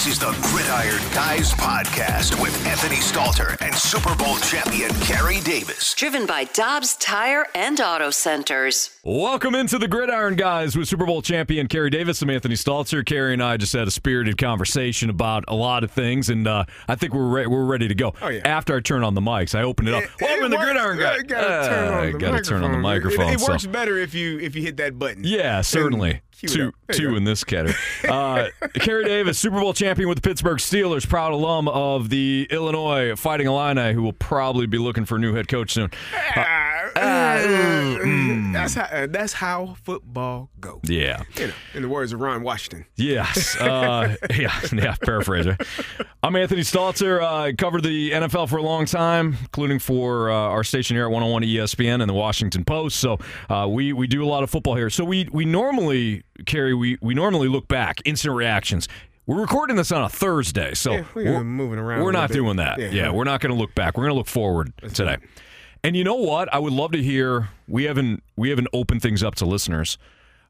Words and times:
This 0.00 0.14
is 0.14 0.18
the 0.18 0.30
Gridiron 0.40 1.02
Guys 1.12 1.52
podcast 1.52 2.40
with 2.40 2.66
Anthony 2.66 2.96
Stalter 2.96 3.60
and 3.60 3.74
Super 3.74 4.14
Bowl 4.14 4.38
champion 4.38 4.88
Carey 5.00 5.40
Davis. 5.40 5.92
Driven 5.92 6.24
by 6.24 6.44
Dobbs 6.44 6.96
Tire 6.96 7.44
and 7.54 7.78
Auto 7.78 8.10
Centers. 8.10 8.98
Welcome 9.04 9.54
into 9.54 9.78
the 9.78 9.88
Gridiron 9.88 10.36
Guys 10.36 10.74
with 10.74 10.88
Super 10.88 11.04
Bowl 11.04 11.20
champion 11.20 11.66
Carey 11.66 11.90
Davis. 11.90 12.22
I'm 12.22 12.30
Anthony 12.30 12.54
Stalter. 12.54 13.04
Carey 13.04 13.34
and 13.34 13.42
I 13.42 13.58
just 13.58 13.74
had 13.74 13.88
a 13.88 13.90
spirited 13.90 14.38
conversation 14.38 15.10
about 15.10 15.44
a 15.48 15.54
lot 15.54 15.84
of 15.84 15.90
things, 15.90 16.30
and 16.30 16.48
uh, 16.48 16.64
I 16.88 16.94
think 16.94 17.12
we're 17.12 17.28
re- 17.28 17.46
we're 17.46 17.66
ready 17.66 17.86
to 17.86 17.94
go. 17.94 18.14
Oh, 18.22 18.28
yeah. 18.28 18.40
After 18.46 18.76
I 18.76 18.80
turn 18.80 19.04
on 19.04 19.12
the 19.12 19.20
mics, 19.20 19.54
I 19.54 19.64
open 19.64 19.86
it 19.86 19.92
up. 19.92 20.04
It- 20.04 20.10
Welcome 20.22 20.38
it 20.46 20.48
to 20.48 20.48
the. 20.48 20.56
Gridiron 20.64 20.98
Yeah, 20.98 21.04
Guys. 21.10 21.18
you 21.18 21.24
gotta 21.24 21.68
turn 21.68 21.92
on 21.92 22.12
the 22.12 22.18
gotta 22.18 22.42
turn 22.42 22.64
on 22.64 22.72
the 22.72 22.78
microphone. 22.78 23.26
microphone. 23.26 23.32
It, 23.32 23.34
it 23.34 23.40
so- 23.40 23.52
works 23.52 23.66
better 23.66 23.98
if 23.98 24.14
you 24.14 24.38
if 24.38 24.56
you 24.56 24.62
hit 24.62 24.78
that 24.78 24.98
button. 24.98 25.24
Yeah, 25.24 25.60
certainly. 25.60 26.08
cue 26.10 26.16
it 26.16 26.22
Two, 26.48 26.68
up. 26.68 26.74
There 26.88 27.02
you 27.02 27.08
two 27.10 27.16
in 27.16 27.24
this 27.24 27.44
category. 27.44 27.76
Uh, 28.10 28.48
Carey 28.74 29.04
Davis, 29.04 29.38
Super 29.38 29.60
Bowl 29.60 29.72
champion 29.72 30.08
with 30.08 30.20
the 30.20 30.28
Pittsburgh 30.28 30.58
Steelers, 30.58 31.08
proud 31.08 31.32
alum 31.32 31.68
of 31.68 32.08
the 32.08 32.46
Illinois 32.50 33.14
Fighting 33.14 33.46
Illini, 33.46 33.92
who 33.92 34.02
will 34.02 34.12
probably 34.12 34.66
be 34.66 34.78
looking 34.78 35.04
for 35.04 35.16
a 35.16 35.18
new 35.18 35.34
head 35.34 35.48
coach 35.48 35.72
soon. 35.72 35.90
Ah, 36.96 37.36
mm. 37.38 38.52
that's 38.52 38.74
how 38.74 38.82
uh, 38.82 39.06
that's 39.08 39.32
how 39.32 39.76
football 39.84 40.50
goes. 40.60 40.80
Yeah. 40.84 41.22
You 41.36 41.48
know, 41.48 41.52
in 41.74 41.82
the 41.82 41.88
words 41.88 42.12
of 42.12 42.20
Ron 42.20 42.42
Washington. 42.42 42.86
Yes. 42.96 43.56
Uh, 43.60 44.16
yeah. 44.36 44.60
Yeah. 44.72 44.96
Paraphrase. 45.02 45.46
Right? 45.46 45.62
I'm 46.22 46.36
Anthony 46.36 46.62
Stalter. 46.62 47.22
Uh, 47.22 47.52
covered 47.56 47.82
the 47.82 48.10
NFL 48.10 48.48
for 48.48 48.56
a 48.56 48.62
long 48.62 48.86
time, 48.86 49.36
including 49.40 49.78
for 49.78 50.30
uh, 50.30 50.34
our 50.34 50.64
station 50.64 50.96
here 50.96 51.04
at 51.04 51.10
101 51.10 51.42
ESPN 51.42 52.00
and 52.00 52.08
the 52.08 52.14
Washington 52.14 52.64
Post. 52.64 52.98
So 52.98 53.18
uh, 53.48 53.66
we 53.68 53.92
we 53.92 54.06
do 54.06 54.24
a 54.24 54.26
lot 54.26 54.42
of 54.42 54.50
football 54.50 54.76
here. 54.76 54.90
So 54.90 55.04
we 55.04 55.28
we 55.32 55.44
normally 55.44 56.24
Carey 56.46 56.74
we 56.74 56.98
we 57.00 57.14
normally 57.14 57.48
look 57.48 57.68
back, 57.68 58.00
instant 58.04 58.34
reactions. 58.34 58.88
We're 59.26 59.40
recording 59.40 59.76
this 59.76 59.92
on 59.92 60.02
a 60.02 60.08
Thursday, 60.08 60.74
so 60.74 60.92
Yeah, 60.92 61.04
we're 61.14 61.44
moving 61.44 61.78
around 61.78 62.02
We're 62.02 62.10
not 62.12 62.28
bit. 62.30 62.34
doing 62.34 62.56
that. 62.56 62.78
Yeah. 62.80 62.90
Yeah, 62.90 63.10
we're 63.12 63.24
not 63.24 63.40
going 63.40 63.52
to 63.54 63.58
look 63.58 63.74
back. 63.76 63.96
We're 63.96 64.04
going 64.04 64.14
to 64.14 64.18
look 64.18 64.26
forward 64.26 64.72
today. 64.92 65.18
And 65.84 65.94
you 65.96 66.02
know 66.02 66.16
what? 66.16 66.52
I 66.52 66.58
would 66.58 66.72
love 66.72 66.92
to 66.92 67.02
hear. 67.02 67.48
We 67.68 67.84
haven't 67.84 68.22
we 68.36 68.50
haven't 68.50 68.68
opened 68.72 69.02
things 69.02 69.22
up 69.22 69.36
to 69.36 69.46
listeners. 69.46 69.98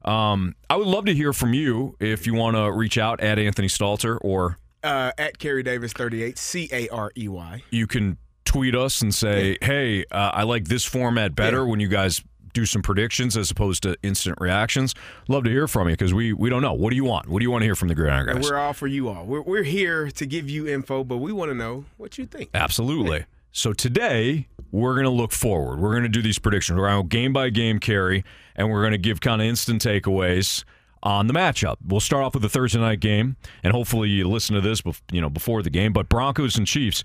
Um, 0.03 0.55
I 0.69 0.77
would 0.77 0.87
love 0.87 1.05
to 1.05 1.13
hear 1.13 1.31
from 1.31 1.53
you 1.53 1.95
if 1.99 2.25
you 2.25 2.33
want 2.33 2.55
to 2.57 2.71
reach 2.71 2.97
out 2.97 3.19
at 3.21 3.37
Anthony 3.37 3.67
Stalter, 3.67 4.17
or 4.21 4.57
Uh, 4.83 5.11
at 5.17 5.37
Carey 5.37 5.61
Davis 5.63 5.93
thirty 5.93 6.23
eight 6.23 6.37
C 6.39 6.67
A 6.71 6.87
R 6.89 7.11
E 7.15 7.27
Y. 7.27 7.61
you 7.69 7.85
can 7.85 8.17
tweet 8.45 8.75
us 8.75 9.01
and 9.03 9.13
say, 9.13 9.57
"Hey, 9.61 10.03
uh, 10.11 10.31
I 10.33 10.43
like 10.43 10.65
this 10.65 10.83
format 10.85 11.35
better 11.35 11.57
Yeah. 11.57 11.63
when 11.65 11.79
you 11.79 11.87
guys 11.87 12.23
do 12.53 12.65
some 12.65 12.81
predictions 12.81 13.35
as 13.37 13.49
opposed 13.51 13.83
to 13.83 13.95
instant 14.03 14.37
reactions." 14.39 14.93
Love 15.27 15.43
to 15.45 15.49
hear 15.49 15.67
from 15.67 15.87
you 15.89 15.93
because 15.93 16.13
we 16.13 16.33
we 16.33 16.49
don't 16.49 16.61
know. 16.61 16.73
What 16.73 16.89
do 16.91 16.95
you 16.95 17.03
want? 17.05 17.27
What 17.29 17.39
do 17.39 17.43
you 17.43 17.51
want 17.51 17.61
to 17.61 17.65
hear 17.65 17.75
from 17.75 17.87
the 17.87 17.95
Gridiron 17.95 18.29
And 18.29 18.41
guys? 18.41 18.49
we're 18.51 18.57
all 18.57 18.73
for 18.73 18.87
you 18.87 19.09
all. 19.09 19.25
We're 19.25 19.41
we're 19.41 19.63
here 19.63 20.09
to 20.11 20.25
give 20.25 20.49
you 20.49 20.67
info, 20.67 21.03
but 21.03 21.17
we 21.17 21.31
want 21.31 21.51
to 21.51 21.55
know 21.55 21.85
what 21.97 22.17
you 22.17 22.25
think. 22.25 22.49
Absolutely. 22.53 23.25
So 23.51 23.73
today 23.73 24.47
we're 24.71 24.93
going 24.93 25.03
to 25.03 25.09
look 25.09 25.33
forward. 25.33 25.79
We're 25.79 25.91
going 25.91 26.03
to 26.03 26.09
do 26.09 26.21
these 26.21 26.39
predictions. 26.39 26.79
We're 26.79 26.87
going 26.87 27.03
to 27.03 27.07
game 27.09 27.33
by 27.33 27.49
game 27.49 27.79
Carey, 27.79 28.23
and 28.55 28.69
we're 28.71 28.81
going 28.81 28.93
to 28.93 28.97
give 28.97 29.19
kind 29.19 29.41
of 29.41 29.47
instant 29.47 29.81
takeaways 29.83 30.63
on 31.03 31.27
the 31.27 31.33
matchup. 31.33 31.75
We'll 31.85 31.99
start 31.99 32.23
off 32.23 32.33
with 32.33 32.43
the 32.43 32.49
Thursday 32.49 32.79
night 32.79 32.99
game, 33.01 33.35
and 33.63 33.73
hopefully 33.73 34.07
you 34.07 34.29
listen 34.29 34.55
to 34.55 34.61
this, 34.61 34.81
bef- 34.81 35.01
you 35.11 35.19
know, 35.19 35.29
before 35.29 35.61
the 35.63 35.69
game. 35.69 35.91
But 35.91 36.07
Broncos 36.07 36.57
and 36.57 36.65
Chiefs. 36.65 37.03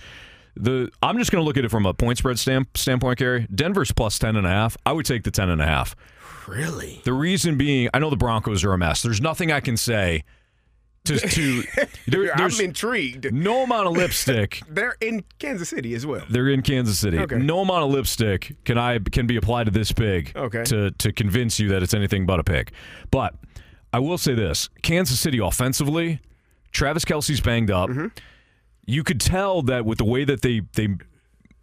The 0.57 0.91
I'm 1.03 1.19
just 1.19 1.31
going 1.31 1.43
to 1.43 1.47
look 1.47 1.57
at 1.57 1.65
it 1.65 1.71
from 1.71 1.87
a 1.87 1.95
point 1.95 2.19
spread 2.19 2.39
stamp, 2.39 2.77
standpoint, 2.77 3.19
Gary. 3.19 3.47
Denver's 3.55 3.93
plus 3.93 4.19
ten 4.19 4.37
and 4.37 4.47
a 4.47 4.51
half. 4.51 4.77
I 4.87 4.93
would 4.93 5.07
take 5.07 5.23
the 5.25 5.31
ten 5.31 5.49
and 5.51 5.61
a 5.61 5.67
half. 5.67 5.95
Really? 6.49 7.01
The 7.05 7.13
reason 7.13 7.57
being, 7.59 7.89
I 7.93 7.99
know 7.99 8.09
the 8.11 8.17
Broncos 8.17 8.63
are 8.65 8.73
a 8.73 8.79
mess. 8.79 9.03
There's 9.03 9.21
nothing 9.21 9.51
I 9.53 9.61
can 9.61 9.77
say 9.77 10.25
to 11.05 11.19
to. 11.19 11.63
There, 12.09 12.33
I'm 12.37 12.53
intrigued. 12.61 13.33
no 13.35 13.65
amount 13.65 13.89
of 13.89 13.95
lipstick 13.95 14.63
They're 14.71 14.97
in 15.01 15.25
Kansas 15.41 15.69
City 15.71 15.93
as 15.95 16.07
well. 16.07 16.23
they're 16.31 16.49
in 16.49 16.63
Kansas 16.63 16.99
City. 17.01 17.19
Okay. 17.19 17.37
No 17.37 17.61
amount 17.63 17.83
of 17.85 17.91
lipstick 17.91 18.55
can 18.65 18.79
I 18.79 19.01
can 19.01 19.27
be 19.27 19.37
applied 19.37 19.65
to 19.65 19.73
this 19.73 19.91
pig 19.91 20.33
Okay. 20.37 20.63
to 20.65 20.91
to 20.93 21.13
convince 21.13 21.59
you 21.59 21.69
that 21.71 21.83
it's 21.83 21.95
anything 21.95 22.27
but 22.27 22.39
a 22.39 22.45
pig. 22.45 22.71
But 23.11 23.35
I 23.93 23.99
will 23.99 24.19
say 24.19 24.35
this: 24.35 24.69
Kansas 24.83 25.19
City 25.19 25.39
offensively, 25.41 26.21
Travis 26.71 27.05
Kelce's 27.05 27.41
banged 27.41 27.71
up. 27.73 27.91
Mm-hmm. 27.91 28.07
You 28.87 29.03
could 29.05 29.21
tell 29.21 29.63
that 29.63 29.85
with 29.85 29.99
the 29.99 30.05
way 30.05 30.25
that 30.25 30.43
they 30.43 30.63
they 30.75 30.89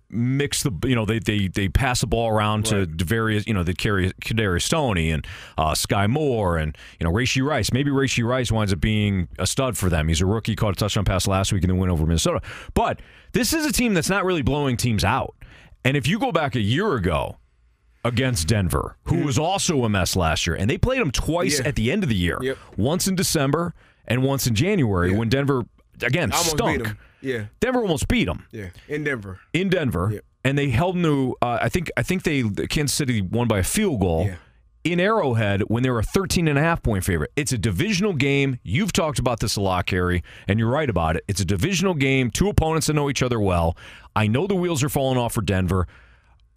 mix 0.09 0.61
the 0.61 0.71
you 0.85 0.93
know 0.93 1.05
they 1.05 1.17
they 1.17 1.47
they 1.47 1.67
pass 1.67 2.01
the 2.01 2.07
ball 2.07 2.29
around 2.29 2.65
to 2.67 2.85
various 2.85 3.47
you 3.47 3.53
know 3.53 3.63
they 3.63 3.73
carry 3.73 4.11
Kadarius 4.21 4.69
Toney 4.69 5.09
and 5.09 5.25
uh, 5.57 5.71
Skyy 5.71 6.07
Moore 6.09 6.57
and 6.57 6.77
you 6.99 7.05
know 7.05 7.11
Rashee 7.11 7.43
Rice. 7.43 7.71
Maybe 7.73 7.89
Rashee 7.89 8.23
Rice 8.27 8.51
winds 8.51 8.71
up 8.73 8.79
being 8.79 9.27
a 9.39 9.47
stud 9.47 9.75
for 9.77 9.89
them. 9.89 10.07
He's 10.07 10.21
a 10.21 10.25
rookie, 10.25 10.55
caught 10.55 10.73
a 10.73 10.75
touchdown 10.75 11.05
pass 11.05 11.27
last 11.27 11.51
week 11.51 11.63
and 11.63 11.71
then 11.71 11.79
win 11.79 11.89
over 11.89 12.05
Minnesota. 12.05 12.41
But 12.73 13.01
this 13.31 13.53
is 13.53 13.65
a 13.65 13.71
team 13.71 13.93
that's 13.95 14.09
not 14.09 14.23
really 14.25 14.43
blowing 14.43 14.77
teams 14.77 15.03
out. 15.03 15.33
And 15.83 15.97
if 15.97 16.07
you 16.07 16.19
go 16.19 16.31
back 16.31 16.55
a 16.55 16.61
year 16.61 16.93
ago 16.93 17.37
against 18.05 18.47
Denver, 18.47 18.97
who 19.05 19.23
was 19.23 19.39
also 19.39 19.83
a 19.85 19.89
mess 19.89 20.15
last 20.15 20.45
year, 20.45 20.55
and 20.55 20.69
they 20.69 20.77
played 20.77 20.99
them 21.01 21.11
twice. 21.11 21.59
Yeah. 21.59 21.67
at 21.67 21.75
the 21.75 21.91
end 21.91 22.03
of 22.03 22.09
the 22.09 22.15
year, 22.15 22.37
Yep. 22.41 22.57
once 22.77 23.07
in 23.07 23.15
December 23.15 23.73
and 24.05 24.21
once 24.21 24.45
in 24.45 24.53
January 24.53 25.11
when 25.13 25.29
Denver 25.29 25.63
again 26.01 26.31
Almost 26.31 26.51
stunk. 26.51 26.87
Yeah, 27.23 27.45
Denver 27.61 27.79
almost 27.81 28.07
beat 28.07 28.25
them 28.25 28.45
yeah. 28.51 28.69
In 28.87 29.03
Denver. 29.03 29.39
in 29.53 29.69
Denver, 29.69 30.09
Yep. 30.13 30.25
and 30.43 30.57
they 30.57 30.69
held 30.69 30.95
them 30.95 31.03
to. 31.03 31.35
Uh, 31.41 31.57
I 31.61 31.69
think 31.69 31.89
I 31.97 32.03
think 32.03 32.23
they 32.23 32.43
Kansas 32.67 32.93
City 32.95 33.21
won 33.21 33.47
by 33.47 33.59
a 33.59 33.63
field 33.63 33.99
goal. 34.01 34.25
Yeah. 34.27 34.35
In 34.83 34.99
Arrowhead, 34.99 35.61
when 35.69 35.81
they 35.81 35.89
were 35.89 35.99
a 35.99 36.03
13 36.03 36.49
and 36.49 36.59
a 36.59 36.61
half 36.61 36.83
point 36.83 37.05
favorite. 37.05 37.31
It's 37.37 37.53
a 37.53 37.57
divisional 37.57 38.11
game. 38.11 38.59
You've 38.63 38.91
talked 38.91 39.17
about 39.17 39.39
this 39.39 39.55
a 39.55 39.61
lot, 39.61 39.85
Carey, 39.85 40.21
and 40.45 40.59
you're 40.59 40.69
right 40.69 40.89
about 40.89 41.15
it. 41.15 41.23
It's 41.29 41.39
a 41.39 41.45
divisional 41.45 41.93
game, 41.93 42.29
two 42.29 42.49
opponents 42.49 42.87
that 42.87 42.93
know 42.93 43.09
each 43.09 43.23
other 43.23 43.39
well. 43.39 43.77
I 44.13 44.27
know 44.27 44.45
the 44.45 44.55
wheels 44.55 44.83
are 44.83 44.89
falling 44.89 45.17
off 45.17 45.31
for 45.33 45.41
Denver. 45.41 45.87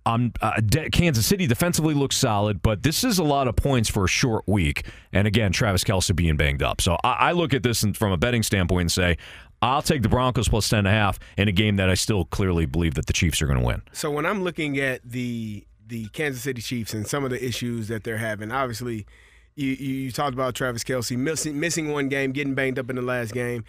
Um, 0.06 0.33
uh, 0.41 0.60
De- 0.60 0.91
Kansas 0.91 1.25
City 1.27 1.47
defensively 1.48 1.94
looks 1.94 2.16
solid, 2.16 2.62
but 2.62 2.83
this 2.83 3.03
is 3.04 3.19
a 3.21 3.25
lot 3.25 3.47
of 3.48 3.54
points 3.56 3.88
for 3.88 4.04
a 4.04 4.09
short 4.09 4.43
week. 4.48 4.84
And 5.12 5.27
again, 5.28 5.50
Travis 5.53 5.83
Kelce 5.84 6.15
being 6.15 6.37
banged 6.37 6.62
up. 6.65 6.81
So 6.81 6.97
I, 7.04 7.12
I 7.12 7.33
look 7.33 7.54
at 7.54 7.62
this 7.65 7.83
and 7.84 7.97
from 7.97 8.10
a 8.12 8.16
betting 8.16 8.43
standpoint 8.44 8.81
and 8.83 8.93
say, 8.93 9.19
I'll 9.62 9.83
take 9.83 10.03
the 10.03 10.09
Broncos 10.09 10.49
plus 10.49 10.69
10.5 10.69 11.19
in 11.39 11.49
a 11.49 11.53
game 11.53 11.77
that 11.77 11.89
I 11.89 11.94
still 11.94 12.25
clearly 12.27 12.67
believe 12.67 12.94
that 12.94 13.06
the 13.06 13.12
Chiefs 13.12 13.41
are 13.41 13.47
going 13.47 13.59
to 13.59 13.65
win. 13.65 13.83
So 13.93 14.11
when 14.11 14.27
I'm 14.27 14.43
looking 14.43 14.78
at 14.78 15.00
the 15.05 15.67
the 15.89 16.09
Kansas 16.09 16.43
City 16.43 16.61
Chiefs 16.61 16.93
and 16.94 17.06
some 17.06 17.22
of 17.22 17.31
the 17.31 17.44
issues 17.44 17.89
that 17.89 18.03
they're 18.03 18.19
having, 18.19 18.50
obviously, 18.50 19.06
you 19.55 19.71
you, 19.71 20.12
talked 20.12 20.34
about 20.34 20.55
Travis 20.55 20.84
Kelce 20.84 21.16
missing 21.16 21.59
missing 21.59 21.93
one 21.93 22.09
game, 22.09 22.33
getting 22.33 22.55
banged 22.55 22.78
up 22.78 22.91
in 22.91 22.97
the 22.97 23.03
last 23.03 23.33
game, 23.33 23.65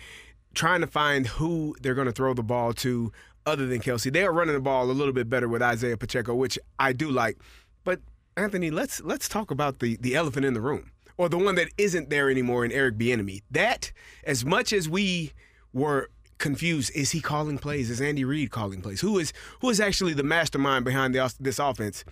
trying 0.53 0.81
to 0.81 0.87
find 0.87 1.27
who 1.27 1.75
they're 1.81 1.93
going 1.93 2.07
to 2.07 2.13
throw 2.13 2.33
the 2.33 2.43
ball 2.43 2.73
to 2.73 3.11
other 3.45 3.65
than 3.65 3.79
Kelce. 3.79 4.11
They 4.11 4.25
are 4.25 4.33
running 4.33 4.55
the 4.55 4.61
ball 4.61 4.89
a 4.89 4.91
little 4.91 5.13
bit 5.13 5.29
better 5.29 5.47
with 5.47 5.61
Isaiah 5.61 5.97
Pacheco, 5.97 6.35
which 6.35 6.59
I 6.77 6.91
do 6.91 7.09
like. 7.09 7.37
But 7.83 8.01
Anthony, 8.35 8.69
let's 8.69 9.01
let's 9.01 9.29
talk 9.29 9.49
about 9.49 9.79
the 9.79 9.97
the 9.97 10.15
elephant 10.15 10.45
in 10.45 10.53
the 10.53 10.61
room, 10.61 10.91
or 11.17 11.29
the 11.29 11.37
one 11.37 11.55
that 11.55 11.69
isn't 11.77 12.09
there 12.09 12.29
anymore 12.29 12.65
in 12.65 12.71
Eric 12.71 12.97
Bieniemy. 12.97 13.43
That 13.49 13.91
as 14.25 14.43
much 14.43 14.73
as 14.73 14.89
we 14.89 15.31
were 15.73 16.09
confused, 16.37 16.91
is 16.95 17.11
he 17.11 17.21
calling 17.21 17.57
plays? 17.57 17.89
Is 17.89 18.01
Andy 18.01 18.23
Reid 18.23 18.51
calling 18.51 18.81
plays? 18.81 19.01
Who 19.01 19.17
is 19.17 19.33
who 19.61 19.69
is 19.69 19.79
actually 19.79 20.13
the 20.13 20.23
mastermind 20.23 20.85
behind 20.85 21.15
the, 21.15 21.33
this 21.39 21.59
offense? 21.59 22.03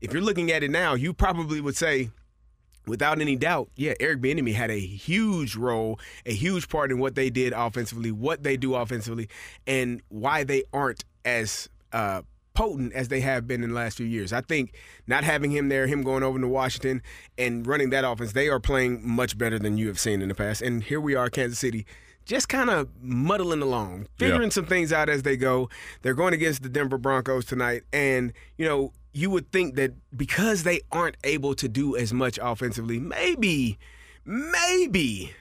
If 0.00 0.12
you're 0.12 0.22
looking 0.22 0.50
at 0.50 0.62
it 0.62 0.70
now, 0.70 0.94
you 0.94 1.12
probably 1.12 1.60
would 1.60 1.76
say, 1.76 2.10
without 2.86 3.20
any 3.20 3.36
doubt, 3.36 3.70
yeah, 3.76 3.94
Eric 4.00 4.20
Bieniemy 4.20 4.54
had 4.54 4.70
a 4.70 4.80
huge 4.80 5.54
role, 5.54 6.00
a 6.26 6.34
huge 6.34 6.68
part 6.68 6.90
in 6.90 6.98
what 6.98 7.14
they 7.14 7.30
did 7.30 7.52
offensively, 7.52 8.10
what 8.10 8.42
they 8.42 8.56
do 8.56 8.74
offensively, 8.74 9.28
and 9.66 10.02
why 10.08 10.42
they 10.42 10.64
aren't 10.72 11.04
as 11.24 11.68
uh, 11.92 12.22
potent 12.54 12.92
as 12.92 13.08
they 13.08 13.20
have 13.20 13.46
been 13.46 13.62
in 13.62 13.70
the 13.70 13.76
last 13.76 13.96
few 13.96 14.06
years. 14.06 14.32
I 14.32 14.40
think 14.40 14.74
not 15.06 15.24
having 15.24 15.50
him 15.50 15.68
there, 15.68 15.86
him 15.86 16.02
going 16.02 16.22
over 16.22 16.38
to 16.38 16.48
Washington 16.48 17.02
and 17.38 17.66
running 17.66 17.90
that 17.90 18.04
offense, 18.04 18.32
they 18.32 18.48
are 18.48 18.60
playing 18.60 19.08
much 19.08 19.38
better 19.38 19.58
than 19.58 19.78
you 19.78 19.88
have 19.88 20.00
seen 20.00 20.20
in 20.20 20.28
the 20.28 20.34
past. 20.34 20.62
And 20.62 20.82
here 20.82 21.00
we 21.00 21.14
are, 21.14 21.30
Kansas 21.30 21.58
City. 21.58 21.86
Just 22.24 22.48
kind 22.48 22.70
of 22.70 22.88
muddling 23.00 23.62
along, 23.62 24.06
figuring 24.18 24.50
some 24.50 24.66
things 24.66 24.92
out 24.92 25.08
as 25.08 25.22
they 25.22 25.36
go. 25.36 25.68
They're 26.02 26.14
going 26.14 26.34
against 26.34 26.62
the 26.62 26.68
Denver 26.68 26.98
Broncos 26.98 27.44
tonight. 27.44 27.82
And, 27.92 28.32
you 28.56 28.64
know, 28.64 28.92
you 29.12 29.28
would 29.30 29.50
think 29.52 29.74
that 29.74 29.92
because 30.16 30.62
they 30.62 30.80
aren't 30.90 31.16
able 31.24 31.54
to 31.56 31.68
do 31.68 31.96
as 31.96 32.12
much 32.12 32.38
offensively, 32.40 32.98
maybe, 33.00 33.78
maybe 34.24 35.32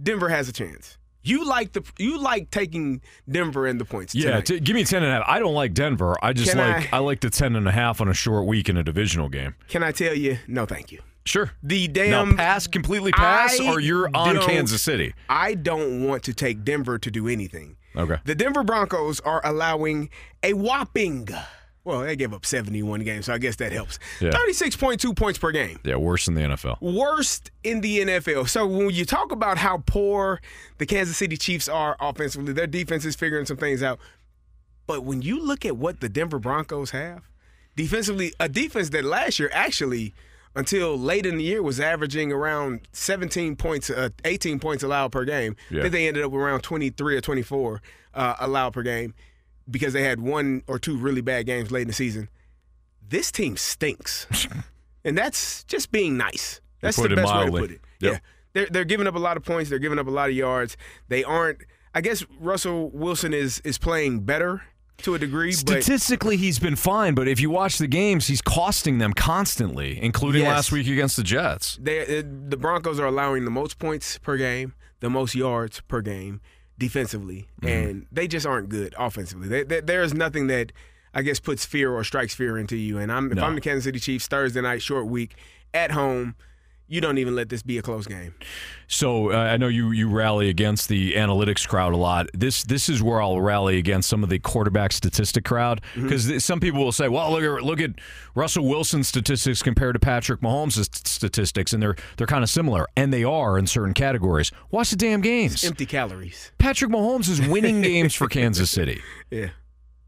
Denver 0.00 0.28
has 0.28 0.48
a 0.48 0.52
chance. 0.52 0.96
You 1.24 1.46
like 1.46 1.72
the 1.72 1.82
you 1.98 2.18
like 2.20 2.50
taking 2.50 3.00
Denver 3.30 3.66
and 3.66 3.80
the 3.80 3.84
points. 3.84 4.12
Yeah, 4.12 4.40
t- 4.40 4.58
give 4.58 4.74
me 4.74 4.84
10 4.84 5.04
and 5.04 5.12
a 5.12 5.14
half. 5.16 5.24
I 5.28 5.38
don't 5.38 5.54
like 5.54 5.72
Denver. 5.72 6.16
I 6.20 6.32
just 6.32 6.50
Can 6.50 6.58
like 6.58 6.92
I, 6.92 6.96
I- 6.96 7.00
like 7.00 7.20
the 7.20 7.30
10 7.30 7.54
and 7.54 7.68
a 7.68 7.70
half 7.70 8.00
on 8.00 8.08
a 8.08 8.14
short 8.14 8.46
week 8.46 8.68
in 8.68 8.76
a 8.76 8.82
divisional 8.82 9.28
game. 9.28 9.54
Can 9.68 9.84
I 9.84 9.92
tell 9.92 10.14
you? 10.14 10.38
No, 10.48 10.66
thank 10.66 10.90
you. 10.90 11.00
Sure. 11.24 11.52
The 11.62 11.88
now 11.88 12.24
damn 12.24 12.36
pass 12.36 12.66
completely 12.66 13.12
pass 13.12 13.58
I 13.60 13.68
or 13.68 13.80
you're 13.80 14.10
on 14.14 14.40
Kansas 14.40 14.82
City. 14.82 15.14
I 15.28 15.54
don't 15.54 16.04
want 16.04 16.24
to 16.24 16.34
take 16.34 16.64
Denver 16.64 16.98
to 16.98 17.10
do 17.10 17.28
anything. 17.28 17.76
Okay. 17.94 18.16
The 18.24 18.34
Denver 18.34 18.64
Broncos 18.64 19.20
are 19.20 19.40
allowing 19.44 20.10
a 20.42 20.54
whopping 20.54 21.28
Well, 21.84 22.00
they 22.02 22.14
gave 22.14 22.32
up 22.32 22.46
71 22.46 23.02
games, 23.02 23.26
so 23.26 23.34
I 23.34 23.38
guess 23.38 23.56
that 23.56 23.72
helps. 23.72 23.98
Yeah. 24.20 24.30
36.2 24.30 25.16
points 25.16 25.38
per 25.38 25.50
game. 25.50 25.80
Yeah, 25.84 25.96
worse 25.96 26.26
than 26.26 26.34
the 26.34 26.42
NFL. 26.42 26.80
Worst 26.80 27.50
in 27.64 27.80
the 27.80 28.00
NFL. 28.00 28.48
So 28.48 28.66
when 28.66 28.90
you 28.90 29.04
talk 29.04 29.32
about 29.32 29.58
how 29.58 29.82
poor 29.84 30.40
the 30.78 30.86
Kansas 30.86 31.16
City 31.16 31.36
Chiefs 31.36 31.68
are 31.68 31.96
offensively, 32.00 32.52
their 32.52 32.68
defense 32.68 33.04
is 33.04 33.16
figuring 33.16 33.46
some 33.46 33.56
things 33.56 33.82
out. 33.82 33.98
But 34.86 35.02
when 35.02 35.22
you 35.22 35.44
look 35.44 35.64
at 35.64 35.76
what 35.76 36.00
the 36.00 36.08
Denver 36.08 36.38
Broncos 36.38 36.90
have, 36.90 37.28
defensively, 37.74 38.32
a 38.38 38.48
defense 38.48 38.90
that 38.90 39.04
last 39.04 39.40
year 39.40 39.50
actually, 39.52 40.14
until 40.54 40.98
late 40.98 41.26
in 41.26 41.36
the 41.36 41.44
year, 41.44 41.62
was 41.62 41.80
averaging 41.80 42.32
around 42.32 42.86
17 42.92 43.56
points, 43.56 43.90
uh, 43.90 44.10
18 44.24 44.58
points 44.58 44.82
allowed 44.82 45.12
per 45.12 45.24
game. 45.24 45.56
Yeah. 45.70 45.80
I 45.80 45.82
think 45.82 45.92
they 45.92 46.08
ended 46.08 46.24
up 46.24 46.32
around 46.32 46.60
23 46.60 47.16
or 47.16 47.20
24 47.20 47.82
uh, 48.14 48.34
allowed 48.40 48.74
per 48.74 48.82
game 48.82 49.14
because 49.70 49.92
they 49.92 50.02
had 50.02 50.20
one 50.20 50.62
or 50.66 50.78
two 50.78 50.96
really 50.96 51.20
bad 51.20 51.46
games 51.46 51.70
late 51.70 51.82
in 51.82 51.88
the 51.88 51.94
season. 51.94 52.28
This 53.06 53.32
team 53.32 53.56
stinks. 53.56 54.26
and 55.04 55.16
that's 55.16 55.64
just 55.64 55.90
being 55.92 56.16
nice. 56.16 56.60
That's 56.80 56.96
the 56.96 57.08
best 57.08 57.34
way 57.34 57.46
to 57.46 57.52
put 57.52 57.70
it. 57.70 57.80
Yep. 58.00 58.12
Yeah. 58.12 58.18
They're, 58.54 58.66
they're 58.66 58.84
giving 58.84 59.06
up 59.06 59.14
a 59.14 59.20
lot 59.20 59.36
of 59.36 59.44
points. 59.44 59.70
They're 59.70 59.78
giving 59.78 59.98
up 59.98 60.06
a 60.06 60.10
lot 60.10 60.28
of 60.28 60.36
yards. 60.36 60.76
They 61.08 61.24
aren't. 61.24 61.58
I 61.94 62.00
guess 62.00 62.24
Russell 62.40 62.90
Wilson 62.90 63.34
is 63.34 63.60
is 63.64 63.78
playing 63.78 64.20
better 64.20 64.62
to 64.98 65.14
a 65.14 65.18
degree, 65.18 65.50
but 65.50 65.82
Statistically, 65.82 66.36
he's 66.36 66.58
been 66.58 66.76
fine, 66.76 67.14
but 67.14 67.26
if 67.26 67.40
you 67.40 67.50
watch 67.50 67.78
the 67.78 67.86
games, 67.88 68.28
he's 68.28 68.40
costing 68.42 68.98
them 68.98 69.12
constantly, 69.12 70.00
including 70.00 70.42
Yes. 70.42 70.48
last 70.50 70.72
week 70.72 70.86
against 70.86 71.16
the 71.16 71.22
Jets. 71.24 71.76
they 71.80 72.18
uh, 72.18 72.22
the 72.48 72.56
Broncos 72.56 73.00
are 73.00 73.06
allowing 73.06 73.44
the 73.44 73.50
most 73.50 73.78
points 73.78 74.18
per 74.18 74.36
game, 74.36 74.74
the 75.00 75.10
most 75.10 75.34
yards 75.34 75.80
per 75.88 76.00
game 76.02 76.40
defensively, 76.78 77.48
Mm-hmm. 77.60 77.66
and 77.68 78.06
they 78.12 78.26
just 78.28 78.46
aren't 78.46 78.68
good 78.68 78.94
offensively. 78.98 79.48
They, 79.48 79.62
they, 79.64 79.80
there 79.80 80.02
is 80.02 80.14
nothing 80.14 80.46
that 80.48 80.72
I 81.14 81.22
guess 81.22 81.40
puts 81.40 81.66
fear 81.66 81.92
or 81.92 82.04
strikes 82.04 82.34
fear 82.34 82.56
into 82.56 82.76
you. 82.76 82.98
And 82.98 83.12
I'm 83.12 83.30
if 83.30 83.36
No. 83.36 83.44
I'm 83.44 83.54
the 83.54 83.60
Kansas 83.60 83.84
City 83.84 83.98
Chiefs 84.00 84.26
Thursday 84.28 84.60
night 84.62 84.82
short 84.82 85.06
week 85.06 85.34
at 85.74 85.90
home, 85.90 86.34
you 86.92 87.00
don't 87.00 87.18
even 87.18 87.34
let 87.34 87.48
this 87.48 87.62
be 87.62 87.78
a 87.78 87.82
close 87.82 88.06
game. 88.06 88.34
So 88.86 89.32
uh, 89.32 89.36
I 89.36 89.56
know 89.56 89.68
you 89.68 89.90
you 89.92 90.08
rally 90.10 90.50
against 90.50 90.88
the 90.88 91.14
analytics 91.14 91.66
crowd 91.66 91.94
a 91.94 91.96
lot. 91.96 92.28
This 92.34 92.62
this 92.64 92.88
is 92.88 93.02
where 93.02 93.22
I'll 93.22 93.40
rally 93.40 93.78
against 93.78 94.08
some 94.08 94.22
of 94.22 94.28
the 94.28 94.38
quarterback 94.38 94.92
statistic 94.92 95.44
crowd 95.44 95.80
Mm-hmm. 95.94 96.02
because 96.08 96.44
some 96.44 96.60
people 96.60 96.84
will 96.84 96.92
say, 96.92 97.08
"Well, 97.08 97.30
look 97.32 97.42
at 97.42 97.64
look 97.64 97.80
at 97.80 97.90
Russell 98.34 98.66
Wilson's 98.68 99.08
statistics 99.08 99.62
compared 99.62 99.94
to 99.94 99.98
Patrick 100.00 100.40
Mahomes' 100.40 101.06
statistics, 101.06 101.72
and 101.72 101.82
they're 101.82 101.96
they're 102.18 102.26
kind 102.26 102.44
of 102.44 102.50
similar, 102.50 102.86
and 102.96 103.12
they 103.12 103.24
are 103.24 103.58
in 103.58 103.66
certain 103.66 103.94
categories." 103.94 104.52
Watch 104.70 104.90
the 104.90 104.96
damn 104.96 105.20
games. 105.22 105.64
Empty 105.64 105.86
calories. 105.86 106.52
Patrick 106.58 106.90
Mahomes 106.90 107.28
is 107.30 107.40
winning 107.40 107.80
games 107.92 108.14
for 108.14 108.28
Kansas 108.28 108.70
City. 108.70 109.00
Yeah. 109.30 109.48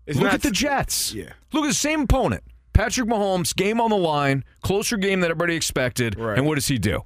It's 0.07 0.17
Look 0.19 0.25
not 0.27 0.35
at 0.35 0.43
the 0.43 0.51
Jets. 0.51 1.15
Yeah. 1.15 1.33
Look 1.53 1.65
at 1.65 1.69
the 1.69 1.75
same 1.75 2.03
opponent. 2.03 2.43
Patrick 2.75 3.09
Mahomes, 3.09 3.55
game 3.55 3.81
on 3.81 3.91
the 3.91 3.97
line, 3.97 4.45
closer 4.63 4.97
game 4.97 5.21
than 5.21 5.31
everybody 5.31 5.57
expected. 5.57 6.19
Right. 6.19 6.37
And 6.37 6.47
what 6.47 6.57
does 6.57 6.67
he 6.67 6.79
do? 6.79 7.01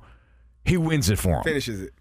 He 0.64 0.76
wins 0.76 1.08
it 1.08 1.18
for 1.18 1.36
him. 1.36 1.44
finishes 1.44 1.80
it. 1.80 1.92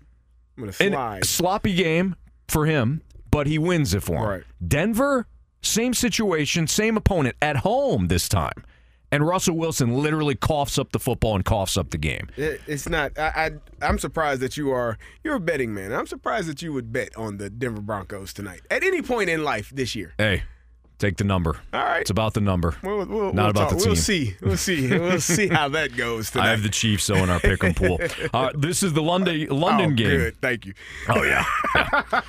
I'm 0.57 0.71
gonna 0.71 1.15
And 1.15 1.25
sloppy 1.25 1.75
game 1.75 2.15
for 2.47 2.65
him, 2.65 3.01
but 3.29 3.45
he 3.45 3.59
wins 3.59 3.93
it 3.93 4.01
for 4.01 4.15
him. 4.15 4.29
Right. 4.29 4.43
Denver, 4.67 5.27
same 5.61 5.93
situation, 5.93 6.65
same 6.67 6.97
opponent 6.97 7.35
at 7.41 7.57
home 7.57 8.07
this 8.07 8.27
time. 8.27 8.63
And 9.09 9.25
Russell 9.25 9.55
Wilson 9.55 10.01
literally 10.01 10.35
coughs 10.35 10.77
up 10.77 10.91
the 10.91 10.99
football 10.99 11.35
and 11.35 11.45
coughs 11.45 11.77
up 11.77 11.91
the 11.91 11.97
game. 11.97 12.27
It's 12.35 12.89
not. 12.89 13.17
I, 13.17 13.51
I 13.81 13.85
I'm 13.85 13.99
surprised 13.99 14.41
that 14.41 14.57
you 14.57 14.71
are. 14.71 14.97
You're 15.23 15.35
a 15.35 15.39
betting 15.39 15.73
man. 15.73 15.93
I'm 15.93 16.07
surprised 16.07 16.49
that 16.49 16.61
you 16.61 16.73
would 16.73 16.91
bet 16.91 17.15
on 17.15 17.37
the 17.37 17.49
Denver 17.49 17.79
Broncos 17.81 18.33
tonight 18.33 18.61
at 18.69 18.83
any 18.83 19.01
point 19.01 19.29
in 19.29 19.45
life 19.45 19.69
this 19.73 19.95
year. 19.95 20.13
Hey, 20.17 20.43
take 20.97 21.17
the 21.17 21.23
number. 21.23 21.57
All 21.73 21.81
right. 21.81 22.01
It's 22.01 22.09
about 22.09 22.33
the 22.33 22.41
number. 22.41 22.75
We'll, 22.83 23.05
we'll, 23.05 23.33
Not 23.33 23.35
we'll 23.35 23.49
about 23.49 23.69
talk. 23.69 23.79
the 23.79 23.85
We'll 23.87 23.95
see. 23.95 24.35
We'll 24.41 24.57
see. 24.57 24.87
We'll 24.97 25.21
see 25.21 25.47
how 25.47 25.69
that 25.69 25.95
goes 25.95 26.31
tonight. 26.31 26.47
I 26.47 26.49
have 26.51 26.63
the 26.63 26.69
Chiefs 26.69 27.03
so 27.05 27.15
in 27.15 27.29
our 27.29 27.39
pick 27.39 27.63
'em 27.63 27.73
pool. 27.73 27.99
Uh, 28.33 28.51
this 28.55 28.83
is 28.83 28.93
the 28.93 29.01
London 29.01 29.47
London 29.49 29.93
oh, 29.93 29.95
game. 29.95 30.17
Good. 30.17 30.41
Thank 30.41 30.65
you. 30.65 30.73
Oh 31.07 31.23
yeah. 31.23 31.45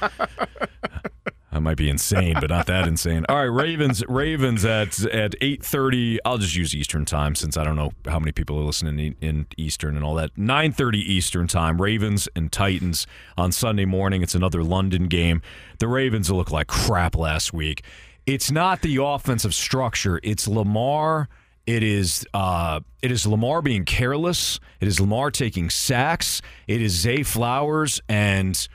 I 1.51 1.61
might 1.61 1.77
be 1.77 1.89
insane, 1.89 2.37
but 2.41 2.51
not 2.51 2.67
that 2.67 2.87
insane. 2.87 3.25
All 3.29 3.37
right, 3.37 3.43
Ravens. 3.45 4.05
Ravens 4.07 4.65
at 4.65 5.05
at 5.07 5.35
eight 5.41 5.65
thirty. 5.65 6.19
I'll 6.25 6.39
just 6.39 6.55
use 6.55 6.75
Eastern 6.75 7.05
time 7.05 7.35
since 7.35 7.57
I 7.57 7.65
don't 7.65 7.75
know 7.75 7.93
how 8.07 8.21
many 8.21 8.33
people 8.33 8.59
are 8.59 8.63
listening 8.65 9.17
in, 9.21 9.29
in 9.29 9.47
Eastern 9.57 9.97
and 9.97 10.05
all 10.05 10.15
that. 10.17 10.37
Nine 10.37 10.73
thirty 10.73 11.01
Eastern 11.01 11.49
time. 11.49 11.81
Ravens 11.81 12.29
and 12.37 12.53
Titans 12.53 13.07
on 13.37 13.51
Sunday 13.51 13.87
morning. 13.87 14.23
It's 14.23 14.35
another 14.37 14.63
London 14.63 15.09
game. 15.09 15.43
The 15.79 15.89
Ravens 15.89 16.31
look 16.31 16.51
like 16.53 16.69
crap 16.69 17.17
last 17.17 17.53
week. 17.53 17.83
It's 18.29 18.51
not 18.51 18.83
the 18.83 19.03
offensive 19.03 19.55
structure. 19.55 20.21
It's 20.23 20.47
Lamar. 20.47 21.31
It 21.65 21.83
is 21.83 22.27
uh, 22.35 22.81
it 23.01 23.11
is 23.11 23.27
Lamar 23.27 23.63
being 23.63 23.87
careless. 23.87 24.61
It 24.83 24.87
is 24.87 25.01
Lamar 25.01 25.31
taking 25.31 25.71
sacks. 25.71 26.43
It 26.67 26.83
is 26.83 26.93
Zay 26.93 27.23
Flowers 27.23 28.03
and 28.07 28.69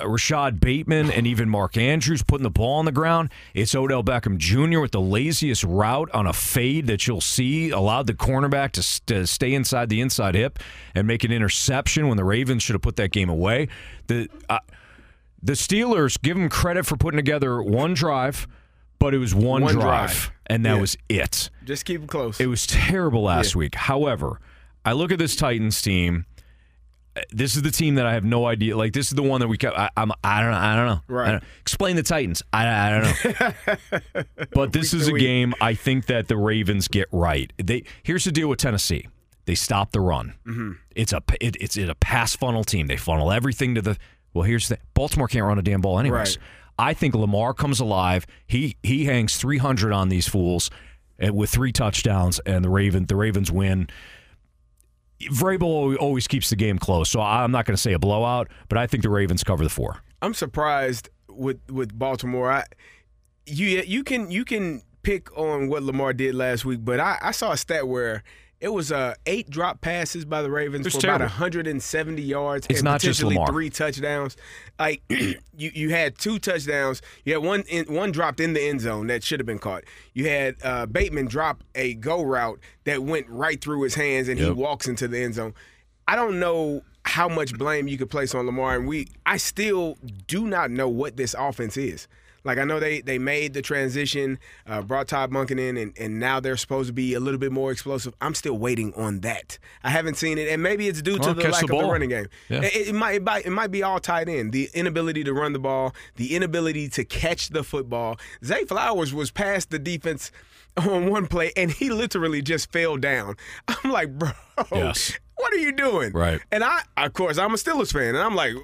uh, 0.00 0.08
Rashod 0.08 0.58
Bateman 0.58 1.12
and 1.12 1.28
even 1.28 1.48
Mark 1.48 1.76
Andrews 1.76 2.24
putting 2.24 2.42
the 2.42 2.50
ball 2.50 2.80
on 2.80 2.86
the 2.86 2.92
ground. 2.92 3.30
It's 3.54 3.72
Odell 3.72 4.02
Beckham 4.02 4.36
Jr. 4.36 4.80
with 4.80 4.90
the 4.90 5.00
laziest 5.00 5.62
route 5.62 6.10
on 6.12 6.26
a 6.26 6.32
fade 6.32 6.88
that 6.88 7.06
you'll 7.06 7.20
see, 7.20 7.70
allowed 7.70 8.08
the 8.08 8.14
cornerback 8.14 8.72
to, 8.72 8.82
st- 8.82 9.06
to 9.06 9.28
stay 9.28 9.54
inside 9.54 9.90
the 9.90 10.00
inside 10.00 10.34
hip 10.34 10.58
and 10.92 11.06
make 11.06 11.22
an 11.22 11.30
interception 11.30 12.08
when 12.08 12.16
the 12.16 12.24
Ravens 12.24 12.64
should 12.64 12.74
have 12.74 12.82
put 12.82 12.96
that 12.96 13.12
game 13.12 13.28
away. 13.28 13.68
The 14.08 14.28
uh, 14.48 14.58
the 15.46 15.52
Steelers 15.54 16.20
give 16.20 16.36
them 16.36 16.48
credit 16.48 16.84
for 16.86 16.96
putting 16.96 17.18
together 17.18 17.62
one 17.62 17.94
drive, 17.94 18.46
but 18.98 19.14
it 19.14 19.18
was 19.18 19.34
one, 19.34 19.62
One 19.62 19.74
drive, 19.74 19.84
drive. 20.10 20.32
and 20.46 20.64
that 20.66 20.74
Yeah. 20.74 20.80
was 20.80 20.96
it. 21.08 21.50
Just 21.64 21.84
keep 21.84 22.00
them 22.00 22.08
close. 22.08 22.40
It 22.40 22.46
was 22.46 22.66
terrible 22.66 23.22
last 23.22 23.54
week. 23.56 23.74
However, 23.74 24.40
I 24.84 24.92
look 24.92 25.12
at 25.12 25.18
this 25.18 25.36
Titans 25.36 25.80
team. 25.82 26.26
This 27.30 27.56
is 27.56 27.62
the 27.62 27.70
team 27.70 27.94
that 27.94 28.04
I 28.04 28.12
have 28.12 28.24
no 28.24 28.44
idea. 28.46 28.76
Like 28.76 28.92
this 28.92 29.06
is 29.08 29.12
the 29.14 29.22
one 29.22 29.40
that 29.40 29.48
we. 29.48 29.56
Kept, 29.56 29.76
I, 29.78 29.88
I'm. 29.96 30.12
I 30.22 30.42
don't 30.42 30.50
know. 30.50 30.56
I 30.58 30.76
don't 30.76 30.86
know. 30.86 31.00
Right. 31.08 31.30
Don't- 31.32 31.44
explain 31.62 31.96
the 31.96 32.02
Titans. 32.02 32.42
I, 32.52 32.66
I 32.66 32.90
don't 33.00 33.40
know. 33.40 34.22
but 34.52 34.72
this 34.74 34.92
Week 34.92 35.00
is 35.00 35.08
a 35.08 35.12
week. 35.12 35.22
game 35.22 35.54
I 35.60 35.72
think 35.72 36.06
that 36.06 36.28
the 36.28 36.36
Ravens 36.36 36.88
get 36.88 37.08
right. 37.12 37.50
They 37.56 37.84
here's 38.02 38.24
the 38.24 38.32
deal 38.32 38.48
with 38.48 38.58
Tennessee. 38.58 39.08
They 39.46 39.54
stop 39.54 39.92
the 39.92 40.00
run. 40.00 40.34
Mm-hmm. 40.46 40.72
It's 40.94 41.14
a 41.14 41.22
it, 41.40 41.56
it's 41.58 41.78
a 41.78 41.94
pass 41.94 42.36
funnel 42.36 42.64
team. 42.64 42.86
They 42.86 42.96
funnel 42.98 43.32
everything 43.32 43.74
to 43.76 43.82
the. 43.82 43.96
Well, 44.36 44.44
here's 44.44 44.68
the 44.68 44.78
Baltimore 44.94 45.28
can't 45.28 45.44
run 45.44 45.58
a 45.58 45.62
damn 45.62 45.80
ball 45.80 45.98
anyways. 45.98 46.36
Right. 46.36 46.46
I 46.78 46.94
think 46.94 47.14
Lamar 47.14 47.54
comes 47.54 47.80
alive. 47.80 48.26
He 48.46 48.76
he 48.82 49.06
hangs 49.06 49.36
300 49.36 49.92
on 49.92 50.08
these 50.08 50.28
fools 50.28 50.70
uh, 51.24 51.32
with 51.32 51.50
three 51.50 51.72
touchdowns, 51.72 52.38
and 52.40 52.64
the 52.64 52.68
Raven 52.68 53.06
the 53.06 53.16
Ravens 53.16 53.50
win. 53.50 53.88
Vrabel 55.30 55.96
always 55.96 56.28
keeps 56.28 56.50
the 56.50 56.56
game 56.56 56.78
close, 56.78 57.08
so 57.08 57.22
I'm 57.22 57.50
not 57.50 57.64
going 57.64 57.74
to 57.74 57.80
say 57.80 57.94
a 57.94 57.98
blowout, 57.98 58.48
but 58.68 58.76
I 58.76 58.86
think 58.86 59.02
the 59.02 59.08
Ravens 59.08 59.42
cover 59.42 59.64
the 59.64 59.70
four. 59.70 60.02
I'm 60.20 60.34
surprised 60.34 61.08
with 61.30 61.60
with 61.70 61.98
Baltimore. 61.98 62.52
I 62.52 62.64
you 63.46 63.82
you 63.86 64.04
can 64.04 64.30
you 64.30 64.44
can 64.44 64.82
pick 65.02 65.34
on 65.38 65.68
what 65.68 65.82
Lamar 65.82 66.12
did 66.12 66.34
last 66.34 66.64
week, 66.66 66.80
but 66.82 67.00
I, 67.00 67.18
I 67.22 67.30
saw 67.30 67.52
a 67.52 67.56
stat 67.56 67.88
where 67.88 68.22
it 68.60 68.68
was 68.68 68.90
uh, 68.90 69.14
eight 69.26 69.50
drop 69.50 69.80
passes 69.80 70.24
by 70.24 70.40
the 70.42 70.50
Ravens 70.50 70.86
for 70.86 71.00
terrible. 71.00 71.16
about 71.26 71.30
170 71.32 72.22
yards 72.22 72.66
It's 72.70 72.80
and 72.80 72.84
not 72.84 73.00
just 73.00 73.20
potentially 73.20 73.34
Lamar. 73.34 73.48
three 73.52 73.70
touchdowns. 73.70 74.36
Like 74.78 75.02
you 75.08 75.36
you 75.52 75.90
had 75.90 76.16
two 76.18 76.38
touchdowns. 76.38 77.02
You 77.24 77.34
had 77.34 77.42
one 77.42 77.64
in, 77.68 77.92
one 77.92 78.12
dropped 78.12 78.40
in 78.40 78.54
the 78.54 78.62
end 78.62 78.80
zone 78.80 79.08
that 79.08 79.22
should 79.22 79.40
have 79.40 79.46
been 79.46 79.58
caught. 79.58 79.84
You 80.14 80.28
had 80.28 80.56
uh, 80.62 80.86
Bateman 80.86 81.26
drop 81.26 81.62
a 81.74 81.94
go 81.94 82.22
route 82.22 82.58
that 82.84 83.02
went 83.02 83.28
right 83.28 83.60
through 83.60 83.82
his 83.82 83.94
hands 83.94 84.28
and 84.28 84.38
he 84.40 84.50
walks 84.50 84.88
into 84.88 85.06
the 85.08 85.18
end 85.18 85.34
zone. 85.34 85.52
I 86.08 86.16
don't 86.16 86.38
know 86.40 86.82
how 87.04 87.28
much 87.28 87.56
blame 87.56 87.88
you 87.88 87.98
could 87.98 88.10
place 88.10 88.34
on 88.34 88.46
Lamar, 88.46 88.74
and 88.76 88.86
we 88.88 89.08
I 89.26 89.36
still 89.36 89.96
do 90.26 90.46
not 90.46 90.70
know 90.70 90.88
what 90.88 91.16
this 91.16 91.34
offense 91.38 91.76
is. 91.76 92.08
Like 92.46 92.58
I 92.58 92.64
know 92.64 92.80
they 92.80 93.00
they 93.02 93.18
made 93.18 93.52
the 93.52 93.60
transition, 93.62 94.38
uh, 94.66 94.80
brought 94.82 95.08
Todd 95.08 95.30
Monken 95.30 95.58
in, 95.60 95.76
and, 95.76 95.92
and 95.98 96.18
now 96.18 96.40
they're 96.40 96.56
supposed 96.56 96.86
to 96.86 96.92
be 96.92 97.12
a 97.14 97.20
little 97.20 97.38
bit 97.40 97.52
more 97.52 97.72
explosive. 97.72 98.14
I'm 98.20 98.34
still 98.34 98.56
waiting 98.56 98.94
on 98.94 99.20
that. 99.20 99.58
I 99.84 99.90
haven't 99.90 100.14
seen 100.16 100.38
it, 100.38 100.48
and 100.48 100.62
maybe 100.62 100.88
it's 100.88 101.02
due 101.02 101.18
to 101.18 101.34
the 101.34 101.42
lack 101.48 101.66
the 101.66 101.74
of 101.76 101.82
the 101.82 101.88
running 101.92 102.08
game. 102.10 102.26
Yeah. 102.48 102.62
It, 102.62 102.88
it 102.88 102.94
might, 102.94 103.16
it 103.16 103.22
might 103.22 103.44
it 103.46 103.50
might 103.50 103.70
be 103.70 103.82
all 103.82 103.98
tied 104.00 104.28
in. 104.28 104.50
The 104.52 104.70
inability 104.72 105.24
to 105.24 105.34
run 105.34 105.52
the 105.52 105.58
ball, 105.58 105.94
the 106.14 106.34
inability 106.34 106.88
to 106.90 107.04
catch 107.04 107.48
the 107.50 107.62
football. 107.64 108.18
Zay 108.44 108.64
Flowers 108.64 109.12
was 109.12 109.30
past 109.30 109.70
the 109.70 109.78
defense 109.78 110.30
on 110.76 111.10
one 111.10 111.26
play, 111.26 111.52
and 111.56 111.70
he 111.70 111.90
literally 111.90 112.42
just 112.42 112.70
fell 112.72 112.96
down. 112.96 113.36
I'm 113.68 113.90
like, 113.90 114.18
bro, 114.18 114.30
Yes. 114.72 115.18
what 115.36 115.52
are 115.52 115.58
you 115.58 115.72
doing? 115.72 116.12
Right. 116.12 116.40
And 116.52 116.62
I, 116.62 116.82
of 116.96 117.12
course, 117.12 117.38
I'm 117.38 117.52
a 117.52 117.56
Steelers 117.56 117.92
fan, 117.92 118.14
and 118.14 118.18
I'm 118.18 118.34
like, 118.34 118.54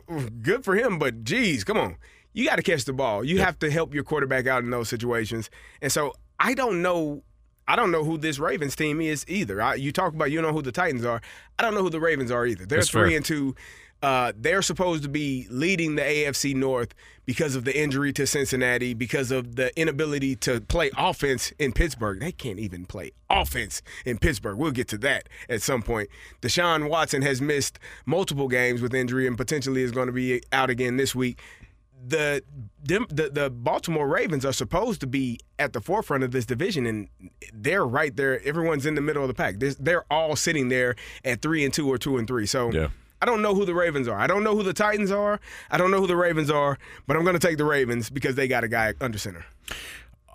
good 0.43 0.65
for 0.65 0.75
him, 0.77 0.99
but 0.99 1.25
geez, 1.25 1.65
come 1.65 1.79
on. 1.79 1.97
You 2.33 2.47
got 2.47 2.57
to 2.57 2.63
catch 2.63 2.85
the 2.85 2.93
ball. 2.93 3.25
You 3.25 3.41
have 3.41 3.59
to 3.61 3.71
help 3.71 3.95
your 3.95 4.05
quarterback 4.05 4.47
out 4.47 4.63
in 4.63 4.71
those 4.71 4.89
situations. 4.89 5.51
And 5.81 5.93
so 5.93 6.15
I 6.39 6.55
don't 6.55 6.83
know. 6.83 7.23
I 7.69 7.77
don't 7.77 7.91
know 7.93 8.03
who 8.05 8.19
this 8.19 8.39
Ravens 8.39 8.75
team 8.75 9.01
is 9.01 9.25
either. 9.29 9.63
I, 9.63 9.75
you 9.75 9.93
talk 9.93 10.15
about 10.15 10.31
you 10.31 10.43
know 10.43 10.53
who 10.53 10.63
the 10.63 10.73
Titans 10.73 11.05
are. 11.05 11.21
I 11.59 11.63
don't 11.63 11.75
know 11.75 11.83
who 11.83 11.91
the 11.91 12.01
Ravens 12.01 12.31
are 12.31 12.45
either. 12.45 12.67
They're 12.67 12.79
That's 12.79 12.91
three 12.91 13.11
fair. 13.11 13.17
and 13.19 13.25
two. 13.25 13.55
Uh, 14.03 14.33
they're 14.37 14.63
supposed 14.63 15.05
to 15.05 15.09
be 15.09 15.47
leading 15.49 15.95
the 15.95 16.03
AFC 16.03 16.57
North 16.57 16.93
because 17.25 17.55
of 17.55 17.65
the 17.65 17.79
injury 17.79 18.13
to 18.15 18.27
Cincinnati, 18.27 18.95
because 18.95 19.31
of 19.31 19.55
the 19.55 19.71
inability 19.79 20.35
to 20.35 20.61
play 20.61 20.91
offense 20.99 21.53
in 21.61 21.73
Pittsburgh. 21.73 22.19
They 22.19 22.33
can't 22.33 22.59
even 22.59 22.85
play 22.85 23.13
offense 23.31 23.81
in 24.05 24.19
Pittsburgh. 24.19 24.59
We'll 24.59 24.73
get 24.73 24.89
to 24.89 24.99
that 24.99 25.29
at 25.49 25.63
some 25.63 25.83
point. 25.83 26.09
Deshaun 26.41 26.91
Watson 26.91 27.23
has 27.23 27.41
missed 27.41 27.79
multiple 28.05 28.49
games 28.49 28.83
with 28.83 28.93
injury 28.93 29.29
and 29.29 29.37
potentially 29.39 29.85
is 29.85 29.93
going 29.93 30.09
to 30.09 30.13
be 30.13 30.43
out 30.51 30.69
again 30.69 30.97
this 30.97 31.15
week 31.15 31.39
the, 32.05 32.43
the 32.83 33.31
the 33.33 33.51
Baltimore 33.51 34.09
Ravens 34.09 34.45
are 34.45 34.53
supposed 34.53 35.01
to 35.01 35.07
be 35.07 35.39
at 35.59 35.73
the 35.73 35.81
forefront 35.81 36.25
of 36.25 36.33
this 36.33 36.47
division, 36.47 36.87
and 36.87 37.09
they're 37.53 37.87
right 37.87 38.15
there. 38.17 38.41
Everyone's 38.45 38.87
in 38.87 38.95
the 38.95 39.01
middle 39.01 39.23
of 39.23 39.29
the 39.29 39.35
pack. 39.35 39.59
They're, 39.59 39.75
they're 39.75 40.05
all 40.11 40.37
sitting 40.37 40.69
there 40.69 40.97
at 41.25 41.43
three 41.43 41.65
and 41.65 41.73
two 41.73 41.89
or 41.91 41.99
two 41.99 42.19
and 42.19 42.27
three. 42.27 42.47
So. 42.47 42.71
Yeah. 42.73 42.89
I 43.21 43.25
don't 43.25 43.41
know 43.41 43.55
who 43.55 43.65
the 43.65 43.73
Ravens 43.73 44.09
are. 44.09 44.19
I 44.19 44.27
don't 44.27 44.43
know 44.43 44.57
who 44.57 44.65
the 44.65 44.73
Titans 44.73 45.13
are. 45.13 45.39
I 45.71 45.79
don't 45.79 45.93
know 45.93 46.01
who 46.01 46.09
the 46.09 46.17
Ravens 46.17 46.51
are, 46.51 46.77
but 47.07 47.17
I'm 47.17 47.23
going 47.23 47.39
to 47.39 47.47
take 47.47 47.57
the 47.57 47.65
Ravens 47.65 48.11
because 48.11 48.35
they 48.35 48.49
got 48.49 48.65
a 48.65 48.69
guy 48.69 48.95
under 49.01 49.17
center. 49.17 49.47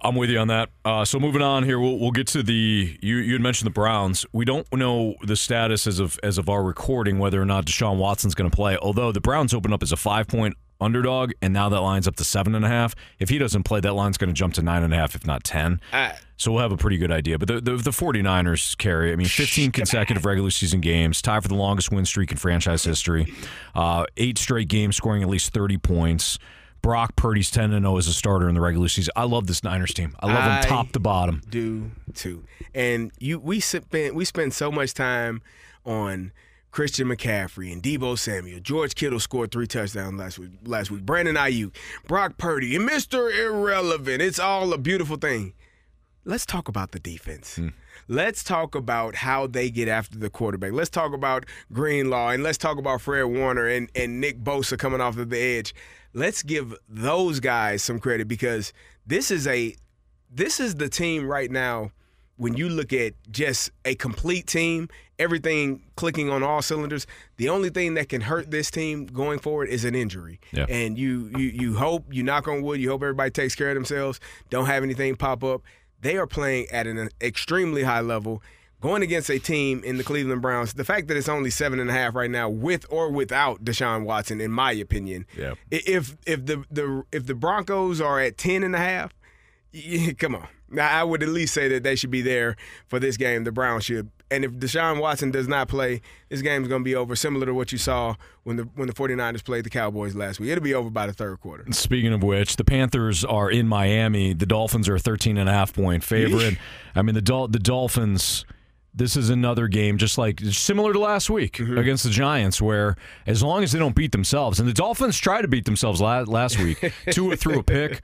I'm 0.01 0.15
with 0.15 0.29
you 0.29 0.37
on 0.39 0.47
that. 0.47 0.69
Uh, 0.85 1.03
so 1.03 1.19
moving 1.19 1.41
on 1.41 1.63
here, 1.63 1.79
we'll, 1.79 1.97
we'll 1.97 2.11
get 2.11 2.27
to 2.27 2.43
the 2.43 2.97
you 3.01 3.17
you 3.17 3.33
had 3.33 3.41
mentioned 3.41 3.65
the 3.65 3.73
Browns. 3.73 4.25
We 4.31 4.45
don't 4.45 4.71
know 4.71 5.15
the 5.21 5.35
status 5.35 5.87
as 5.87 5.99
of 5.99 6.19
as 6.23 6.37
of 6.37 6.49
our 6.49 6.63
recording 6.63 7.19
whether 7.19 7.41
or 7.41 7.45
not 7.45 7.65
Deshaun 7.65 7.97
Watson's 7.97 8.35
going 8.35 8.49
to 8.49 8.55
play. 8.55 8.77
Although 8.77 9.11
the 9.11 9.21
Browns 9.21 9.53
open 9.53 9.73
up 9.73 9.81
as 9.81 9.91
a 9.91 9.97
five 9.97 10.27
point 10.27 10.55
underdog, 10.79 11.31
and 11.41 11.53
now 11.53 11.69
that 11.69 11.81
line's 11.81 12.07
up 12.07 12.15
to 12.17 12.23
seven 12.23 12.55
and 12.55 12.65
a 12.65 12.67
half. 12.67 12.95
If 13.19 13.29
he 13.29 13.37
doesn't 13.37 13.63
play, 13.63 13.79
that 13.79 13.93
line's 13.93 14.17
going 14.17 14.29
to 14.29 14.33
jump 14.33 14.53
to 14.55 14.61
nine 14.61 14.83
and 14.83 14.93
a 14.93 14.97
half, 14.97 15.15
if 15.15 15.25
not 15.25 15.43
ten. 15.43 15.79
Uh, 15.91 16.11
so 16.37 16.51
we'll 16.51 16.61
have 16.61 16.71
a 16.71 16.77
pretty 16.77 16.97
good 16.97 17.11
idea. 17.11 17.39
But 17.39 17.47
the, 17.47 17.61
the, 17.61 17.77
the 17.77 17.89
49ers 17.89 18.77
Carey, 18.77 19.11
I 19.11 19.15
mean, 19.15 19.27
15 19.27 19.71
consecutive 19.71 20.23
regular 20.23 20.51
season 20.51 20.81
games, 20.81 21.19
tied 21.21 21.41
for 21.41 21.49
the 21.49 21.55
longest 21.55 21.91
win 21.91 22.05
streak 22.05 22.31
in 22.31 22.37
franchise 22.37 22.83
history, 22.83 23.33
uh, 23.73 24.05
eight 24.17 24.37
straight 24.37 24.67
games 24.67 24.95
scoring 24.95 25.23
at 25.23 25.29
least 25.29 25.51
30 25.51 25.77
points. 25.77 26.37
Brock 26.83 27.15
Purdy's 27.15 27.49
10 27.49 27.71
0 27.71 27.97
as 27.97 28.07
a 28.07 28.13
starter 28.13 28.47
in 28.47 28.55
the 28.55 28.61
regular 28.61 28.87
season. 28.87 29.11
I 29.15 29.23
love 29.23 29.47
this 29.47 29.63
Niners 29.63 29.93
team. 29.93 30.15
I 30.19 30.27
love 30.27 30.37
I 30.37 30.61
them 30.61 30.63
top 30.69 30.91
to 30.91 30.99
bottom. 30.99 31.41
Do 31.49 31.91
too. 32.13 32.43
And 32.73 33.11
you 33.19 33.39
we 33.39 33.59
spend 33.59 34.15
we 34.15 34.23
spend 34.23 34.53
so 34.53 34.71
much 34.71 34.93
time 34.93 35.41
on 35.85 36.31
Christian 36.77 37.07
McCaffrey 37.07 37.73
and 37.73 37.81
Deebo 37.81 38.19
Samuel. 38.19 38.59
George 38.59 38.93
Kittle 38.93 39.19
scored 39.19 39.51
three 39.51 39.65
touchdowns 39.65 40.19
last 40.19 40.37
week. 40.37 40.51
Last 40.63 40.91
week, 40.91 41.01
Brandon 41.01 41.33
Aiyuk, 41.33 41.73
Brock 42.07 42.37
Purdy, 42.37 42.75
and 42.75 42.87
Mr. 42.87 43.35
Irrelevant. 43.35 44.21
It's 44.21 44.37
all 44.37 44.71
a 44.71 44.77
beautiful 44.77 45.17
thing. 45.17 45.55
Let's 46.23 46.45
talk 46.45 46.67
about 46.67 46.91
the 46.91 46.99
defense. 46.99 47.55
Hmm. 47.55 47.69
Let's 48.07 48.43
talk 48.43 48.75
about 48.75 49.15
how 49.15 49.47
they 49.47 49.71
get 49.71 49.87
after 49.87 50.19
the 50.19 50.29
quarterback. 50.29 50.73
Let's 50.73 50.91
talk 50.91 51.15
about 51.15 51.47
Greenlaw 51.73 52.29
and 52.29 52.43
let's 52.43 52.59
talk 52.59 52.77
about 52.77 53.01
Fred 53.01 53.23
Warner 53.23 53.67
and, 53.67 53.89
and 53.95 54.21
Nick 54.21 54.43
Bosa 54.43 54.77
coming 54.77 55.01
off 55.01 55.17
of 55.17 55.31
the 55.31 55.39
edge. 55.39 55.73
Let's 56.13 56.43
give 56.43 56.75
those 56.87 57.39
guys 57.39 57.81
some 57.81 57.97
credit 57.97 58.27
because 58.27 58.71
this 59.03 59.31
is 59.31 59.47
a 59.47 59.75
this 60.29 60.59
is 60.59 60.75
the 60.75 60.89
team 60.89 61.25
right 61.25 61.49
now 61.49 61.89
when 62.35 62.55
you 62.55 62.69
look 62.69 62.93
at 62.93 63.13
just 63.31 63.71
a 63.83 63.95
complete 63.95 64.45
team, 64.45 64.89
everything 65.19 65.81
clicking 65.95 66.29
on 66.29 66.43
all 66.43 66.61
cylinders, 66.61 67.07
the 67.37 67.49
only 67.49 67.69
thing 67.69 67.95
that 67.95 68.09
can 68.09 68.21
hurt 68.21 68.51
this 68.51 68.69
team 68.71 69.05
going 69.05 69.39
forward 69.39 69.69
is 69.69 69.83
an 69.85 69.95
injury. 69.95 70.39
Yeah. 70.51 70.65
And 70.69 70.97
you 70.97 71.31
you 71.37 71.47
you 71.47 71.75
hope, 71.77 72.05
you 72.11 72.23
knock 72.23 72.47
on 72.47 72.61
wood, 72.61 72.79
you 72.79 72.89
hope 72.89 73.01
everybody 73.03 73.31
takes 73.31 73.55
care 73.55 73.69
of 73.69 73.75
themselves, 73.75 74.19
don't 74.49 74.65
have 74.67 74.83
anything 74.83 75.15
pop 75.15 75.43
up. 75.43 75.61
They 76.01 76.17
are 76.17 76.27
playing 76.27 76.67
at 76.71 76.85
an 76.87 77.09
extremely 77.21 77.83
high 77.83 78.01
level. 78.01 78.41
Going 78.79 79.01
against 79.01 79.31
a 79.31 79.39
team 79.39 79.81
in 79.83 79.97
the 79.97 80.03
Cleveland 80.03 80.43
Browns, 80.43 80.73
the 80.75 80.83
fact 80.85 81.07
that 81.07 81.17
it's 81.17 81.27
only 81.27 81.49
seven 81.49 81.79
and 81.79 81.89
a 81.89 81.93
half 81.93 82.13
right 82.13 82.29
now, 82.29 82.47
with 82.47 82.85
or 82.91 83.09
without 83.09 83.65
Deshaun 83.65 84.03
Watson, 84.05 84.39
in 84.39 84.51
my 84.51 84.71
opinion, 84.73 85.25
Yeah. 85.35 85.55
if 85.71 86.15
if 86.27 86.45
the 86.45 86.63
the 86.69 87.03
if 87.11 87.25
the 87.25 87.33
Broncos 87.33 87.99
are 87.99 88.19
at 88.19 88.37
ten 88.37 88.61
and 88.61 88.75
a 88.75 88.77
half, 88.77 89.15
yeah, 89.71 90.11
come 90.19 90.35
on. 90.35 90.47
Now, 90.69 90.89
I 90.91 91.03
would 91.03 91.23
at 91.23 91.29
least 91.29 91.55
say 91.55 91.67
that 91.69 91.81
they 91.81 91.95
should 91.95 92.11
be 92.11 92.21
there 92.21 92.55
for 92.87 92.99
this 92.99 93.17
game. 93.17 93.45
The 93.45 93.51
Browns 93.51 93.85
should. 93.85 94.11
And 94.29 94.43
if 94.43 94.51
Deshaun 94.51 94.99
Watson 94.99 95.31
does 95.31 95.47
not 95.47 95.69
play, 95.69 96.01
this 96.27 96.41
game's 96.41 96.67
going 96.67 96.81
to 96.81 96.83
be 96.85 96.95
over, 96.95 97.15
similar 97.15 97.45
to 97.45 97.53
what 97.53 97.71
you 97.71 97.77
saw 97.77 98.15
when 98.43 98.57
the 98.57 98.63
when 98.75 98.87
the 98.87 98.93
49ers 98.93 99.43
played 99.43 99.63
the 99.63 99.69
Cowboys 99.69 100.15
last 100.15 100.39
week. 100.39 100.49
It'll 100.49 100.63
be 100.63 100.73
over 100.73 100.89
by 100.89 101.07
the 101.07 101.13
third 101.13 101.39
quarter. 101.39 101.65
Speaking 101.71 102.11
of 102.11 102.21
which, 102.23 102.57
the 102.57 102.65
Panthers 102.65 103.23
are 103.23 103.49
in 103.49 103.67
Miami. 103.69 104.33
The 104.33 104.45
Dolphins 104.45 104.89
are 104.89 104.95
a 104.95 104.99
13 104.99 105.37
and 105.37 105.47
a 105.47 105.53
half 105.53 105.73
point 105.73 106.03
favorite. 106.03 106.57
I 106.93 107.01
mean, 107.03 107.15
the 107.15 107.21
Dol- 107.21 107.47
the 107.47 107.59
Dolphins. 107.59 108.45
This 108.93 109.15
is 109.15 109.29
another 109.29 109.67
game, 109.67 109.99
just 109.99 110.17
like 110.17 110.39
similar 110.39 110.91
to 110.91 110.97
last 110.99 111.29
week 111.29 111.57
Mm-hmm. 111.57 111.77
against 111.77 112.03
the 112.03 112.09
Giants, 112.09 112.59
where 112.59 112.95
as 113.27 113.43
long 113.43 113.63
as 113.63 113.71
they 113.71 113.77
don't 113.77 113.93
beat 113.95 114.11
themselves, 114.11 114.59
and 114.59 114.67
the 114.67 114.73
Dolphins 114.73 115.19
tried 115.19 115.43
to 115.43 115.47
beat 115.47 115.65
themselves 115.65 116.01
la- 116.01 116.21
last 116.21 116.57
week, 116.59 116.91
Tua 117.11 117.35
threw 117.37 117.59
a 117.59 117.63
pick 117.63 118.01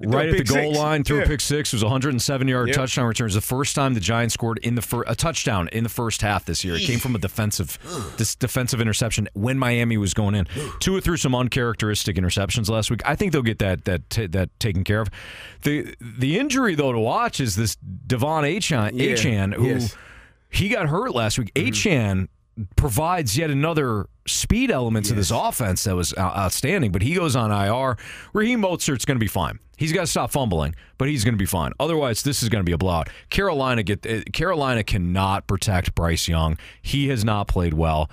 right 0.00 0.28
at 0.30 0.36
the 0.38 0.44
goal 0.44 0.56
six. 0.72 0.78
line, 0.78 1.04
threw 1.04 1.18
Yeah. 1.18 1.24
a 1.24 1.26
pick 1.26 1.40
six. 1.40 1.72
It 1.72 1.76
was 1.76 1.82
a 1.82 1.86
107 1.86 2.48
yard 2.48 2.68
Yep. 2.68 2.76
touchdown 2.76 3.06
return. 3.06 3.24
It 3.26 3.28
was 3.28 3.34
the 3.34 3.40
first 3.40 3.74
time 3.74 3.94
the 3.94 4.00
Giants 4.00 4.34
scored 4.34 4.58
in 4.58 4.74
the 4.74 4.82
fir- 4.82 5.04
a 5.06 5.14
touchdown 5.14 5.68
in 5.72 5.82
the 5.84 5.88
first 5.90 6.22
half 6.22 6.44
this 6.44 6.64
year. 6.64 6.74
It 6.76 6.80
came 6.82 6.98
from 6.98 7.14
a 7.14 7.18
defensive 7.18 7.78
this 8.16 8.34
defensive 8.34 8.80
interception 8.80 9.28
when 9.34 9.58
Miami 9.58 9.96
was 9.96 10.14
going 10.14 10.34
in. 10.34 10.46
Tua 10.80 11.00
threw 11.00 11.16
some 11.16 11.34
uncharacteristic 11.34 12.16
interceptions 12.16 12.68
last 12.68 12.90
week. 12.90 13.02
I 13.04 13.14
think 13.16 13.32
they'll 13.32 13.42
get 13.42 13.58
that 13.60 13.84
that 13.84 14.08
t- 14.10 14.26
that 14.26 14.48
taken 14.58 14.82
care 14.84 15.00
of. 15.00 15.08
The 15.62 15.94
the 16.00 16.38
injury 16.38 16.74
though 16.74 16.92
to 16.92 16.98
watch 16.98 17.38
is 17.40 17.54
this 17.56 17.76
De'Von 18.06 18.42
Achane, 18.56 18.92
Yeah. 18.94 19.12
Achane 19.12 19.54
who 19.54 19.66
Yes. 19.68 19.96
he 20.50 20.68
got 20.68 20.88
hurt 20.88 21.14
last 21.14 21.38
week. 21.38 21.52
Mm-hmm. 21.54 21.68
Achane 21.68 22.28
provides 22.76 23.36
yet 23.36 23.50
another 23.50 24.06
speed 24.26 24.70
element 24.70 25.06
to 25.06 25.14
this 25.14 25.30
offense 25.30 25.84
that 25.84 25.96
was 25.96 26.16
outstanding. 26.16 26.92
But 26.92 27.02
he 27.02 27.14
goes 27.14 27.34
on 27.34 27.50
IR. 27.50 27.96
Raheem 28.32 28.62
Mostert's 28.62 29.04
going 29.04 29.16
to 29.16 29.24
be 29.24 29.28
fine. 29.28 29.58
He's 29.76 29.92
got 29.92 30.02
to 30.02 30.06
stop 30.06 30.30
fumbling, 30.30 30.74
but 30.98 31.08
he's 31.08 31.24
going 31.24 31.34
to 31.34 31.38
be 31.38 31.46
fine. 31.46 31.72
Otherwise, 31.80 32.22
this 32.22 32.42
is 32.42 32.48
going 32.48 32.60
to 32.60 32.64
be 32.64 32.72
a 32.72 32.78
blowout. 32.78 33.08
Carolina 33.30 33.82
get 33.82 34.06
uh, 34.06 34.22
Carolina 34.32 34.84
cannot 34.84 35.46
protect 35.46 35.94
Bryce 35.94 36.28
Young. 36.28 36.56
He 36.80 37.08
has 37.08 37.24
not 37.24 37.48
played 37.48 37.74
well, 37.74 38.10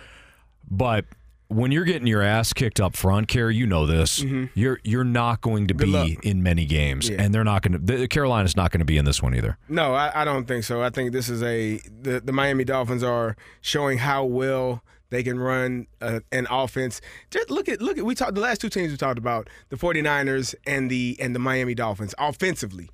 but. 0.70 1.06
When 1.50 1.72
you're 1.72 1.84
getting 1.84 2.06
your 2.08 2.22
ass 2.22 2.54
kicked 2.54 2.80
up 2.80 2.96
front, 2.96 3.28
Carey, 3.28 3.56
you 3.56 3.66
know 3.66 3.88
this. 3.88 4.24
You're 4.54 4.80
you're 4.84 5.04
not 5.04 5.42
going 5.42 5.68
to 5.68 5.74
be 5.74 5.86
Mm-hmm. 5.86 5.94
luck. 6.16 6.24
in 6.26 6.44
many 6.44 6.66
games, 6.66 7.10
Yeah. 7.10 7.22
and 7.24 7.34
they're 7.34 7.44
not 7.44 7.64
going 7.64 7.74
to. 7.74 7.80
The, 7.80 8.08
Carolina's 8.08 8.56
not 8.56 8.70
going 8.72 8.80
to 8.82 8.86
be 8.86 8.98
in 8.98 9.06
this 9.06 9.22
one 9.24 9.34
either. 9.34 9.58
No, 9.68 9.96
I, 9.96 10.22
I 10.22 10.26
don't 10.26 10.48
think 10.48 10.64
so. 10.64 10.84
I 10.84 10.92
think 10.92 11.12
this 11.12 11.28
is 11.28 11.42
a 11.42 11.80
the, 12.02 12.20
the 12.22 12.32
Miami 12.32 12.66
Dolphins 12.66 13.02
are 13.04 13.36
showing 13.62 13.98
how 13.98 14.26
well 14.26 14.84
they 15.10 15.24
can 15.24 15.40
run 15.40 15.88
uh, 16.02 16.20
an 16.32 16.46
offense. 16.52 17.02
Just 17.32 17.50
look 17.50 17.68
at 17.68 17.82
look 17.82 17.98
at 17.98 18.06
we 18.06 18.14
talked 18.14 18.36
the 18.36 18.42
last 18.42 18.62
two 18.62 18.70
teams 18.70 18.92
we 18.92 18.98
talked 18.98 19.18
about, 19.18 19.50
the 19.70 19.76
49ers 19.76 20.54
and 20.68 20.92
the 20.92 21.18
and 21.20 21.34
the 21.34 21.40
Miami 21.40 21.74
Dolphins 21.74 22.14
offensively. 22.20 22.90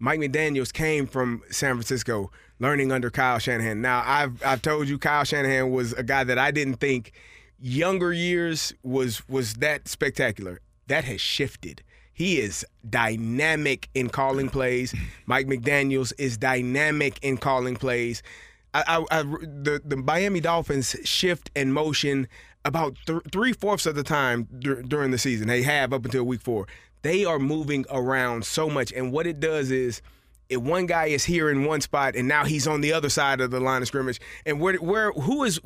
Mike 0.00 0.18
McDaniels 0.18 0.72
came 0.72 1.06
from 1.06 1.42
San 1.50 1.74
Francisco 1.74 2.32
learning 2.58 2.90
under 2.90 3.08
Kyle 3.08 3.38
Shanahan. 3.38 3.80
Now, 3.80 4.02
I've 4.04 4.42
I've 4.44 4.62
told 4.62 4.88
you 4.88 4.98
Kyle 4.98 5.22
Shanahan 5.22 5.70
was 5.70 5.92
a 5.92 6.02
guy 6.02 6.24
that 6.24 6.38
I 6.38 6.50
didn't 6.50 6.78
think 6.80 7.12
younger 7.60 8.12
years 8.12 8.72
was 8.82 9.26
was 9.28 9.54
that 9.54 9.88
spectacular. 9.88 10.60
That 10.86 11.04
has 11.04 11.20
shifted. 11.20 11.82
He 12.12 12.38
is 12.40 12.66
dynamic 12.88 13.88
in 13.94 14.08
calling 14.08 14.48
plays. 14.48 14.94
Mike 15.26 15.46
McDaniels 15.46 16.12
is 16.18 16.36
dynamic 16.36 17.18
in 17.22 17.38
calling 17.38 17.76
plays. 17.76 18.22
I, 18.74 18.84
I, 18.86 19.20
I, 19.20 19.22
the 19.22 19.80
the 19.84 19.96
Miami 19.96 20.40
Dolphins 20.40 20.96
shift 21.04 21.50
and 21.56 21.72
motion 21.72 22.28
about 22.64 22.96
th- 23.06 23.22
three 23.32 23.52
fourths 23.52 23.86
of 23.86 23.94
the 23.94 24.02
time 24.02 24.48
dur- 24.58 24.82
during 24.82 25.10
the 25.10 25.18
season. 25.18 25.48
They 25.48 25.62
have 25.62 25.92
up 25.92 26.04
until 26.04 26.24
week 26.24 26.42
four. 26.42 26.66
They 27.02 27.24
are 27.24 27.38
moving 27.38 27.86
around 27.90 28.44
so 28.44 28.68
much, 28.68 28.92
and 28.92 29.12
what 29.12 29.26
it 29.26 29.40
does 29.40 29.70
is 29.70 30.02
if 30.50 30.60
one 30.60 30.86
guy 30.86 31.06
is 31.06 31.24
here 31.24 31.48
in 31.48 31.64
one 31.64 31.80
spot 31.80 32.16
and 32.16 32.28
now 32.28 32.44
he's 32.44 32.66
on 32.66 32.80
the 32.80 32.92
other 32.92 33.08
side 33.08 33.40
of 33.40 33.50
the 33.50 33.60
line 33.60 33.80
of 33.80 33.88
scrimmage, 33.88 34.20
and 34.44 34.60
where 34.60 34.76
where 34.76 35.12
who 35.12 35.44
is 35.44 35.58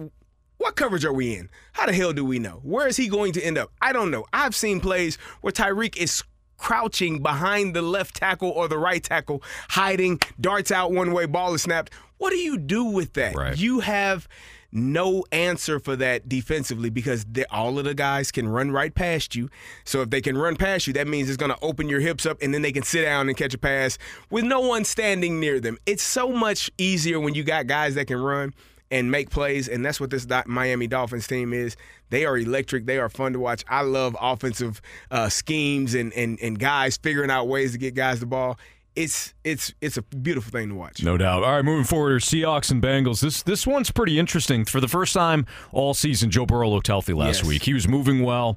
what 0.64 0.76
coverage 0.76 1.04
are 1.04 1.12
we 1.12 1.37
in? 1.37 1.50
How 1.75 1.85
the 1.85 1.92
hell 1.92 2.14
do 2.14 2.25
we 2.25 2.38
know? 2.38 2.61
Where 2.62 2.88
is 2.88 2.97
he 2.97 3.06
going 3.06 3.35
to 3.35 3.42
end 3.42 3.59
up? 3.59 3.71
I 3.83 3.92
don't 3.92 4.11
know. 4.11 4.25
I've 4.33 4.56
seen 4.56 4.80
plays 4.80 5.16
where 5.42 5.52
Tyreek 5.52 5.94
is 5.99 6.25
crouching 6.56 7.23
behind 7.23 7.76
the 7.76 7.83
left 7.83 8.16
tackle 8.16 8.49
or 8.49 8.66
the 8.66 8.78
right 8.78 9.04
tackle, 9.04 9.42
hiding, 9.68 10.21
darts 10.40 10.71
out 10.71 10.90
one 10.90 11.12
way, 11.12 11.26
ball 11.26 11.52
is 11.52 11.61
snapped. 11.61 11.92
What 12.16 12.30
do 12.30 12.37
you 12.37 12.56
do 12.56 12.85
with 12.85 13.12
that? 13.12 13.37
Right. 13.37 13.59
You 13.59 13.80
have 13.80 14.26
no 14.73 15.23
answer 15.33 15.78
for 15.78 15.97
that 15.97 16.30
defensively 16.30 16.88
because 16.88 17.26
all 17.50 17.78
of 17.78 17.85
the 17.85 17.92
guys 17.92 18.33
can 18.33 18.49
run 18.49 18.71
right 18.71 18.94
past 18.94 19.37
you. 19.37 19.50
So 19.85 20.00
if 20.00 20.09
they 20.09 20.23
can 20.23 20.38
run 20.38 20.56
past 20.56 20.87
you, 20.87 20.94
that 20.94 21.06
means 21.06 21.28
it's 21.28 21.37
going 21.37 21.52
to 21.52 21.61
open 21.61 21.90
your 21.90 22.00
hips 22.00 22.25
up 22.25 22.38
and 22.40 22.54
then 22.54 22.62
they 22.62 22.73
can 22.73 22.85
sit 22.85 23.02
down 23.02 23.28
and 23.28 23.37
catch 23.37 23.52
a 23.52 23.59
pass 23.59 23.99
with 24.30 24.44
no 24.44 24.61
one 24.61 24.87
standing 24.87 25.40
near 25.40 25.61
them. 25.61 25.76
It's 25.85 26.02
so 26.02 26.30
much 26.30 26.71
easier 26.78 27.21
when 27.21 27.35
you 27.35 27.44
got 27.44 27.66
guys 27.66 27.97
that 27.97 28.06
can 28.06 28.18
run 28.18 28.54
and 28.94 29.10
make 29.10 29.28
plays, 29.30 29.68
and 29.68 29.84
that's 29.84 30.00
what 30.00 30.10
this 30.10 30.26
Miami 30.46 30.86
Dolphins 30.86 31.26
team 31.26 31.52
is. 31.52 31.76
They 32.10 32.24
are 32.24 32.38
electric. 32.38 32.86
They 32.86 32.98
are 32.98 33.08
fun 33.08 33.32
to 33.32 33.40
watch. 33.40 33.64
I 33.68 33.82
love 33.82 34.16
offensive 34.20 34.80
uh, 35.10 35.28
schemes 35.28 35.94
and, 35.94 36.12
and 36.12 36.38
and 36.40 36.58
guys 36.58 36.96
figuring 36.96 37.30
out 37.30 37.48
ways 37.48 37.72
to 37.72 37.78
get 37.78 37.94
guys 37.94 38.20
the 38.20 38.26
ball. 38.26 38.58
it's 38.96 39.34
it's 39.42 39.74
it's 39.80 39.96
a 39.96 40.02
beautiful 40.02 40.52
thing 40.52 40.68
to 40.68 40.74
watch. 40.76 41.02
No 41.02 41.16
doubt. 41.18 41.42
All 41.42 41.50
right, 41.50 41.64
moving 41.64 41.82
forward, 41.84 42.22
Seahawks 42.22 42.70
and 42.70 42.80
Bengals. 42.80 43.20
This 43.20 43.42
this 43.42 43.66
one's 43.66 43.90
pretty 43.90 44.18
interesting. 44.20 44.64
For 44.64 44.80
the 44.80 44.86
first 44.88 45.12
time 45.14 45.46
all 45.72 45.94
season, 45.94 46.30
Joe 46.30 46.46
Burrow 46.46 46.68
looked 46.70 46.86
healthy 46.86 47.12
last 47.12 47.38
Yes. 47.40 47.44
week. 47.48 47.62
He 47.64 47.74
was 47.74 47.88
moving 47.88 48.22
well. 48.22 48.56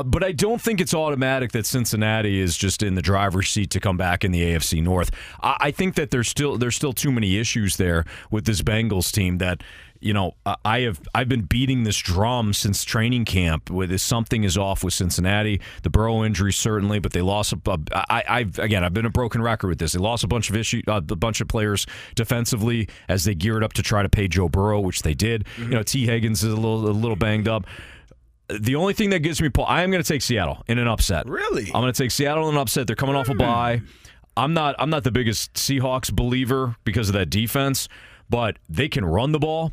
Uh, 0.00 0.02
but 0.02 0.24
I 0.24 0.32
don't 0.32 0.60
think 0.60 0.80
it's 0.80 0.94
automatic 0.94 1.52
that 1.52 1.66
Cincinnati 1.66 2.40
is 2.40 2.56
just 2.56 2.82
in 2.82 2.94
the 2.94 3.02
driver's 3.02 3.50
seat 3.50 3.70
to 3.70 3.80
come 3.80 3.98
back 3.98 4.24
in 4.24 4.32
the 4.32 4.40
AFC 4.40 4.82
North. 4.82 5.10
I, 5.42 5.56
I 5.60 5.70
think 5.70 5.94
that 5.96 6.10
there's 6.10 6.28
still 6.28 6.56
there's 6.56 6.74
still 6.76 6.94
too 6.94 7.12
many 7.12 7.36
issues 7.36 7.76
there 7.76 8.04
with 8.30 8.46
this 8.46 8.62
Bengals 8.62 9.12
team 9.12 9.38
that 9.38 9.62
you 10.00 10.14
know 10.14 10.32
I 10.64 10.80
have 10.80 11.02
I've 11.14 11.28
been 11.28 11.42
beating 11.42 11.82
this 11.82 11.98
drum 11.98 12.54
since 12.54 12.82
training 12.82 13.26
camp. 13.26 13.68
With 13.68 13.90
this, 13.90 14.02
something 14.02 14.44
is 14.44 14.56
off 14.56 14.82
with 14.82 14.94
Cincinnati. 14.94 15.60
The 15.82 15.90
Burrow 15.90 16.24
injury 16.24 16.54
certainly, 16.54 16.98
but 16.98 17.12
they 17.12 17.20
lost. 17.20 17.52
A, 17.52 17.78
I, 17.92 18.24
I've 18.26 18.58
again 18.58 18.82
I've 18.82 18.94
been 18.94 19.04
a 19.04 19.10
broken 19.10 19.42
record 19.42 19.68
with 19.68 19.78
this. 19.78 19.92
They 19.92 19.98
lost 19.98 20.24
a 20.24 20.28
bunch 20.28 20.48
of 20.48 20.56
issue 20.56 20.80
uh, 20.88 21.02
a 21.10 21.16
bunch 21.16 21.42
of 21.42 21.48
players 21.48 21.86
defensively 22.14 22.88
as 23.10 23.24
they 23.24 23.34
geared 23.34 23.62
up 23.62 23.74
to 23.74 23.82
try 23.82 24.02
to 24.02 24.08
pay 24.08 24.28
Joe 24.28 24.48
Burrow, 24.48 24.80
which 24.80 25.02
they 25.02 25.12
did. 25.12 25.46
You 25.58 25.66
know 25.66 25.82
Tee 25.82 26.06
Higgins 26.06 26.42
is 26.42 26.52
a 26.52 26.56
little 26.56 26.88
a 26.88 26.92
little 26.92 27.16
banged 27.16 27.48
up. 27.48 27.66
The 28.58 28.74
only 28.74 28.94
thing 28.94 29.10
that 29.10 29.20
gives 29.20 29.40
me 29.40 29.48
pause, 29.48 29.66
I 29.68 29.82
am 29.82 29.90
going 29.90 30.02
to 30.02 30.08
take 30.08 30.22
Seattle 30.22 30.64
in 30.66 30.78
an 30.78 30.88
upset. 30.88 31.26
Really? 31.28 31.66
I'm 31.66 31.82
going 31.82 31.92
to 31.92 32.02
take 32.02 32.10
Seattle 32.10 32.48
in 32.48 32.54
an 32.54 32.60
upset. 32.60 32.86
They're 32.86 32.96
coming 32.96 33.16
off 33.16 33.28
a 33.28 33.32
hmm. 33.32 33.38
bye. 33.38 33.82
I'm 34.36 34.54
not. 34.54 34.74
I'm 34.78 34.90
not 34.90 35.04
the 35.04 35.10
biggest 35.10 35.54
Seahawks 35.54 36.12
believer 36.12 36.76
because 36.84 37.08
of 37.08 37.14
that 37.14 37.30
defense, 37.30 37.88
but 38.28 38.58
they 38.68 38.88
can 38.88 39.04
run 39.04 39.32
the 39.32 39.38
ball. 39.38 39.72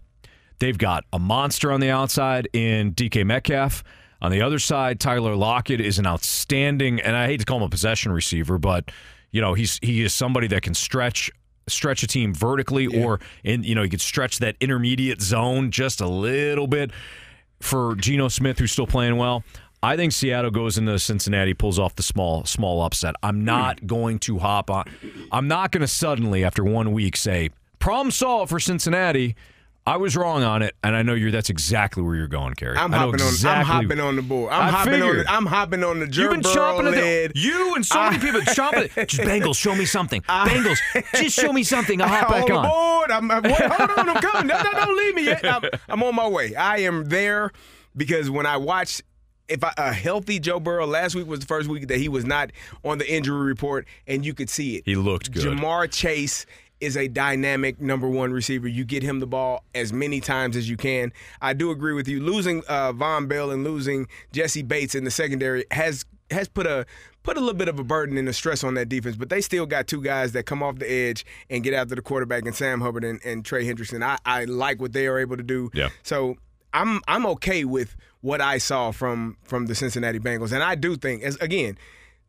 They've 0.59 0.77
got 0.77 1.05
a 1.13 1.19
monster 1.19 1.71
on 1.71 1.79
the 1.79 1.89
outside 1.89 2.49
in 2.53 2.93
DK 2.93 3.25
Metcalf. 3.25 3.83
On 4.21 4.31
the 4.31 4.41
other 4.41 4.57
side, 4.57 4.99
Tyler 4.99 5.35
Lockett 5.35 5.79
is 5.79 5.99
an 5.99 6.07
outstanding, 6.07 6.99
and 6.99 7.15
I 7.15 7.27
hate 7.27 7.39
to 7.39 7.45
call 7.45 7.57
him 7.57 7.63
a 7.63 7.69
possession 7.69 8.11
receiver, 8.11 8.57
but 8.57 8.91
you 9.31 9.41
know 9.41 9.53
he's 9.53 9.79
he 9.81 10.01
is 10.01 10.13
somebody 10.13 10.47
that 10.47 10.63
can 10.63 10.73
stretch 10.73 11.29
stretch 11.67 12.01
a 12.01 12.07
team 12.07 12.33
vertically, 12.33 12.87
or 12.87 13.19
in 13.43 13.63
you 13.63 13.75
know 13.75 13.83
he 13.83 13.89
could 13.89 14.01
stretch 14.01 14.39
that 14.39 14.55
intermediate 14.59 15.21
zone 15.21 15.69
just 15.69 16.01
a 16.01 16.07
little 16.07 16.67
bit 16.67 16.91
for 17.59 17.95
Geno 17.95 18.27
Smith, 18.27 18.59
who's 18.59 18.71
still 18.71 18.87
playing 18.87 19.17
well. 19.17 19.43
I 19.83 19.95
think 19.95 20.11
Seattle 20.11 20.51
goes 20.51 20.77
into 20.77 20.97
Cincinnati, 20.97 21.53
pulls 21.53 21.77
off 21.77 21.95
the 21.95 22.03
small 22.03 22.45
small 22.45 22.81
upset. 22.81 23.15
I'm 23.21 23.37
hmm. 23.39 23.45
not 23.45 23.87
going 23.87 24.19
to 24.19 24.39
hop 24.39 24.69
on. 24.69 24.85
I'm 25.31 25.47
not 25.47 25.71
going 25.71 25.81
to 25.81 25.87
suddenly, 25.87 26.43
after 26.43 26.63
one 26.63 26.91
week, 26.93 27.15
say 27.15 27.49
problem 27.79 28.11
solved 28.11 28.49
for 28.49 28.59
Cincinnati. 28.59 29.35
I 29.87 29.95
was 29.95 30.17
wrong 30.17 30.43
on 30.43 30.63
it, 30.63 30.75
and 30.83 30.97
I 30.97 31.01
know 31.01 31.13
you're. 31.13 31.31
That's 31.31 31.49
exactly 31.49 32.03
where 32.03 32.13
you're 32.13 32.27
going, 32.27 32.55
Carey. 32.55 32.75
I'm 32.75 32.93
I 32.93 32.97
hopping 32.97 33.21
on. 33.21 33.33
I'm 33.45 33.65
hopping 33.65 33.99
on 34.01 34.17
the 34.17 34.21
board. 34.21 34.51
I'm 34.51 34.63
I 34.63 34.69
hopping 34.69 34.95
on. 34.95 34.99
figured. 34.99 35.25
The, 35.25 35.31
I'm 35.31 35.45
hopping 35.45 35.81
on 35.85 35.99
the 36.01 36.07
You've 36.07 36.29
been 36.29 36.41
chomping 36.41 36.87
at 36.97 37.33
the 37.33 37.39
you 37.39 37.73
and 37.73 37.85
so 37.85 38.03
many 38.03 38.19
people 38.19 38.41
chomping. 38.41 38.93
Just 39.07 39.21
Bengals, 39.21 39.57
show 39.57 39.73
me 39.75 39.85
something. 39.85 40.21
Bengals, 40.23 40.77
just 41.15 41.39
show 41.39 41.53
me 41.53 41.63
something. 41.63 42.01
I'll 42.01 42.09
hop 42.09 42.29
I'm 42.29 42.41
back 42.41 42.49
on. 42.51 42.57
on. 42.57 42.63
the 42.63 42.69
board. 42.69 43.11
I'm, 43.11 43.31
I'm, 43.31 43.43
wait, 43.43 43.71
hold 43.71 43.97
on, 43.97 44.09
I'm 44.09 44.21
coming. 44.21 44.47
No, 44.47 44.61
no, 44.61 44.71
don't 44.73 44.97
leave 44.97 45.15
me 45.15 45.23
yet. 45.23 45.45
I'm, 45.45 45.63
I'm 45.87 46.03
on 46.03 46.15
my 46.15 46.27
way. 46.27 46.53
I 46.53 46.79
am 46.79 47.05
there 47.05 47.53
because 47.95 48.29
when 48.29 48.45
I 48.45 48.57
watch. 48.57 49.01
If 49.47 49.63
I, 49.63 49.73
a 49.77 49.93
healthy 49.93 50.39
Joe 50.39 50.59
Burrow 50.59 50.85
last 50.85 51.15
week 51.15 51.25
was 51.25 51.39
the 51.39 51.45
first 51.45 51.69
week 51.69 51.87
that 51.87 51.99
he 51.99 52.09
was 52.09 52.25
not 52.25 52.51
on 52.83 52.97
the 52.97 53.09
injury 53.09 53.45
report, 53.45 53.87
and 54.05 54.25
you 54.25 54.33
could 54.33 54.49
see 54.49 54.75
it. 54.75 54.83
He 54.83 54.97
looked 54.97 55.31
good. 55.31 55.45
Ja'Marr 55.45 55.89
Chase 55.89 56.45
is 56.79 56.95
a 56.95 57.07
dynamic 57.07 57.81
number 57.81 58.07
one 58.07 58.31
receiver. 58.31 58.67
You 58.67 58.85
get 58.85 59.03
him 59.03 59.19
the 59.19 59.27
ball 59.27 59.63
as 59.73 59.91
many 59.91 60.19
times 60.19 60.55
as 60.55 60.69
you 60.69 60.77
can. 60.77 61.11
I 61.41 61.53
do 61.53 61.71
agree 61.71 61.93
with 61.93 62.07
you. 62.07 62.21
Losing 62.21 62.63
uh, 62.67 62.93
Vonn 62.93 63.27
Bell 63.27 63.51
and 63.51 63.63
losing 63.63 64.07
Jessie 64.31 64.63
Bates 64.63 64.95
in 64.95 65.03
the 65.03 65.11
secondary 65.11 65.65
has 65.71 66.05
has 66.29 66.47
put 66.47 66.67
a 66.67 66.85
put 67.23 67.37
a 67.37 67.39
little 67.39 67.55
bit 67.55 67.67
of 67.67 67.79
a 67.79 67.83
burden 67.83 68.17
and 68.17 68.27
a 68.29 68.33
stress 68.33 68.63
on 68.63 68.73
that 68.75 68.89
defense. 68.89 69.15
But 69.15 69.29
they 69.29 69.41
still 69.41 69.65
got 69.65 69.87
two 69.87 70.01
guys 70.01 70.31
that 70.33 70.45
come 70.45 70.61
off 70.61 70.77
the 70.77 70.89
edge 70.89 71.25
and 71.49 71.63
get 71.63 71.73
after 71.73 71.95
the 71.95 72.01
quarterback, 72.01 72.45
and 72.45 72.55
Sam 72.55 72.81
Hubbard 72.81 73.03
and, 73.03 73.19
and 73.25 73.43
Trey 73.43 73.65
Hendrickson. 73.65 74.03
I, 74.03 74.17
I 74.25 74.45
like 74.45 74.79
what 74.79 74.93
they 74.93 75.07
are 75.07 75.19
able 75.19 75.37
to 75.37 75.43
do. 75.43 75.69
Yeah. 75.73 75.89
So 76.03 76.37
I'm 76.73 77.01
I'm 77.07 77.25
okay 77.27 77.65
with 77.65 77.95
what 78.21 78.41
I 78.41 78.57
saw 78.57 78.91
from 78.91 79.37
from 79.43 79.67
the 79.67 79.75
Cincinnati 79.75 80.19
Bengals, 80.19 80.51
and 80.51 80.63
I 80.63 80.75
do 80.75 80.95
think 80.95 81.23
as 81.23 81.35
again 81.37 81.77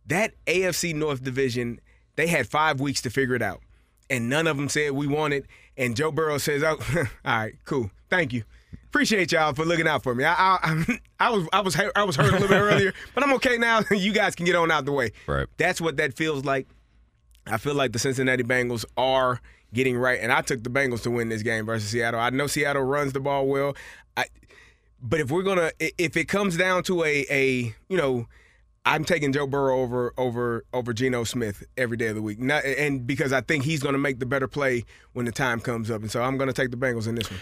that 0.07 0.33
AFC 0.47 0.95
North 0.95 1.23
division 1.23 1.81
they 2.17 2.27
had 2.27 2.49
five 2.49 2.81
weeks 2.81 3.01
to 3.03 3.11
figure 3.11 3.35
it 3.35 3.43
out, 3.43 3.63
and 4.11 4.29
none 4.29 4.47
of 4.47 4.57
them 4.57 4.69
said 4.69 4.93
we 4.93 5.07
want 5.07 5.35
it. 5.35 5.47
And 5.77 5.97
Joe 5.97 6.11
Burrow 6.11 6.39
says, 6.39 6.63
"Oh, 6.63 6.79
all 6.97 7.07
right, 7.25 7.55
cool, 7.65 7.91
thank 8.11 8.33
you." 8.33 8.45
Appreciate 8.89 9.33
y'all 9.33 9.53
for 9.53 9.65
looking 9.65 9.87
out 9.87 10.03
for 10.03 10.15
me. 10.15 10.25
I, 10.25 10.35
I, 10.35 10.99
I 11.21 11.31
was 11.31 11.49
I 11.53 11.61
was 11.61 11.77
I 11.95 12.05
was 12.05 12.17
hurt 12.17 12.31
a 12.31 12.33
little 12.33 12.49
bit 12.49 12.55
earlier, 12.61 12.95
but 13.15 13.23
I'm 13.23 13.33
okay 13.35 13.59
now. 13.59 13.83
you 13.91 14.13
guys 14.13 14.35
can 14.35 14.47
get 14.47 14.57
on 14.57 14.71
out 14.71 14.85
the 14.85 14.93
way. 14.93 15.13
Right. 15.27 15.47
That's 15.57 15.81
what 15.81 15.97
that 15.99 16.15
feels 16.15 16.45
like. 16.45 16.67
I 17.47 17.59
feel 17.59 17.75
like 17.75 17.93
the 17.93 17.99
Cincinnati 17.99 18.43
Bengals 18.43 18.85
are 18.97 19.41
getting 19.73 19.97
right, 19.97 20.19
and 20.21 20.33
I 20.33 20.41
took 20.43 20.63
the 20.63 20.71
Bengals 20.71 21.03
to 21.03 21.11
win 21.11 21.29
this 21.29 21.43
game 21.43 21.67
versus 21.67 21.91
Seattle. 21.91 22.21
I 22.21 22.31
know 22.31 22.47
Seattle 22.47 22.83
runs 22.83 23.13
the 23.13 23.21
ball 23.21 23.47
well, 23.47 23.77
I, 24.17 24.27
but 25.03 25.21
if 25.21 25.31
we're 25.31 25.43
gonna, 25.43 25.71
if 25.79 26.17
it 26.17 26.27
comes 26.27 26.57
down 26.57 26.83
to 26.85 27.05
a, 27.05 27.25
a, 27.31 27.75
you 27.89 27.97
know, 27.97 28.27
I'm 28.89 29.05
taking 29.05 29.33
Joe 29.33 29.47
Burrow 29.47 29.81
over 29.81 30.13
over 30.17 30.65
over 30.73 30.93
Geno 30.93 31.25
Smith 31.25 31.65
every 31.77 31.97
day 31.97 32.09
of 32.09 32.15
the 32.15 32.23
week, 32.23 32.41
Not, 32.41 32.65
and 32.65 33.07
because 33.07 33.33
I 33.33 33.41
think 33.41 33.65
he's 33.65 33.83
gonna 33.83 33.99
make 33.99 34.19
the 34.19 34.27
better 34.27 34.49
play 34.49 34.85
when 35.13 35.27
the 35.27 35.33
time 35.33 35.61
comes 35.61 35.91
up, 35.91 36.03
and 36.03 36.11
so 36.11 36.23
I'm 36.23 36.39
gonna 36.39 36.53
take 36.53 36.71
the 36.71 36.77
Bengals 36.77 37.07
in 37.07 37.15
this 37.15 37.31
one. 37.31 37.41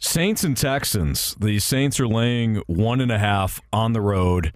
Saints 0.00 0.44
and 0.44 0.56
Texans. 0.56 1.34
The 1.40 1.58
Saints 1.58 1.98
are 1.98 2.06
laying 2.06 2.62
one 2.66 3.00
and 3.00 3.10
a 3.10 3.18
half 3.18 3.60
on 3.72 3.92
the 3.92 4.00
road. 4.00 4.52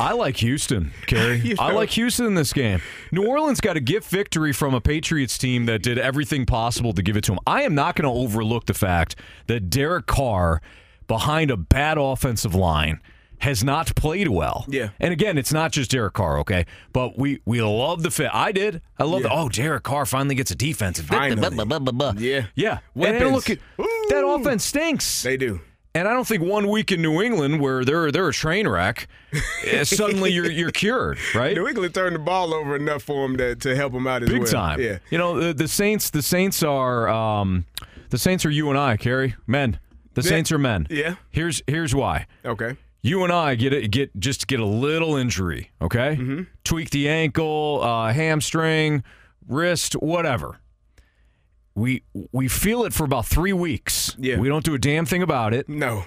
I 0.00 0.12
like 0.12 0.36
Houston, 0.38 0.92
Carey. 1.06 1.38
You 1.44 1.56
I 1.58 1.72
like 1.72 1.90
Houston 1.90 2.26
in 2.26 2.34
this 2.34 2.52
game. 2.52 2.80
New 3.12 3.26
Orleans 3.26 3.60
got 3.60 3.76
a 3.76 3.80
gift 3.80 4.08
victory 4.10 4.52
from 4.52 4.74
a 4.74 4.80
Patriots 4.80 5.36
team 5.38 5.66
that 5.66 5.82
did 5.82 5.98
everything 5.98 6.46
possible 6.46 6.92
to 6.92 7.02
give 7.02 7.16
it 7.16 7.24
to 7.24 7.32
them. 7.32 7.40
I 7.46 7.62
am 7.62 7.74
not 7.74 7.96
going 7.96 8.04
to 8.04 8.20
overlook 8.20 8.66
the 8.66 8.74
fact 8.74 9.16
that 9.48 9.68
Derek 9.68 10.06
Carr, 10.06 10.62
behind 11.08 11.50
a 11.50 11.56
bad 11.56 11.98
offensive 11.98 12.54
line, 12.54 13.00
has 13.38 13.62
not 13.62 13.94
played 13.94 14.28
well. 14.28 14.64
Yeah. 14.68 14.90
And 15.00 15.12
again, 15.12 15.38
it's 15.38 15.52
not 15.52 15.72
just 15.72 15.90
Derek 15.90 16.14
Carr, 16.14 16.38
okay? 16.40 16.66
But 16.92 17.18
we 17.18 17.40
we 17.44 17.60
love 17.60 18.02
the 18.02 18.10
fit. 18.10 18.30
I 18.32 18.52
did. 18.52 18.80
I 18.98 19.04
love 19.04 19.22
the 19.22 19.32
oh, 19.32 19.48
Derek 19.48 19.82
Carr 19.82 20.06
finally 20.06 20.34
gets 20.34 20.50
a 20.50 20.54
defensive. 20.54 21.06
Finally. 21.06 21.40
Yeah. 22.18 22.46
Yeah. 22.54 22.78
And 22.96 23.34
look 23.34 23.50
at 23.50 23.58
that 23.78 24.24
offense 24.26 24.64
stinks. 24.64 25.22
They 25.22 25.36
do. 25.36 25.60
And 25.94 26.06
I 26.06 26.12
don't 26.12 26.26
think 26.26 26.42
one 26.42 26.68
week 26.68 26.92
in 26.92 27.00
New 27.00 27.22
England 27.22 27.58
where 27.60 27.82
they're 27.82 28.12
they're 28.12 28.28
a 28.28 28.32
train 28.32 28.68
wreck, 28.68 29.08
eh, 29.64 29.82
suddenly 29.84 30.30
you're 30.30 30.50
you're 30.50 30.70
cured, 30.70 31.18
right? 31.34 31.56
New 31.56 31.66
England 31.66 31.94
turned 31.94 32.14
the 32.14 32.18
ball 32.20 32.52
over 32.52 32.76
enough 32.76 33.02
for 33.02 33.24
him 33.24 33.38
to, 33.38 33.56
to 33.56 33.74
help 33.74 33.94
him 33.94 34.06
out 34.06 34.22
as 34.22 34.28
Big 34.28 34.40
well. 34.40 34.46
time. 34.52 34.78
Yeah. 34.80 34.98
You 35.10 35.16
know 35.16 35.40
the, 35.40 35.54
the 35.54 35.68
Saints. 35.68 36.10
The 36.10 36.20
Saints 36.20 36.62
are 36.62 37.08
um, 37.08 37.64
the 38.10 38.18
Saints 38.18 38.44
are 38.44 38.50
you 38.50 38.68
and 38.68 38.78
I, 38.78 38.98
Carey, 38.98 39.36
men. 39.46 39.78
The 40.12 40.20
Yeah. 40.20 40.28
Saints 40.28 40.52
are 40.52 40.58
men. 40.58 40.86
Yeah. 40.90 41.14
Here's 41.30 41.62
here's 41.66 41.94
why. 41.94 42.26
Okay. 42.44 42.76
You 43.02 43.22
and 43.22 43.32
I 43.32 43.54
get 43.54 43.72
it, 43.72 43.90
get 43.90 44.18
just 44.18 44.46
get 44.48 44.58
a 44.58 44.64
little 44.66 45.16
injury, 45.16 45.70
okay? 45.80 46.16
Mm-hmm. 46.16 46.42
Tweak 46.64 46.90
the 46.90 47.08
ankle, 47.08 47.80
uh, 47.82 48.12
hamstring, 48.12 49.04
wrist, 49.46 49.94
whatever. 49.94 50.58
We 51.74 52.02
we 52.32 52.48
feel 52.48 52.84
it 52.84 52.92
for 52.94 53.04
about 53.04 53.26
three 53.26 53.52
weeks. 53.52 54.16
Yeah. 54.18 54.38
We 54.38 54.48
don't 54.48 54.64
do 54.64 54.74
a 54.74 54.78
damn 54.78 55.04
thing 55.06 55.22
about 55.22 55.52
it. 55.54 55.68
No. 55.68 56.04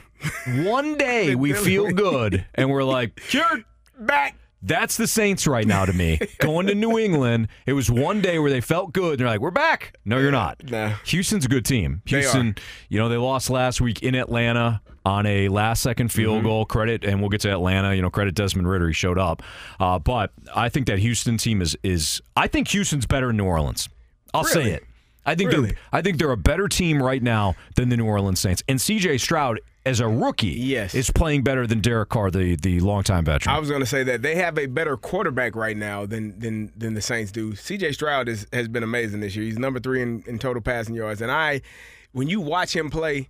One 0.47 0.97
day 0.97 1.35
we 1.35 1.53
feel 1.53 1.91
good 1.91 2.45
and 2.55 2.69
we're 2.69 2.83
like, 2.83 3.15
cured. 3.15 3.65
Back. 3.99 4.38
That's 4.61 4.97
the 4.97 5.07
Saints 5.07 5.47
right 5.47 5.65
now 5.65 5.85
to 5.85 5.93
me. 5.93 6.19
Going 6.39 6.67
to 6.67 6.75
New 6.75 6.99
England, 6.99 7.47
it 7.65 7.73
was 7.73 7.89
one 7.89 8.21
day 8.21 8.39
where 8.39 8.51
they 8.51 8.59
felt 8.61 8.91
good. 8.93 9.11
And 9.13 9.19
they're 9.21 9.27
like, 9.27 9.39
we're 9.39 9.51
back. 9.51 9.97
No, 10.03 10.17
you're 10.17 10.31
not. 10.31 10.61
Nah. 10.69 10.95
Houston's 11.05 11.45
a 11.45 11.47
good 11.47 11.65
team. 11.65 12.01
Houston, 12.05 12.55
you 12.89 12.99
know, 12.99 13.07
they 13.07 13.15
lost 13.17 13.49
last 13.49 13.79
week 13.79 14.03
in 14.03 14.15
Atlanta 14.15 14.81
on 15.05 15.25
a 15.25 15.47
last 15.47 15.81
second 15.81 16.11
field 16.11 16.39
Mm-hmm. 16.39 16.45
goal. 16.47 16.65
Credit, 16.65 17.05
and 17.05 17.21
we'll 17.21 17.29
get 17.29 17.39
to 17.41 17.51
Atlanta. 17.51 17.95
You 17.95 18.01
know, 18.01 18.09
credit 18.09 18.35
Desmond 18.35 18.67
Ridder. 18.69 18.87
He 18.87 18.93
showed 18.93 19.17
up. 19.17 19.41
Uh, 19.79 19.97
but 19.97 20.31
I 20.53 20.67
think 20.69 20.87
that 20.87 20.99
Houston 20.99 21.37
team 21.37 21.61
is 21.61 21.77
is. 21.83 22.21
I 22.35 22.47
think 22.47 22.67
Houston's 22.69 23.05
better 23.05 23.27
than 23.27 23.37
New 23.37 23.45
Orleans. 23.45 23.87
I'll 24.33 24.43
say 24.43 24.71
it. 24.71 24.83
I 25.25 25.35
think 25.35 25.51
Really? 25.51 25.67
they're 25.69 25.77
I 25.93 26.01
think 26.01 26.17
they're 26.17 26.31
a 26.31 26.37
better 26.37 26.67
team 26.67 27.01
right 27.01 27.21
now 27.23 27.55
than 27.75 27.89
the 27.89 27.97
New 27.97 28.05
Orleans 28.05 28.39
Saints. 28.39 28.61
And 28.67 28.77
CJ 28.79 29.19
Stroud, 29.19 29.59
as 29.89 29.99
a 29.99 30.07
rookie, 30.07 30.47
Yes. 30.47 30.93
is 30.93 31.09
playing 31.09 31.43
better 31.43 31.65
than 31.67 31.81
Derek 31.81 32.09
Carr, 32.09 32.29
the 32.31 32.55
the 32.55 32.79
longtime 32.79 33.25
veteran. 33.25 33.55
I 33.55 33.59
was 33.59 33.69
going 33.69 33.81
to 33.81 33.87
say 33.87 34.03
that 34.03 34.21
they 34.21 34.35
have 34.35 34.57
a 34.57 34.67
better 34.67 34.95
quarterback 34.97 35.55
right 35.55 35.75
now 35.75 36.05
than 36.05 36.39
than 36.39 36.71
than 36.77 36.93
the 36.93 37.01
Saints 37.01 37.31
do. 37.31 37.55
C.J. 37.55 37.93
Stroud 37.93 38.29
is, 38.29 38.45
has 38.53 38.67
been 38.67 38.83
amazing 38.83 39.19
this 39.21 39.35
year. 39.35 39.45
He's 39.45 39.57
number 39.59 39.79
three 39.79 40.01
in, 40.01 40.23
in 40.27 40.39
total 40.39 40.61
passing 40.61 40.95
yards, 40.95 41.21
and 41.21 41.31
I, 41.31 41.61
when 42.11 42.27
you 42.29 42.39
watch 42.39 42.75
him 42.75 42.89
play, 42.89 43.29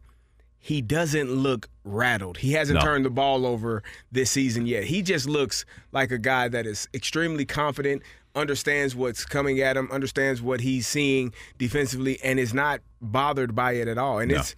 he 0.60 0.82
doesn't 0.82 1.32
look 1.32 1.70
rattled. 1.86 2.38
He 2.40 2.52
hasn't 2.52 2.80
No. 2.80 2.86
turned 2.86 3.06
the 3.06 3.10
ball 3.10 3.46
over 3.46 3.82
this 4.12 4.30
season 4.30 4.66
yet. 4.68 4.84
He 4.84 5.02
just 5.02 5.28
looks 5.28 5.66
like 5.94 6.12
a 6.12 6.18
guy 6.18 6.50
that 6.50 6.66
is 6.66 6.90
extremely 6.94 7.46
confident, 7.46 8.04
understands 8.36 8.94
what's 8.96 9.26
coming 9.26 9.62
at 9.62 9.78
him, 9.78 9.90
understands 9.92 10.42
what 10.42 10.60
he's 10.62 10.86
seeing 10.86 11.34
defensively, 11.58 12.20
and 12.24 12.38
is 12.40 12.54
not 12.54 12.82
bothered 13.02 13.56
by 13.56 13.72
it 13.74 13.88
at 13.88 13.98
all. 13.98 14.20
And 14.20 14.32
it's 14.34 14.54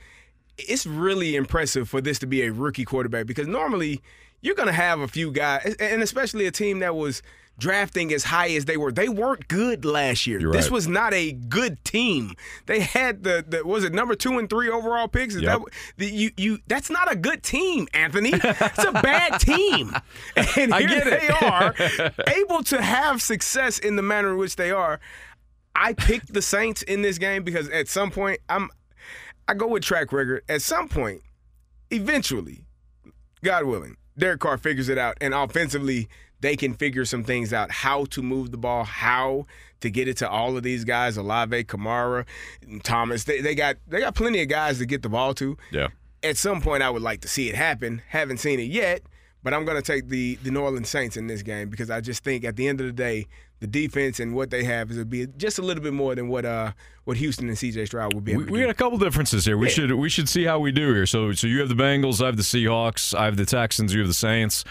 it's 0.57 0.85
really 0.85 1.35
impressive 1.35 1.89
for 1.89 2.01
this 2.01 2.19
to 2.19 2.27
be 2.27 2.43
a 2.43 2.51
rookie 2.51 2.85
quarterback 2.85 3.25
because 3.25 3.47
normally 3.47 4.01
you're 4.41 4.55
going 4.55 4.67
to 4.67 4.73
have 4.73 4.99
a 4.99 5.07
few 5.07 5.31
guys, 5.31 5.75
and 5.79 6.01
especially 6.01 6.47
a 6.47 6.51
team 6.51 6.79
that 6.79 6.95
was 6.95 7.21
drafting 7.57 8.11
as 8.11 8.23
high 8.23 8.49
as 8.49 8.65
they 8.65 8.75
were. 8.75 8.91
They 8.91 9.07
weren't 9.07 9.47
good 9.47 9.85
last 9.85 10.25
year. 10.25 10.51
This 10.51 10.71
was 10.71 10.87
not 10.87 11.13
a 11.13 11.31
good 11.31 11.83
team. 11.85 12.33
They 12.65 12.79
had 12.79 13.23
the, 13.23 13.45
the 13.47 13.65
was 13.65 13.83
it 13.83 13.93
number 13.93 14.15
two 14.15 14.39
and 14.39 14.49
three 14.49 14.69
overall 14.69 15.07
picks? 15.07 15.35
Yep. 15.35 15.43
that 15.43 15.73
the, 15.97 16.07
you 16.07 16.31
you 16.37 16.59
that's 16.67 16.89
not 16.89 17.11
a 17.11 17.15
good 17.15 17.43
team, 17.43 17.87
Anthony. 17.93 18.31
It's 18.33 18.83
a 18.83 18.91
bad 18.91 19.39
team. 19.39 19.95
And 20.57 20.73
I 20.73 20.81
here 20.81 21.03
they 21.03 21.27
are 21.29 21.75
able 22.35 22.63
to 22.63 22.81
have 22.81 23.21
success 23.21 23.79
in 23.79 23.95
the 23.95 24.01
manner 24.01 24.31
in 24.31 24.37
which 24.37 24.55
they 24.55 24.71
are. 24.71 24.99
I 25.75 25.93
picked 25.93 26.33
the 26.33 26.41
Saints 26.41 26.81
in 26.81 27.01
this 27.01 27.17
game 27.17 27.43
because 27.43 27.69
at 27.69 27.87
some 27.87 28.11
point 28.11 28.39
I'm 28.49 28.69
I 29.51 29.53
go 29.53 29.67
with 29.67 29.83
track 29.83 30.13
record. 30.13 30.43
At 30.47 30.61
some 30.61 30.87
point, 30.87 31.23
eventually, 31.89 32.63
God 33.43 33.65
willing, 33.65 33.97
Derek 34.17 34.39
Carr 34.39 34.57
figures 34.57 34.87
it 34.87 34.97
out, 34.97 35.17
and 35.19 35.33
offensively, 35.33 36.07
they 36.39 36.55
can 36.55 36.73
figure 36.73 37.03
some 37.03 37.25
things 37.25 37.51
out. 37.51 37.69
How 37.69 38.05
to 38.05 38.21
move 38.21 38.51
the 38.51 38.57
ball, 38.57 38.85
how 38.85 39.47
to 39.81 39.91
get 39.91 40.07
it 40.07 40.15
to 40.17 40.29
all 40.29 40.55
of 40.55 40.63
these 40.63 40.85
guys, 40.85 41.17
Olave, 41.17 41.65
Kamara, 41.65 42.25
Thomas. 42.83 43.25
They, 43.25 43.41
they 43.41 43.53
got 43.53 43.75
they 43.89 43.99
got 43.99 44.15
plenty 44.15 44.41
of 44.41 44.47
guys 44.47 44.77
to 44.77 44.85
get 44.85 45.01
the 45.01 45.09
ball 45.09 45.33
to. 45.33 45.57
Yeah. 45.69 45.89
At 46.23 46.37
some 46.37 46.61
point, 46.61 46.81
I 46.81 46.89
would 46.89 47.01
like 47.01 47.19
to 47.21 47.27
see 47.27 47.49
it 47.49 47.55
happen. 47.55 48.03
Haven't 48.07 48.37
seen 48.37 48.57
it 48.57 48.69
yet, 48.71 49.01
but 49.43 49.53
I'm 49.53 49.65
going 49.65 49.75
to 49.75 49.83
take 49.83 50.07
the 50.07 50.35
the 50.43 50.51
New 50.51 50.61
Orleans 50.61 50.87
Saints 50.87 51.17
in 51.17 51.27
this 51.27 51.43
game 51.43 51.67
because 51.67 51.89
I 51.89 51.99
just 51.99 52.23
think 52.23 52.45
at 52.45 52.55
the 52.55 52.69
end 52.69 52.79
of 52.79 52.87
the 52.87 52.93
day, 52.93 53.27
the 53.61 53.67
defense 53.67 54.19
and 54.19 54.35
what 54.35 54.49
they 54.49 54.63
have 54.65 54.91
is 54.91 54.97
to 54.97 55.05
be 55.05 55.27
just 55.37 55.57
a 55.59 55.61
little 55.61 55.81
bit 55.83 55.93
more 55.93 56.13
than 56.15 56.27
what 56.27 56.43
uh 56.45 56.71
what 57.05 57.17
Houston 57.17 57.47
and 57.47 57.57
CJ 57.57 57.87
Stroud 57.87 58.13
would 58.13 58.25
be 58.25 58.35
We, 58.35 58.43
we 58.45 58.63
a 58.63 58.73
couple 58.73 58.97
differences 58.97 59.45
here. 59.45 59.57
We 59.57 59.69
should 59.69 59.91
we 59.93 60.09
should 60.09 60.27
see 60.27 60.43
how 60.43 60.59
we 60.59 60.71
do 60.71 60.93
here. 60.93 61.05
So 61.05 61.31
so 61.31 61.47
you 61.47 61.59
have 61.59 61.69
the 61.69 61.75
Bengals, 61.75 62.21
I 62.21 62.25
have 62.25 62.37
the 62.37 62.43
Seahawks, 62.43 63.17
I 63.17 63.25
have 63.25 63.37
the 63.37 63.45
Texans, 63.45 63.93
you 63.93 63.99
have 64.01 64.07
the 64.09 64.13
Saints. 64.13 64.65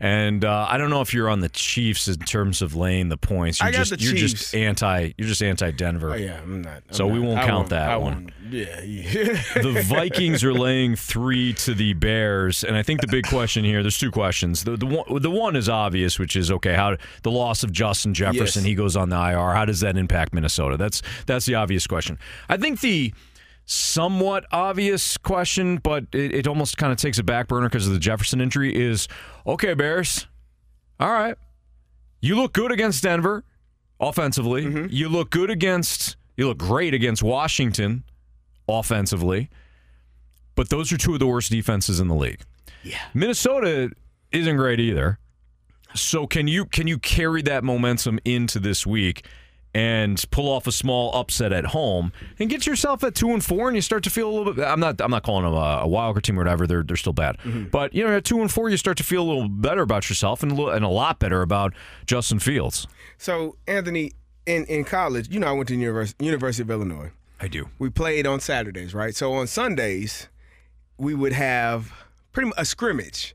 And 0.00 0.44
uh, 0.44 0.66
I 0.68 0.76
don't 0.76 0.90
know 0.90 1.00
if 1.02 1.14
you're 1.14 1.28
on 1.30 1.38
the 1.40 1.48
Chiefs 1.48 2.08
in 2.08 2.18
terms 2.18 2.62
of 2.62 2.74
laying 2.74 3.08
the 3.10 3.16
points. 3.16 3.60
You're 3.60 3.68
I 3.68 3.70
got 3.70 3.78
just 3.86 3.90
the 3.92 3.96
you're 4.00 4.14
Chiefs. 4.14 4.32
just 4.32 4.54
anti 4.54 5.12
you're 5.16 5.28
just 5.28 5.42
anti 5.42 5.70
Denver. 5.70 6.10
Oh 6.10 6.14
yeah, 6.16 6.40
I'm 6.42 6.62
not. 6.62 6.82
I'm 6.88 6.94
So 6.94 7.06
we 7.06 7.20
won't 7.20 7.38
I 7.38 7.46
count 7.46 7.68
that 7.70 7.90
I 7.90 7.96
one. 7.96 8.14
won't- 8.14 8.52
Yeah, 8.52 8.82
yeah. 8.82 9.12
the 9.62 9.82
Vikings 9.86 10.42
are 10.42 10.52
laying 10.52 10.96
three 10.96 11.52
to 11.54 11.74
the 11.74 11.94
Bears, 11.94 12.64
and 12.64 12.76
I 12.76 12.82
think 12.82 13.02
the 13.02 13.06
big 13.06 13.26
question 13.28 13.64
here. 13.64 13.82
There's 13.82 13.96
two 13.96 14.10
questions. 14.10 14.64
The 14.64 14.76
the 14.76 14.84
one, 14.86 15.22
the 15.22 15.30
one 15.30 15.54
is 15.54 15.68
obvious, 15.68 16.18
which 16.18 16.34
is 16.34 16.50
okay. 16.50 16.74
How 16.74 16.96
the 17.22 17.30
loss 17.30 17.62
of 17.62 17.70
Justin 17.70 18.14
Jefferson, 18.14 18.33
Yes. 18.34 18.54
he 18.54 18.74
goes 18.74 18.96
on 18.96 19.08
the 19.08 19.16
IR. 19.16 19.54
How 19.54 19.64
does 19.64 19.80
that 19.80 19.96
impact 19.96 20.34
Minnesota? 20.34 20.76
That's 20.76 21.02
that's 21.26 21.46
the 21.46 21.54
obvious 21.54 21.86
question. 21.86 22.18
I 22.48 22.56
think 22.56 22.80
the 22.80 23.12
somewhat 23.66 24.44
obvious 24.52 25.16
question, 25.16 25.78
but 25.78 26.04
it, 26.12 26.34
it 26.34 26.46
almost 26.46 26.76
kind 26.76 26.92
of 26.92 26.98
takes 26.98 27.18
a 27.18 27.22
back 27.22 27.48
burner 27.48 27.68
because 27.68 27.86
of 27.86 27.92
the 27.92 27.98
Jefferson 27.98 28.40
injury. 28.40 28.74
Is 28.74 29.08
okay, 29.46 29.74
Bears. 29.74 30.26
All 31.00 31.12
right, 31.12 31.36
you 32.20 32.36
look 32.36 32.52
good 32.52 32.72
against 32.72 33.02
Denver 33.02 33.44
offensively. 34.00 34.64
Mm-hmm. 34.64 34.86
You 34.90 35.08
look 35.08 35.30
good 35.30 35.50
against. 35.50 36.16
You 36.36 36.48
look 36.48 36.58
great 36.58 36.94
against 36.94 37.22
Washington 37.22 38.04
offensively. 38.68 39.50
But 40.54 40.68
those 40.68 40.92
are 40.92 40.96
two 40.96 41.14
of 41.14 41.18
the 41.18 41.26
worst 41.26 41.50
defenses 41.50 42.00
in 42.00 42.08
the 42.08 42.14
league. 42.14 42.40
Yeah. 42.82 43.00
Minnesota 43.12 43.90
isn't 44.30 44.56
great 44.56 44.80
either. 44.80 45.18
So 45.94 46.26
can 46.26 46.48
you 46.48 46.66
can 46.66 46.86
you 46.86 46.98
carry 46.98 47.42
that 47.42 47.64
momentum 47.64 48.18
into 48.24 48.58
this 48.58 48.86
week 48.86 49.26
and 49.74 50.22
pull 50.30 50.48
off 50.50 50.66
a 50.66 50.72
small 50.72 51.14
upset 51.14 51.52
at 51.52 51.66
home 51.66 52.12
and 52.38 52.48
get 52.48 52.66
yourself 52.66 53.02
at 53.02 53.14
two 53.14 53.30
and 53.30 53.44
four 53.44 53.66
and 53.66 53.76
you 53.76 53.82
start 53.82 54.04
to 54.04 54.10
feel 54.10 54.28
a 54.28 54.32
little 54.32 54.52
bit 54.52 54.64
I'm 54.64 54.80
not 54.80 55.00
I'm 55.00 55.10
not 55.10 55.24
calling 55.24 55.44
them 55.44 55.54
a, 55.54 55.80
a 55.82 55.88
wild 55.88 56.14
card 56.14 56.24
team 56.24 56.36
or 56.36 56.42
whatever, 56.42 56.66
they're 56.66 56.82
they're 56.82 56.96
still 56.96 57.12
bad. 57.12 57.38
Mm-hmm. 57.38 57.64
But 57.64 57.94
you 57.94 58.04
know, 58.04 58.16
at 58.16 58.24
two 58.24 58.40
and 58.40 58.50
four 58.50 58.70
you 58.70 58.76
start 58.76 58.96
to 58.98 59.04
feel 59.04 59.22
a 59.22 59.28
little 59.28 59.48
better 59.48 59.82
about 59.82 60.08
yourself 60.08 60.42
and 60.42 60.52
a, 60.52 60.54
little, 60.54 60.70
and 60.70 60.84
a 60.84 60.88
lot 60.88 61.18
better 61.18 61.42
about 61.42 61.74
Justin 62.06 62.38
Fields. 62.38 62.86
So 63.18 63.56
Anthony, 63.66 64.12
in 64.46 64.64
in 64.66 64.84
college, 64.84 65.28
you 65.28 65.40
know, 65.40 65.48
I 65.48 65.52
went 65.52 65.68
to 65.68 65.74
Univers- 65.74 66.14
University 66.18 66.62
of 66.62 66.70
Illinois. 66.70 67.10
I 67.40 67.48
do. 67.48 67.68
We 67.78 67.90
played 67.90 68.26
on 68.26 68.40
Saturdays, 68.40 68.94
right? 68.94 69.14
So 69.14 69.32
on 69.34 69.46
Sundays, 69.46 70.28
we 70.98 71.14
would 71.14 71.32
have 71.32 71.92
pretty 72.32 72.48
much 72.48 72.58
a 72.58 72.64
scrimmage 72.64 73.34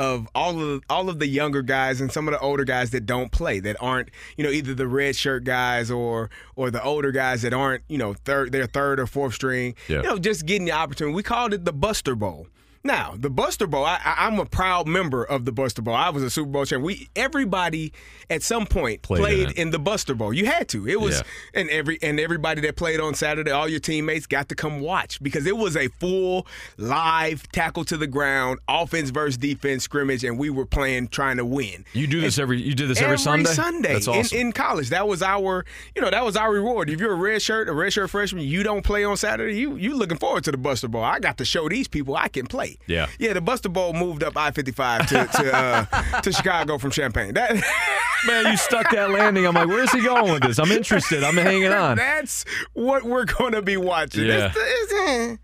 of 0.00 0.26
all 0.34 0.58
of 0.58 0.82
all 0.88 1.10
of 1.10 1.18
the 1.18 1.26
younger 1.26 1.60
guys 1.60 2.00
and 2.00 2.10
some 2.10 2.26
of 2.26 2.32
the 2.32 2.40
older 2.40 2.64
guys 2.64 2.90
that 2.90 3.04
don't 3.04 3.30
play, 3.30 3.60
that 3.60 3.76
aren't, 3.80 4.08
you 4.38 4.42
know, 4.42 4.50
either 4.50 4.74
the 4.74 4.86
red 4.86 5.14
shirt 5.14 5.44
guys 5.44 5.90
or 5.90 6.30
or 6.56 6.70
the 6.70 6.82
older 6.82 7.12
guys 7.12 7.42
that 7.42 7.52
aren't, 7.52 7.84
you 7.86 7.98
know, 7.98 8.14
third 8.14 8.50
their 8.50 8.64
third 8.64 8.98
or 8.98 9.06
fourth 9.06 9.34
string. 9.34 9.74
Yeah. 9.88 9.98
You 9.98 10.02
know, 10.04 10.18
just 10.18 10.46
getting 10.46 10.64
the 10.64 10.72
opportunity. 10.72 11.14
We 11.14 11.22
called 11.22 11.52
it 11.52 11.66
the 11.66 11.72
Buster 11.74 12.14
Bowl. 12.14 12.48
Now, 12.82 13.14
the 13.18 13.28
Buster 13.28 13.66
Bowl, 13.66 13.84
I, 13.84 14.00
I, 14.02 14.26
I'm 14.26 14.38
a 14.38 14.46
proud 14.46 14.88
member 14.88 15.22
of 15.22 15.44
the 15.44 15.52
Buster 15.52 15.82
Bowl. 15.82 15.94
I 15.94 16.08
was 16.08 16.22
a 16.22 16.30
Super 16.30 16.48
Bowl 16.50 16.64
champion. 16.64 16.86
We 16.86 17.10
everybody 17.14 17.92
at 18.30 18.42
some 18.42 18.64
point 18.66 19.02
Played 19.02 19.20
played, 19.20 19.50
in 19.50 19.56
in 19.66 19.70
the 19.70 19.78
Buster 19.78 20.14
Bowl. 20.14 20.32
You 20.32 20.46
had 20.46 20.66
to. 20.70 20.88
It 20.88 20.98
was 20.98 21.16
Yeah. 21.16 21.60
and 21.60 21.68
every 21.68 21.98
and 22.02 22.18
everybody 22.18 22.62
that 22.62 22.76
played 22.76 22.98
on 22.98 23.12
Saturday, 23.14 23.50
all 23.50 23.68
your 23.68 23.80
teammates 23.80 24.26
got 24.26 24.48
to 24.48 24.54
come 24.54 24.80
watch 24.80 25.22
because 25.22 25.44
it 25.44 25.58
was 25.58 25.76
a 25.76 25.88
full 25.88 26.46
live 26.78 27.46
tackle 27.52 27.84
to 27.84 27.98
the 27.98 28.06
ground, 28.06 28.60
offense 28.66 29.10
versus 29.10 29.36
defense 29.36 29.84
scrimmage, 29.84 30.24
and 30.24 30.38
we 30.38 30.48
were 30.48 30.64
playing 30.66 31.08
trying 31.08 31.36
to 31.36 31.44
win. 31.44 31.84
You 31.92 32.06
do 32.06 32.22
this 32.22 32.38
every 32.38 32.62
you 32.62 32.74
do 32.74 32.86
this 32.86 33.02
every, 33.02 33.18
Sunday? 33.18 33.50
Sunday 33.50 33.92
That's 33.92 34.08
awesome. 34.08 34.38
in, 34.38 34.46
in 34.46 34.52
college. 34.52 34.88
That 34.88 35.06
was 35.06 35.22
our, 35.22 35.66
you 35.94 36.00
know, 36.00 36.10
that 36.10 36.24
was 36.24 36.34
our 36.34 36.50
reward. 36.50 36.88
If 36.88 36.98
you're 36.98 37.12
a 37.12 37.16
red 37.16 37.42
shirt, 37.42 37.68
a 37.68 37.74
red 37.74 37.92
shirt 37.92 38.08
freshman, 38.08 38.44
you 38.44 38.62
don't 38.62 38.82
play 38.84 39.04
on 39.04 39.18
Saturday. 39.18 39.58
You 39.58 39.76
you 39.76 39.94
looking 39.94 40.16
forward 40.16 40.44
to 40.44 40.50
the 40.50 40.56
Buster 40.58 40.88
Bowl. 40.88 41.04
I 41.04 41.18
got 41.18 41.36
to 41.38 41.44
show 41.44 41.68
these 41.68 41.86
people 41.86 42.16
I 42.16 42.28
can 42.28 42.46
play. 42.46 42.69
Yeah. 42.86 43.08
yeah. 43.18 43.32
The 43.32 43.40
Buster 43.40 43.68
Bowl 43.68 43.92
moved 43.92 44.22
up 44.22 44.36
I-55 44.36 45.06
to 45.08 45.42
to, 45.42 45.56
uh, 45.56 46.20
to 46.22 46.32
Chicago 46.32 46.78
from 46.78 46.90
Champaign. 46.90 47.34
That. 47.34 47.54
Man, 48.26 48.48
you 48.50 48.56
stuck 48.58 48.90
that 48.90 49.08
landing. 49.10 49.46
I'm 49.46 49.54
like, 49.54 49.66
where's 49.68 49.90
he 49.92 50.02
going 50.02 50.30
with 50.30 50.42
this? 50.42 50.58
I'm 50.58 50.70
interested. 50.70 51.24
I'm 51.24 51.36
hanging 51.38 51.72
on. 51.72 51.96
That's 51.96 52.44
what 52.74 53.02
we're 53.02 53.24
going 53.24 53.52
to 53.52 53.62
be 53.62 53.78
watching. 53.78 54.26
Yeah. 54.26 54.48
It's- 54.48 54.56
it's- 54.56 55.08
eh. 55.08 55.36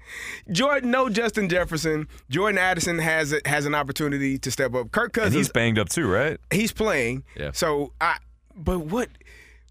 Jordan, 0.52 0.90
no 0.90 1.08
Justin 1.08 1.48
Jefferson. 1.48 2.06
Jordan 2.28 2.58
Addison 2.58 2.98
has 2.98 3.32
a, 3.32 3.40
has 3.46 3.64
an 3.64 3.74
opportunity 3.74 4.36
to 4.38 4.50
step 4.50 4.74
up. 4.74 4.92
Kirk 4.92 5.04
And 5.04 5.12
Cousins, 5.14 5.34
he's 5.36 5.48
banged 5.48 5.78
up 5.78 5.88
too, 5.88 6.06
right? 6.06 6.38
he's 6.52 6.70
playing. 6.70 7.24
Yeah. 7.34 7.52
So 7.52 7.94
I, 7.98 8.18
but 8.54 8.80
what, 8.80 9.08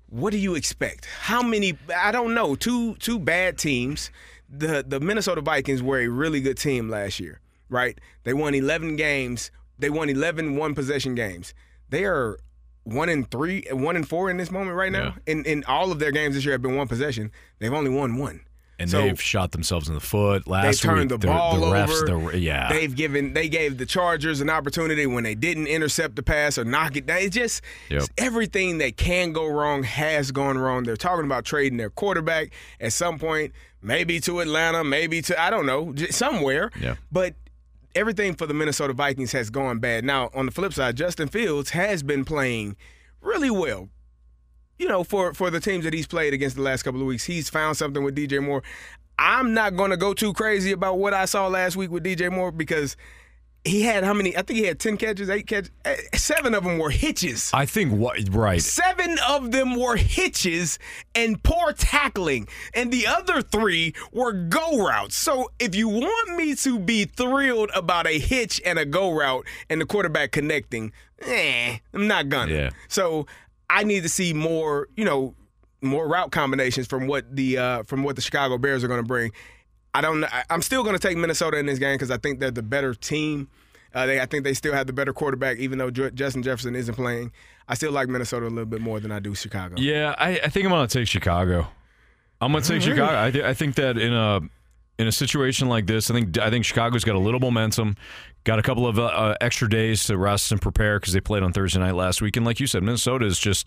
what 0.10 0.32
do 0.32 0.38
you 0.39 0.56
expect? 0.56 1.06
How 1.06 1.44
many? 1.44 1.78
I 1.96 2.12
don't 2.12 2.34
know. 2.34 2.56
Two 2.56 2.96
two 2.96 3.20
bad 3.20 3.60
teams. 3.60 4.10
The 4.50 4.84
the 4.88 5.00
Minnesota 5.00 5.41
Vikings 5.41 5.84
were 5.84 6.00
a 6.00 6.08
really 6.08 6.41
good 6.41 6.58
team 6.58 6.89
last 6.89 7.20
year, 7.20 7.39
right? 7.69 7.99
They 8.23 8.34
won 8.34 8.54
11 8.56 8.95
games. 8.95 9.51
They 9.80 9.89
won 9.89 10.10
11 10.10 10.56
one 10.56 10.73
possession 10.75 11.15
games. 11.15 11.54
They 11.89 12.06
are 12.06 12.38
one 12.84 13.10
in 13.10 13.25
three, 13.25 13.65
one 13.71 13.95
in 13.95 14.04
four 14.04 14.30
in 14.30 14.38
this 14.38 14.51
moment 14.51 14.75
right 14.78 14.91
now. 14.91 15.15
In 15.25 15.43
in 15.45 15.63
all 15.65 15.91
of 15.91 15.99
their 15.99 16.12
games 16.12 16.36
this 16.36 16.45
year 16.45 16.54
have 16.54 16.62
been 16.62 16.75
one 16.75 16.88
possession. 16.88 17.32
They've 17.60 17.73
only 17.73 17.89
won 17.91 18.17
one. 18.17 18.41
And 18.78 18.89
So- 18.89 19.01
they've 19.01 19.21
shot 19.21 19.54
themselves 19.54 19.88
in 19.88 19.95
the 19.95 20.01
foot 20.01 20.43
they 20.45 20.51
last 20.51 20.82
turned 20.82 21.10
week. 21.10 21.21
the 21.21 21.28
ball 21.28 21.60
the 21.62 21.65
refs, 21.67 22.10
over. 22.10 22.32
The, 22.32 22.39
yeah, 22.39 22.67
they've 22.69 22.93
given 22.93 23.34
they 23.34 23.47
gave 23.47 23.78
the 23.78 23.86
Chargers 23.86 24.41
an 24.41 24.49
opportunity 24.49 25.06
when 25.08 25.23
they 25.23 25.34
didn't 25.34 25.67
intercept 25.67 26.15
the 26.17 26.23
pass 26.23 26.58
or 26.58 26.65
knock 26.65 26.95
it 26.97 27.06
down. 27.06 27.19
It 27.19 27.30
just 27.32 27.62
Yep. 27.89 28.04
everything 28.17 28.78
that 28.80 28.97
can 28.97 29.32
go 29.32 29.47
wrong 29.47 29.84
has 29.84 30.32
gone 30.32 30.58
wrong. 30.58 30.84
They're 30.84 30.97
talking 30.97 31.25
about 31.25 31.45
trading 31.45 31.78
their 31.78 31.89
quarterback 31.89 32.49
at 32.82 32.91
some 32.93 33.17
point, 33.17 33.54
maybe 33.82 34.19
to 34.21 34.41
Atlanta, 34.41 34.84
maybe 34.84 35.21
to 35.23 35.41
I 35.41 35.49
don't 35.49 35.65
know, 35.65 35.93
somewhere. 36.10 36.69
Yeah. 36.80 36.95
But 37.12 37.36
everything 37.95 38.36
for 38.36 38.45
the 38.45 38.53
Minnesota 38.53 38.93
Vikings 38.93 39.31
has 39.31 39.49
gone 39.49 39.79
bad. 39.79 40.03
Now, 40.03 40.29
on 40.34 40.45
the 40.45 40.51
flip 40.51 40.73
side, 40.73 40.97
Justin 40.97 41.27
Fields 41.27 41.71
has 41.71 42.03
been 42.03 42.25
playing 42.25 42.75
really 43.21 43.49
well. 43.49 43.89
You 44.77 44.89
know, 44.89 45.03
for 45.03 45.34
for 45.34 45.49
the 45.49 45.62
teams 45.62 45.86
that 45.86 45.93
he's 45.93 46.08
played 46.08 46.34
against 46.34 46.58
the 46.58 46.62
last 46.62 46.84
couple 46.84 46.99
of 46.99 47.08
weeks, 47.08 47.23
he's 47.23 47.49
found 47.49 47.77
something 47.77 48.03
with 48.03 48.15
DJ 48.15 48.43
Moore. 48.43 48.62
I'm 49.17 49.53
not 49.53 49.77
going 49.77 49.91
to 49.91 49.97
go 49.97 50.13
too 50.13 50.34
crazy 50.34 50.73
about 50.73 50.99
what 50.99 51.13
I 51.13 51.23
saw 51.23 51.47
last 51.47 51.77
week 51.77 51.89
with 51.89 52.03
DJ 52.03 52.29
Moore 52.29 52.51
because 52.51 52.97
he 53.65 53.82
had 53.82 54.04
how 54.04 54.13
many? 54.13 54.38
I 54.38 54.43
think 54.43 54.60
he 54.60 54.65
had 54.65 54.80
10 54.80 54.97
catches, 54.97 55.30
8 55.30 55.47
catches. 55.47 55.71
eh, 55.86 55.95
Seven 56.13 56.54
of 56.54 56.63
them 56.63 56.78
were 56.78 56.91
hitches. 56.91 57.49
I 57.54 57.65
think 57.65 57.91
what 57.93 58.17
right. 58.30 58.62
Seven 58.62 59.17
of 59.28 59.51
them 59.51 59.75
were 59.80 59.95
hitches 59.95 60.78
and 61.15 61.41
poor 61.43 61.73
tackling, 61.73 62.47
and 62.73 62.91
the 62.91 63.08
other 63.08 63.41
three 63.41 63.93
were 64.13 64.32
go 64.34 64.86
routes. 64.86 65.15
So 65.15 65.51
if 65.60 65.73
you 65.75 65.89
want 65.89 66.38
me 66.38 66.56
to 66.56 66.80
be 66.80 67.06
thrilled 67.06 67.71
about 67.73 68.08
a 68.08 68.19
hitch 68.19 68.62
and 68.65 68.78
a 68.80 68.86
go 68.86 69.12
route 69.12 69.45
and 69.69 69.82
the 69.82 69.86
quarterback 69.86 70.32
connecting, 70.32 70.91
eh, 71.21 71.78
I'm 71.93 72.08
not 72.08 72.30
gonna. 72.30 72.54
Yeah. 72.54 72.69
So 72.88 73.25
I 73.69 73.84
need 73.84 74.04
to 74.04 74.10
see 74.10 74.32
more, 74.32 74.88
you 74.95 75.06
know, 75.06 75.34
more 75.82 76.08
route 76.08 76.32
combinations 76.32 76.88
from 76.88 77.08
what 77.08 77.36
the 77.36 77.58
uh, 77.58 77.84
from 77.84 78.04
what 78.04 78.15
the 78.15 78.21
Chicago 78.21 78.58
Bears 78.58 78.84
are 78.84 78.88
going 78.88 79.01
to 79.01 79.08
bring. 79.08 79.32
I 79.97 80.01
don't. 80.01 80.23
I- 80.25 80.43
I'm 80.49 80.62
still 80.62 80.84
going 80.84 80.95
to 80.97 81.08
take 81.08 81.17
Minnesota 81.17 81.58
in 81.58 81.65
this 81.65 81.79
game 81.79 81.95
because 81.95 82.12
I 82.12 82.17
think 82.17 82.39
they're 82.39 82.51
the 82.51 82.63
better 82.63 82.93
team. 82.93 83.47
Uh, 83.93 84.05
they, 84.05 84.19
I 84.19 84.25
think 84.25 84.43
they 84.43 84.53
still 84.53 84.73
have 84.73 84.88
the 84.88 84.93
better 84.93 85.13
quarterback, 85.13 85.58
even 85.58 85.77
though 85.77 85.89
Ju- 85.89 86.12
Justin 86.12 86.43
Jefferson 86.43 86.75
isn't 86.75 86.95
playing. 86.95 87.31
I 87.67 87.75
still 87.75 87.91
like 87.93 88.10
Minnesota 88.10 88.45
a 88.45 88.49
little 88.49 88.65
bit 88.65 88.81
more 88.81 88.99
than 88.99 89.12
I 89.12 89.19
do 89.19 89.34
Chicago. 89.34 89.75
Yeah, 89.77 90.13
I, 90.17 90.31
I 90.43 90.49
think 90.49 90.65
I'm 90.65 90.71
going 90.71 90.86
to 90.86 90.99
take 90.99 91.08
Chicago. 91.08 91.67
I'm 92.41 92.51
going 92.51 92.62
to 92.63 92.69
take 92.69 92.81
Chicago. 92.81 93.17
I, 93.17 93.31
thi- 93.31 93.43
I 93.43 93.53
think 93.53 93.75
that 93.75 93.97
in 93.97 94.12
a 94.13 94.41
in 94.99 95.08
a 95.08 95.12
situation 95.12 95.67
like 95.69 95.88
this, 95.88 96.12
I 96.12 96.13
think 96.13 96.38
I 96.38 96.49
think 96.49 96.65
Chicago's 96.65 97.03
got 97.05 97.15
a 97.15 97.19
little 97.19 97.39
momentum, 97.39 97.95
got 98.43 98.60
a 98.60 98.62
couple 98.62 98.86
of 98.86 98.99
uh, 98.99 99.05
uh, 99.05 99.36
extra 99.39 99.69
days 99.69 100.03
to 100.05 100.17
rest 100.17 100.51
and 100.51 100.62
prepare 100.62 100.99
because 100.99 101.13
they 101.13 101.21
played 101.21 101.43
on 101.43 101.53
Thursday 101.53 101.79
night 101.79 101.95
last 101.95 102.21
week, 102.21 102.36
and 102.36 102.45
like 102.45 102.60
you 102.60 102.67
said, 102.67 102.84
Minnesota 102.84 103.25
is 103.25 103.39
just 103.39 103.65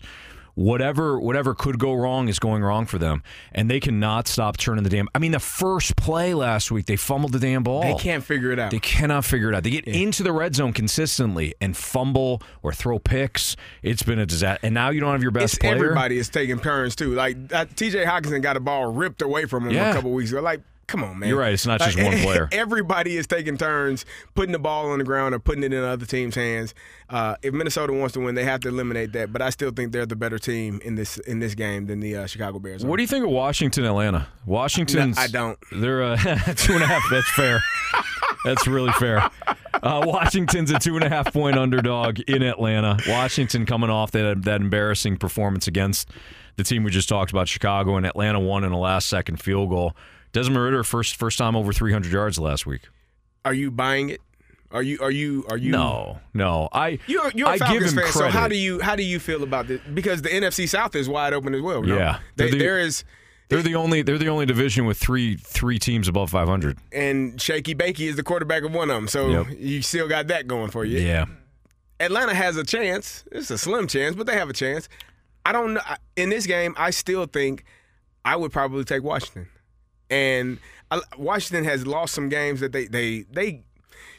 whatever 0.55 1.19
whatever 1.19 1.53
could 1.55 1.79
go 1.79 1.93
wrong 1.93 2.27
is 2.27 2.39
going 2.39 2.61
wrong 2.63 2.85
for 2.85 2.97
them, 2.97 3.23
and 3.51 3.69
they 3.69 3.79
cannot 3.79 4.27
stop 4.27 4.57
turning 4.57 4.83
the 4.83 4.89
damn. 4.89 5.07
I 5.15 5.19
mean, 5.19 5.31
the 5.31 5.39
first 5.39 5.95
play 5.95 6.33
last 6.33 6.71
week, 6.71 6.85
they 6.85 6.95
fumbled 6.95 7.31
the 7.33 7.39
damn 7.39 7.63
ball. 7.63 7.81
They 7.81 7.95
can't 7.95 8.23
figure 8.23 8.51
it 8.51 8.59
out. 8.59 8.71
They 8.71 8.79
cannot 8.79 9.25
figure 9.25 9.49
it 9.49 9.55
out. 9.55 9.63
They 9.63 9.69
get 9.71 9.87
into 9.87 10.23
the 10.23 10.31
red 10.31 10.55
zone 10.55 10.73
consistently 10.73 11.53
and 11.61 11.75
fumble 11.75 12.41
or 12.63 12.73
throw 12.73 12.99
picks. 12.99 13.55
It's 13.83 14.03
been 14.03 14.19
a 14.19 14.25
disaster. 14.25 14.59
And 14.65 14.73
now 14.73 14.89
you 14.89 14.99
don't 14.99 15.11
have 15.11 15.21
your 15.21 15.31
best 15.31 15.55
it's 15.55 15.59
player. 15.59 15.75
everybody 15.75 16.17
is 16.17 16.29
taking 16.29 16.59
turns 16.59 16.95
too. 16.95 17.13
Like 17.13 17.37
uh, 17.53 17.65
T.J. 17.75 18.05
Hockenson 18.05 18.41
got 18.41 18.57
a 18.57 18.59
ball 18.59 18.91
ripped 18.91 19.21
away 19.21 19.45
from 19.45 19.65
him 19.67 19.73
Yeah. 19.73 19.91
a 19.91 19.93
couple 19.93 20.11
weeks 20.11 20.31
ago. 20.31 20.41
Like, 20.41 20.61
come 20.89 21.03
on, 21.03 21.19
man. 21.19 21.29
You're 21.29 21.37
right. 21.37 21.53
It's 21.53 21.65
not 21.65 21.79
just 21.79 22.01
one 22.01 22.17
player. 22.21 22.49
Everybody 22.51 23.15
is 23.15 23.27
taking 23.27 23.57
turns 23.57 24.05
putting 24.33 24.51
the 24.51 24.59
ball 24.59 24.89
on 24.91 24.99
the 24.99 25.05
ground 25.05 25.35
or 25.35 25.39
putting 25.39 25.63
it 25.63 25.71
in 25.71 25.83
other 25.83 26.05
team's 26.05 26.35
hands. 26.35 26.73
Uh, 27.09 27.35
if 27.43 27.53
Minnesota 27.53 27.93
wants 27.93 28.13
to 28.13 28.19
win, 28.19 28.35
they 28.35 28.43
have 28.43 28.59
to 28.61 28.67
eliminate 28.67 29.13
that. 29.13 29.31
But 29.31 29.41
I 29.41 29.51
still 29.51 29.71
think 29.71 29.91
they're 29.91 30.05
the 30.05 30.15
better 30.15 30.39
team 30.39 30.81
in 30.83 30.95
this 30.95 31.17
in 31.19 31.39
this 31.39 31.55
game 31.55 31.85
than 31.85 31.99
the 31.99 32.17
uh, 32.17 32.25
Chicago 32.25 32.59
Bears. 32.59 32.83
Are. 32.83 32.87
What 32.87 32.97
do 32.97 33.03
you 33.03 33.07
think 33.07 33.23
of 33.23 33.31
Washington, 33.31 33.85
Atlanta? 33.85 34.27
Washington's. 34.45 35.15
No, 35.15 35.21
I 35.21 35.27
don't. 35.27 35.59
They're 35.71 36.03
uh, 36.03 36.17
two 36.55 36.73
and 36.73 36.83
a 36.83 36.87
half. 36.87 37.03
That's 37.09 37.29
fair. 37.31 37.61
That's 38.43 38.67
really 38.67 38.91
fair. 38.93 39.29
Uh, 39.81 40.03
Washington's 40.05 40.71
a 40.71 40.79
two 40.79 40.95
and 40.95 41.03
a 41.03 41.09
half 41.09 41.31
point 41.31 41.57
underdog 41.57 42.19
in 42.21 42.41
Atlanta. 42.41 42.97
Washington 43.07 43.65
coming 43.65 43.89
off 43.89 44.11
that 44.11 44.43
that 44.43 44.61
embarrassing 44.61 45.17
performance 45.17 45.67
against 45.67 46.09
the 46.55 46.63
team 46.63 46.83
we 46.83 46.91
just 46.91 47.07
talked 47.07 47.31
about, 47.31 47.47
Chicago, 47.47 47.95
and 47.95 48.05
Atlanta 48.05 48.39
won 48.39 48.63
in 48.63 48.71
a 48.71 48.79
last 48.79 49.07
second 49.07 49.37
field 49.37 49.69
goal. 49.69 49.95
Desmond 50.31 50.63
Ridder 50.63 50.83
first 50.83 51.15
first 51.15 51.37
time 51.37 51.55
over 51.55 51.73
300 51.73 52.11
yards 52.11 52.37
last 52.39 52.65
week. 52.65 52.81
Are 53.45 53.53
you 53.53 53.71
buying 53.71 54.09
it? 54.09 54.21
Are 54.71 54.83
you? 54.83 54.99
Are 55.01 55.09
you? 55.09 55.45
Are 55.49 55.57
you? 55.57 55.71
No, 55.71 56.19
no. 56.33 56.69
I 56.71 56.99
You're, 57.07 57.31
you're 57.33 57.47
a 57.47 57.51
I 57.51 57.57
give 57.57 57.67
Falcons 57.67 57.91
him 57.93 57.97
fan, 57.97 58.11
credit. 58.11 58.13
so 58.13 58.29
how 58.29 58.47
do 58.47 58.55
you 58.55 58.79
how 58.79 58.95
do 58.95 59.01
you 59.03 59.19
feel 59.19 59.41
about 59.41 59.67
this? 59.67 59.81
Because 59.93 60.21
the 60.21 60.29
NFC 60.29 60.69
South 60.69 60.95
is 60.95 61.09
wide 61.09 61.33
open 61.33 61.55
as 61.55 61.61
well. 61.61 61.81
no? 61.81 61.95
Yeah. 61.97 62.19
They, 62.35 62.43
They're 62.45 62.51
the- 62.51 62.59
there 62.59 62.79
is, 62.79 63.03
They're 63.47 63.61
the 63.63 63.73
only 63.75 64.03
they're 64.03 64.19
the 64.19 64.29
only 64.29 64.45
division 64.45 64.85
with 64.85 64.99
three 64.99 65.37
three 65.37 65.79
teams 65.79 66.07
above 66.07 66.29
500. 66.29 66.77
and 66.93 67.41
Shaky 67.41 67.73
Bakey 67.73 68.07
is 68.09 68.15
the 68.15 68.21
quarterback 68.23 68.61
of 68.63 68.71
one 68.71 68.91
of 68.91 68.95
them. 68.95 69.07
So 69.07 69.29
Yep. 69.29 69.47
you 69.57 69.81
still 69.81 70.07
got 70.07 70.27
that 70.27 70.45
going 70.45 70.69
for 70.69 70.85
you. 70.85 70.99
Yeah. 70.99 71.25
Atlanta 71.99 72.35
has 72.35 72.55
a 72.55 72.63
chance. 72.63 73.23
It's 73.31 73.49
a 73.49 73.57
slim 73.57 73.87
chance, 73.87 74.15
but 74.15 74.27
they 74.27 74.35
have 74.35 74.49
a 74.51 74.53
chance. 74.53 74.87
I 75.45 75.51
don't 75.51 75.73
know. 75.73 75.81
In 76.15 76.29
this 76.29 76.45
game, 76.45 76.75
I 76.77 76.91
still 76.91 77.25
think 77.25 77.63
I 78.23 78.35
would 78.35 78.51
probably 78.51 78.83
take 78.83 79.01
Washington. 79.01 79.47
And 80.09 80.59
I, 80.91 81.01
Washington 81.17 81.63
has 81.65 81.85
lost 81.85 82.13
some 82.13 82.29
games 82.29 82.59
that 82.61 82.71
they 82.71 82.85
they 82.87 83.21
they. 83.31 83.63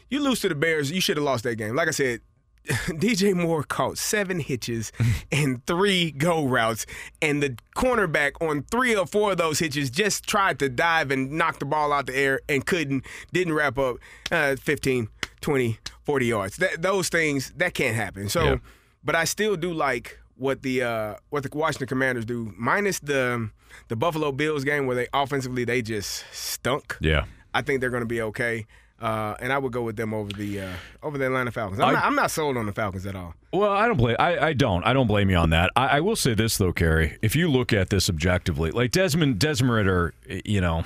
You 0.09 0.20
lose 0.20 0.40
to 0.40 0.48
the 0.48 0.55
Bears, 0.57 0.90
you 0.90 1.00
should 1.00 1.16
have 1.16 1.24
lost 1.24 1.44
that 1.44 1.55
game. 1.57 1.76
Like 1.76 1.87
I 1.87 1.92
said, 1.92 2.20
DJ 2.66 3.33
Moore 3.35 3.62
caught 3.62 3.96
seven 3.96 4.40
hitches 4.40 4.90
and 5.33 5.64
three 5.66 6.11
go 6.11 6.44
routes, 6.44 6.85
and 7.22 7.42
the 7.42 7.57
cornerback 7.76 8.33
on 8.40 8.64
three 8.70 8.94
or 8.96 9.07
four 9.07 9.33
of 9.33 9.38
those 9.38 9.59
hitches 9.61 9.88
just 9.90 10.26
tried 10.26 10.59
to 10.59 10.68
dive 10.68 11.11
and 11.12 11.31
knock 11.33 11.59
the 11.61 11.64
ball 11.64 11.92
out 11.92 12.07
the 12.07 12.16
air 12.16 12.40
and 12.48 12.66
couldn't, 12.66 13.05
didn't 13.33 13.55
wrap 13.55 13.79
up 13.79 13.96
uh, 14.33 14.57
15, 14.57 15.09
20, 15.40 15.79
40 16.05 16.26
yards. 16.26 16.57
That, 16.57 16.83
those 16.83 17.09
things, 17.09 17.53
that 17.57 17.74
can't 17.74 17.94
happen. 17.94 18.29
So, 18.29 18.42
Yeah. 18.44 18.57
but 19.05 19.14
I 19.14 19.24
still 19.24 19.57
do 19.57 19.72
like 19.72 20.18
what 20.37 20.62
the 20.62 20.83
uh, 20.83 21.14
what 21.31 21.44
the 21.44 21.57
Washington 21.57 21.87
Commanders 21.87 22.24
do, 22.24 22.53
minus 22.59 22.98
the 22.98 23.50
the 23.88 23.96
Buffalo 23.96 24.33
Bills 24.33 24.64
game 24.64 24.87
where 24.87 24.96
they 24.96 25.06
offensively 25.12 25.64
they 25.64 25.83
just 25.83 26.24
stunk. 26.33 26.96
Yeah. 27.00 27.24
I 27.54 27.62
think 27.62 27.80
they're 27.80 27.90
going 27.90 28.02
to 28.02 28.06
be 28.06 28.22
okay. 28.22 28.66
Uh, 29.00 29.35
and 29.40 29.50
I 29.50 29.56
would 29.56 29.72
go 29.72 29.80
with 29.83 29.96
them 29.96 30.12
over 30.12 30.30
the 30.30 30.61
uh, 30.61 30.72
over 31.02 31.16
the 31.16 31.24
Atlanta 31.24 31.50
Falcons. 31.50 31.80
I'm, 31.80 31.88
I- 31.88 31.92
not, 31.92 32.04
I'm 32.04 32.14
not 32.14 32.30
sold 32.30 32.59
on 32.59 32.66
the 32.66 32.72
Falcons 32.72 33.06
at 33.06 33.16
all. 33.16 33.35
Well, 33.52 33.70
I 33.72 33.87
don't 33.88 33.96
blame. 33.96 34.16
I, 34.18 34.38
I 34.48 34.52
don't. 34.52 34.85
I 34.85 34.92
don't 34.92 35.06
blame 35.06 35.30
you 35.30 35.37
on 35.37 35.50
that. 35.50 35.70
I, 35.74 35.87
I 35.87 36.00
will 36.00 36.16
say 36.16 36.35
this 36.35 36.59
though, 36.59 36.72
Carey. 36.72 37.16
If 37.22 37.35
you 37.35 37.50
look 37.50 37.72
at 37.72 37.88
this 37.88 38.11
objectively, 38.11 38.70
like 38.72 38.90
Desmond 38.90 39.38
Desmond 39.38 39.72
Ridder, 39.72 40.12
you 40.44 40.61
know, 40.61 40.85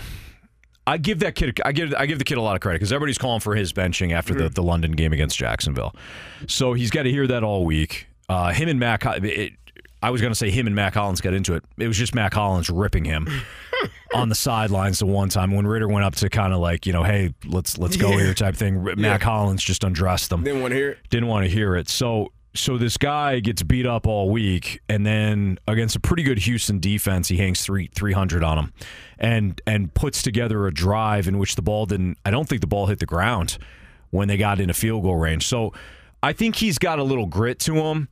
I 0.87 0.97
give 0.99 1.19
that 1.21 1.35
kid. 1.35 1.61
I 1.65 1.73
give 1.73 1.93
I 1.99 2.07
give 2.07 2.19
the 2.19 2.25
kid 2.25 2.39
a 2.39 2.41
lot 2.41 2.55
of 2.55 2.61
credit 2.61 2.77
because 2.79 2.93
everybody's 2.93 3.19
calling 3.19 3.41
for 3.41 3.57
his 3.57 3.73
benching 3.73 4.13
after 4.13 4.33
the, 4.33 4.49
the 4.49 4.63
London 4.63 4.93
game 4.93 5.13
against 5.13 5.37
Jacksonville. 5.37 5.93
So 6.47 6.73
he's 6.73 6.91
got 6.93 7.03
to 7.03 7.11
hear 7.11 7.27
that 7.27 7.43
all 7.43 7.65
week. 7.65 8.07
Uh, 8.29 8.53
him 8.53 8.69
and 8.69 8.79
Mac. 8.79 9.05
It, 9.07 9.55
I 10.05 10.11
was 10.11 10.21
going 10.21 10.31
to 10.33 10.37
say 10.37 10.51
him 10.51 10.67
and 10.67 10.77
Mack 10.77 10.95
Hollins 10.95 11.21
got 11.21 11.35
into 11.35 11.55
it. 11.55 11.65
It 11.79 11.89
was 11.89 11.97
just 11.99 12.15
Mack 12.15 12.35
Hollins 12.35 12.69
ripping 12.71 13.05
him 13.05 13.27
on 14.15 14.29
the 14.29 14.35
sidelines 14.35 14.99
the 14.99 15.07
one 15.07 15.29
time 15.29 15.53
when 15.53 15.67
Ridder 15.67 15.89
went 15.89 16.05
up 16.05 16.15
to 16.17 16.29
kind 16.29 16.53
of 16.53 16.61
like 16.61 16.87
you 16.87 16.93
know, 16.93 17.03
hey, 17.03 17.35
let's 17.47 17.79
let's 17.79 17.97
go 17.97 18.11
Yeah. 18.11 18.19
here 18.25 18.35
type 18.35 18.55
thing. 18.57 18.85
Mack 18.97 19.23
Hollins 19.23 19.63
just 19.63 19.83
undressed 19.85 20.31
them 20.31 20.45
Didn't 20.45 20.61
want 20.61 20.73
to 20.73 20.77
hear 20.77 20.91
it. 20.91 20.99
didn't 21.11 21.29
want 21.29 21.45
to 21.45 21.51
hear 21.51 21.75
it. 21.77 21.89
So 21.89 22.33
so 22.57 22.79
this 22.79 22.97
guy 22.97 23.41
gets 23.41 23.65
beat 23.65 23.85
up 23.85 24.07
all 24.07 24.31
week, 24.31 24.81
and 24.89 25.05
then 25.05 25.59
against 25.67 25.97
a 25.97 26.01
pretty 26.01 26.23
good 26.23 26.39
Houston 26.39 26.79
defense, 26.79 27.27
he 27.27 27.37
hangs 27.37 27.63
three 27.63 27.91
three 27.95 28.13
hundred 28.13 28.45
on 28.45 28.59
him, 28.59 28.73
and 29.19 29.61
and 29.67 29.93
puts 29.93 30.23
together 30.23 30.67
a 30.69 30.73
drive 30.73 31.27
in 31.27 31.39
which 31.39 31.57
the 31.57 31.63
ball 31.63 31.85
didn't. 31.87 32.17
I 32.25 32.31
don't 32.31 32.49
think 32.49 32.61
the 32.61 32.69
ball 32.69 32.87
hit 32.87 33.01
the 33.01 33.07
ground 33.07 33.59
when 34.11 34.29
they 34.29 34.37
got 34.37 34.61
into 34.61 34.73
field 34.75 35.03
goal 35.03 35.17
range. 35.17 35.47
So 35.49 35.73
I 36.23 36.33
think 36.33 36.55
he's 36.55 36.79
got 36.79 37.01
a 37.01 37.03
little 37.03 37.27
grit 37.27 37.59
to 37.61 37.75
him. 37.75 38.09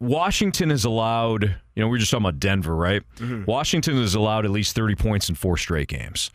Washington 0.00 0.70
is 0.70 0.84
allowed, 0.84 1.56
you 1.74 1.82
know, 1.82 1.88
we 1.88 1.96
are 1.96 2.00
just 2.00 2.10
talking 2.10 2.26
about 2.26 2.40
Denver, 2.40 2.74
right? 2.74 3.02
Mm-hmm. 3.16 3.44
Washington 3.44 3.98
is 3.98 4.14
allowed 4.14 4.44
at 4.44 4.50
least 4.50 4.74
30 4.74 4.94
points 4.96 5.28
in 5.28 5.34
four 5.34 5.56
straight 5.56 5.88
games. 5.88 6.30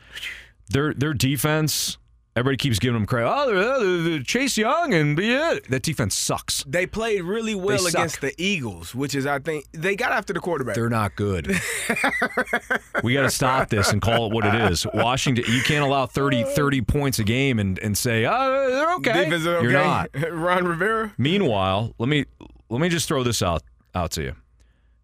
Their 0.70 0.94
their 0.94 1.14
defense, 1.14 1.98
everybody 2.36 2.58
keeps 2.58 2.80
giving 2.80 2.94
them 2.94 3.06
credit. 3.06 3.28
Oh, 3.28 3.48
they're, 3.48 3.80
they're, 3.80 3.98
they're 4.04 4.24
Chase 4.24 4.58
Young 4.58 4.94
and 4.94 5.16
be 5.16 5.34
it. 5.34 5.68
that 5.70 5.82
defense 5.82 6.16
sucks. 6.16 6.64
They 6.66 6.86
played 6.86 7.24
really 7.24 7.56
well 7.56 7.86
against 7.86 8.22
the 8.22 8.34
Eagles, 8.42 8.94
which 8.94 9.16
is 9.16 9.26
I 9.26 9.40
think 9.40 9.66
they 9.72 9.96
got 9.96 10.12
after 10.12 10.32
the 10.32 10.40
quarterback. 10.40 10.76
They're 10.76 10.90
not 10.90 11.16
good. 11.16 11.48
we 13.04 13.14
got 13.14 13.24
to 13.24 13.32
stop 13.32 13.70
this 13.70 13.92
and 13.92 14.02
call 14.02 14.28
it 14.28 14.34
what 14.34 14.46
it 14.46 14.56
is. 14.72 14.86
Washington, 14.94 15.44
you 15.48 15.62
can't 15.64 15.84
allow 15.84 16.06
30, 16.06 16.44
30 16.44 16.82
points 16.82 17.20
a 17.20 17.24
game 17.24 17.60
and, 17.60 17.80
and 17.80 17.98
say, 17.98 18.26
oh, 18.26 18.70
they're 18.70 18.94
okay. 18.96 19.26
Defense 19.26 19.42
is 19.42 19.48
okay. 19.48 19.64
You're 19.64 19.74
not. 19.74 20.10
Ron 20.32 20.68
Rivera. 20.68 21.14
Meanwhile, 21.18 21.94
let 21.98 22.10
me 22.10 22.26
let 22.70 22.80
me 22.82 22.90
just 22.90 23.08
throw 23.08 23.24
this 23.24 23.42
out 23.42 23.64
out 23.96 24.12
to 24.12 24.22
you. 24.24 24.36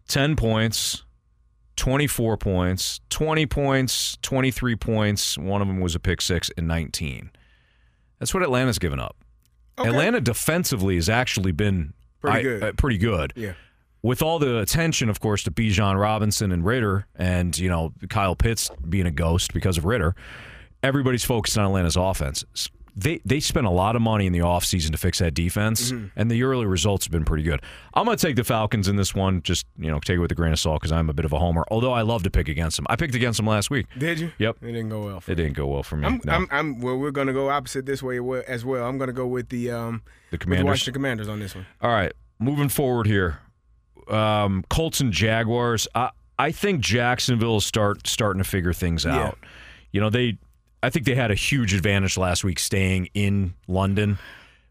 10 0.08 0.36
points, 0.36 1.04
24 1.76 2.36
points, 2.36 3.00
20 3.10 3.46
points, 3.46 4.16
23 4.22 4.76
points, 4.76 5.36
one 5.36 5.60
of 5.60 5.68
them 5.68 5.80
was 5.80 5.94
a 5.94 6.00
pick 6.00 6.20
6 6.20 6.50
and 6.56 6.66
19. 6.68 7.30
That's 8.18 8.32
what 8.32 8.42
Atlanta's 8.42 8.78
given 8.78 9.00
up. 9.00 9.16
Okay. 9.78 9.88
Atlanta 9.90 10.20
defensively 10.20 10.94
has 10.94 11.08
actually 11.08 11.52
been 11.52 11.92
Pretty 12.20 12.38
I- 12.38 12.42
good. 12.42 12.62
uh, 12.62 12.72
pretty 12.72 12.98
good. 12.98 13.32
Yeah. 13.36 13.52
With 14.02 14.22
all 14.22 14.38
the 14.38 14.58
attention, 14.60 15.08
of 15.10 15.18
course, 15.20 15.42
to 15.42 15.50
Bijan 15.50 15.98
Robinson 16.00 16.52
and 16.52 16.64
Ridder, 16.64 17.06
and 17.16 17.56
you 17.58 17.68
know 17.68 17.92
Kyle 18.08 18.36
Pitts 18.36 18.70
being 18.88 19.04
a 19.06 19.10
ghost 19.10 19.52
because 19.52 19.76
of 19.78 19.84
Ridder, 19.84 20.14
everybody's 20.82 21.24
focused 21.24 21.58
on 21.58 21.64
Atlanta's 21.64 21.96
offense. 21.96 22.44
They 22.98 23.20
they 23.26 23.40
spent 23.40 23.66
a 23.66 23.70
lot 23.70 23.94
of 23.94 24.00
money 24.00 24.24
in 24.26 24.32
the 24.32 24.38
offseason 24.38 24.90
to 24.92 24.96
fix 24.96 25.18
that 25.18 25.34
defense, 25.34 25.92
Mm-hmm. 25.92 26.06
and 26.18 26.30
the 26.30 26.42
early 26.42 26.64
results 26.64 27.04
have 27.04 27.12
been 27.12 27.26
pretty 27.26 27.42
good. 27.42 27.60
I'm 27.92 28.06
going 28.06 28.16
to 28.16 28.26
take 28.26 28.36
the 28.36 28.42
Falcons 28.44 28.88
in 28.88 28.96
this 28.96 29.14
one. 29.14 29.42
Just 29.42 29.66
you 29.78 29.90
know, 29.90 29.98
take 30.00 30.16
it 30.16 30.20
with 30.20 30.32
a 30.32 30.34
grain 30.34 30.52
of 30.54 30.58
salt 30.58 30.80
because 30.80 30.92
I'm 30.92 31.10
a 31.10 31.12
bit 31.12 31.26
of 31.26 31.32
a 31.34 31.38
homer. 31.38 31.64
Although 31.70 31.92
I 31.92 32.00
love 32.00 32.22
to 32.22 32.30
pick 32.30 32.48
against 32.48 32.78
them. 32.78 32.86
I 32.88 32.96
picked 32.96 33.14
against 33.14 33.36
them 33.36 33.46
last 33.46 33.68
week. 33.68 33.84
Did 33.98 34.18
you? 34.18 34.32
Yep. 34.38 34.56
It 34.62 34.66
didn't 34.72 34.88
go 34.88 35.04
well. 35.04 35.20
For 35.20 35.32
It 35.32 35.34
didn't 35.34 35.52
go 35.52 35.66
well 35.66 35.82
for 35.82 35.98
me. 35.98 36.06
I'm, 36.06 36.20
no. 36.24 36.32
I'm, 36.32 36.48
I'm, 36.50 36.80
well, 36.80 36.96
we're 36.96 37.10
going 37.10 37.26
to 37.26 37.34
go 37.34 37.50
opposite 37.50 37.84
this 37.84 38.02
way 38.02 38.18
as 38.48 38.64
well. 38.64 38.86
I'm 38.86 38.96
going 38.96 39.08
to 39.08 39.12
go 39.14 39.26
with 39.26 39.50
the 39.50 39.70
um, 39.70 40.02
the 40.30 40.38
Commanders. 40.38 40.64
Washington 40.64 40.94
Commanders 40.94 41.28
on 41.28 41.38
this 41.38 41.54
one. 41.54 41.66
All 41.82 41.90
right, 41.90 42.12
moving 42.38 42.70
forward 42.70 43.06
here, 43.06 43.40
um, 44.08 44.64
Colts 44.70 45.00
and 45.00 45.12
Jaguars. 45.12 45.86
I 45.94 46.10
I 46.38 46.50
think 46.52 46.80
Jacksonville 46.80 47.58
is 47.58 47.66
start 47.66 48.06
starting 48.06 48.42
to 48.42 48.48
figure 48.48 48.72
things 48.72 49.04
Yeah. 49.04 49.16
out. 49.28 49.38
You 49.92 50.00
know 50.00 50.10
they, 50.10 50.38
I 50.86 50.90
think 50.90 51.04
they 51.06 51.14
had 51.14 51.30
a 51.30 51.34
huge 51.34 51.74
advantage 51.74 52.16
last 52.16 52.44
week 52.44 52.58
staying 52.58 53.08
in 53.14 53.54
London. 53.68 54.18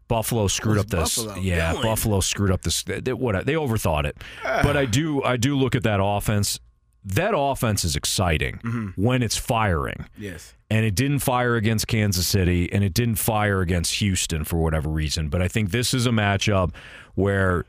Buffalo 0.08 0.46
screwed 0.46 0.78
up 0.78 0.86
this. 0.88 1.16
Buffalo 1.16 1.36
yeah, 1.42 1.72
doing? 1.72 1.82
Buffalo 1.82 2.20
screwed 2.20 2.50
up 2.52 2.62
this. 2.62 2.82
They, 2.84 3.12
what 3.12 3.44
they 3.44 3.54
overthought 3.54 4.04
it, 4.06 4.16
but 4.42 4.76
I 4.76 4.84
do 4.86 5.22
I 5.22 5.36
do 5.36 5.56
look 5.56 5.74
at 5.74 5.82
that 5.82 6.00
offense. 6.02 6.60
That 7.04 7.34
offense 7.36 7.84
is 7.84 7.94
exciting 7.96 8.58
Mm-hmm. 8.64 9.00
when 9.00 9.22
it's 9.22 9.36
firing 9.36 10.06
Yes. 10.18 10.54
and 10.70 10.84
it 10.84 10.96
didn't 10.96 11.20
fire 11.20 11.54
against 11.54 11.86
Kansas 11.86 12.26
City 12.26 12.72
and 12.72 12.82
it 12.82 12.94
didn't 12.94 13.14
fire 13.16 13.60
against 13.60 13.94
Houston 14.00 14.42
for 14.44 14.56
whatever 14.56 14.88
reason. 14.88 15.28
But 15.28 15.40
I 15.42 15.46
think 15.48 15.70
this 15.70 15.94
is 15.94 16.06
a 16.06 16.10
matchup 16.10 16.72
where 17.14 17.64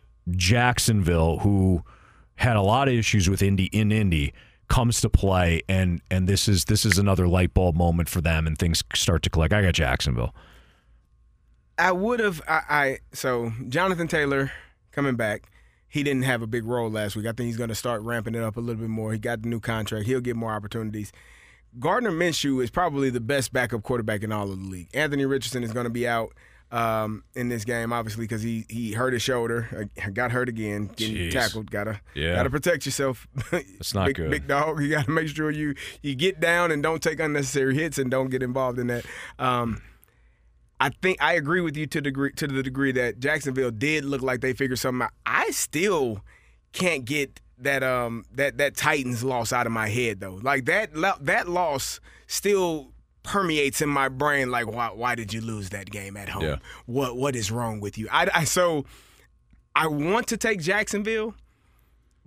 Jacksonville, 0.52 1.40
who 1.40 1.84
had 2.36 2.56
a 2.56 2.62
lot 2.62 2.88
of 2.88 2.94
issues 2.94 3.30
with 3.30 3.42
Indy 3.42 3.66
in 3.66 3.92
Indy, 3.92 4.34
comes 4.68 5.00
to 5.02 5.10
play 5.10 5.62
and 5.70 6.02
and 6.12 6.28
this 6.28 6.48
is 6.48 6.66
this 6.66 6.86
is 6.86 6.98
another 6.98 7.28
light 7.28 7.54
bulb 7.54 7.76
moment 7.76 8.10
for 8.10 8.22
them 8.22 8.46
and 8.46 8.58
things 8.58 8.84
start 8.94 9.24
to 9.24 9.30
click. 9.30 9.54
I 9.54 9.62
got 9.62 9.74
Jacksonville. 9.74 10.34
I 11.78 11.92
would 11.92 12.20
have. 12.20 12.42
I, 12.48 12.62
I 12.70 12.98
so 13.14 13.52
Jonathan 13.70 14.08
Taylor 14.08 14.52
coming 14.92 15.16
back. 15.16 15.52
He 15.88 16.04
didn't 16.04 16.24
have 16.24 16.42
a 16.42 16.48
big 16.48 16.66
role 16.66 16.90
last 16.90 17.16
week. 17.16 17.26
I 17.26 17.30
think 17.30 17.48
he's 17.48 17.58
going 17.58 17.70
to 17.70 17.76
start 17.76 18.02
ramping 18.02 18.36
it 18.36 18.44
up 18.44 18.58
a 18.58 18.60
little 18.60 18.82
bit 18.82 18.90
more. 18.90 19.14
He 19.14 19.20
got 19.20 19.42
the 19.42 19.50
new 19.50 19.60
contract. 19.60 20.06
He'll 20.06 20.20
get 20.20 20.36
more 20.36 20.52
opportunities. 20.52 21.14
Gardner 21.80 22.12
Minshew 22.12 22.62
is 22.62 22.70
probably 22.70 23.10
the 23.10 23.22
best 23.22 23.54
backup 23.54 23.84
quarterback 23.84 24.24
in 24.24 24.32
all 24.32 24.52
of 24.52 24.60
the 24.60 24.68
league. 24.68 24.90
Anthony 24.94 25.26
Richardson 25.26 25.64
is 25.64 25.72
going 25.72 25.86
to 25.86 25.90
be 25.90 26.08
out 26.08 26.34
um, 26.72 27.24
in 27.34 27.48
this 27.50 27.64
game, 27.64 27.94
obviously, 27.94 28.26
because 28.26 28.42
he 28.42 28.66
he 28.70 28.92
hurt 28.94 29.14
his 29.14 29.22
shoulder, 29.22 29.90
uh, 30.04 30.10
got 30.10 30.32
hurt 30.32 30.50
again, 30.50 30.90
getting 30.96 31.16
Jeez. 31.16 31.32
tackled. 31.32 31.72
Gotta 31.72 32.02
Yeah. 32.14 32.36
gotta 32.36 32.50
protect 32.50 32.86
yourself. 32.86 33.28
It's 33.52 33.94
not 33.94 34.08
big, 34.08 34.16
good. 34.18 34.32
Big 34.32 34.48
dog, 34.48 34.82
you 34.82 34.90
gotta 34.90 35.10
make 35.12 35.30
sure 35.30 35.50
you 35.52 35.76
you 36.02 36.16
get 36.16 36.40
down 36.40 36.72
and 36.72 36.84
don't 36.84 37.02
take 37.02 37.20
unnecessary 37.20 37.76
hits 37.76 37.98
and 37.98 38.12
don't 38.12 38.30
get 38.30 38.44
involved 38.44 38.80
in 38.80 38.88
that. 38.88 39.06
Um, 39.40 39.82
I 40.80 40.90
think 40.90 41.22
I 41.22 41.34
agree 41.34 41.62
with 41.62 41.76
you 41.78 41.88
to 41.88 41.98
the 42.00 42.02
degree 42.04 42.32
to 42.34 42.48
the 42.48 42.62
degree 42.62 42.92
that 42.92 43.20
Jacksonville 43.20 43.72
did 43.72 44.06
look 44.06 44.22
like 44.22 44.42
they 44.42 44.54
figured 44.54 44.80
something 44.80 45.04
out. 45.04 45.12
I 45.26 45.50
still 45.52 46.22
can't 46.74 47.06
get 47.06 47.40
that 47.60 47.82
um 47.82 48.26
that 48.36 48.58
that 48.60 48.76
Titans 48.76 49.24
loss 49.24 49.52
out 49.54 49.66
of 49.66 49.72
my 49.72 49.88
head 49.90 50.20
though. 50.20 50.40
Like 50.44 50.66
that 50.66 50.90
that 51.22 51.48
loss 51.50 52.00
still 52.28 52.92
permeates 53.28 53.82
in 53.82 53.90
my 53.90 54.10
brain. 54.10 54.50
Like 54.50 54.68
why 54.68 54.88
why 54.88 55.14
did 55.14 55.34
you 55.34 55.42
lose 55.42 55.70
that 55.70 55.92
game 55.92 56.18
at 56.18 56.30
home? 56.30 56.44
Yeah. 56.44 56.56
What 56.86 57.18
what 57.18 57.36
is 57.36 57.52
wrong 57.52 57.80
with 57.80 57.98
you? 57.98 58.08
I, 58.12 58.28
I 58.34 58.44
so 58.46 58.86
I 59.76 59.88
want 59.88 60.28
to 60.28 60.38
take 60.38 60.62
Jacksonville. 60.62 61.36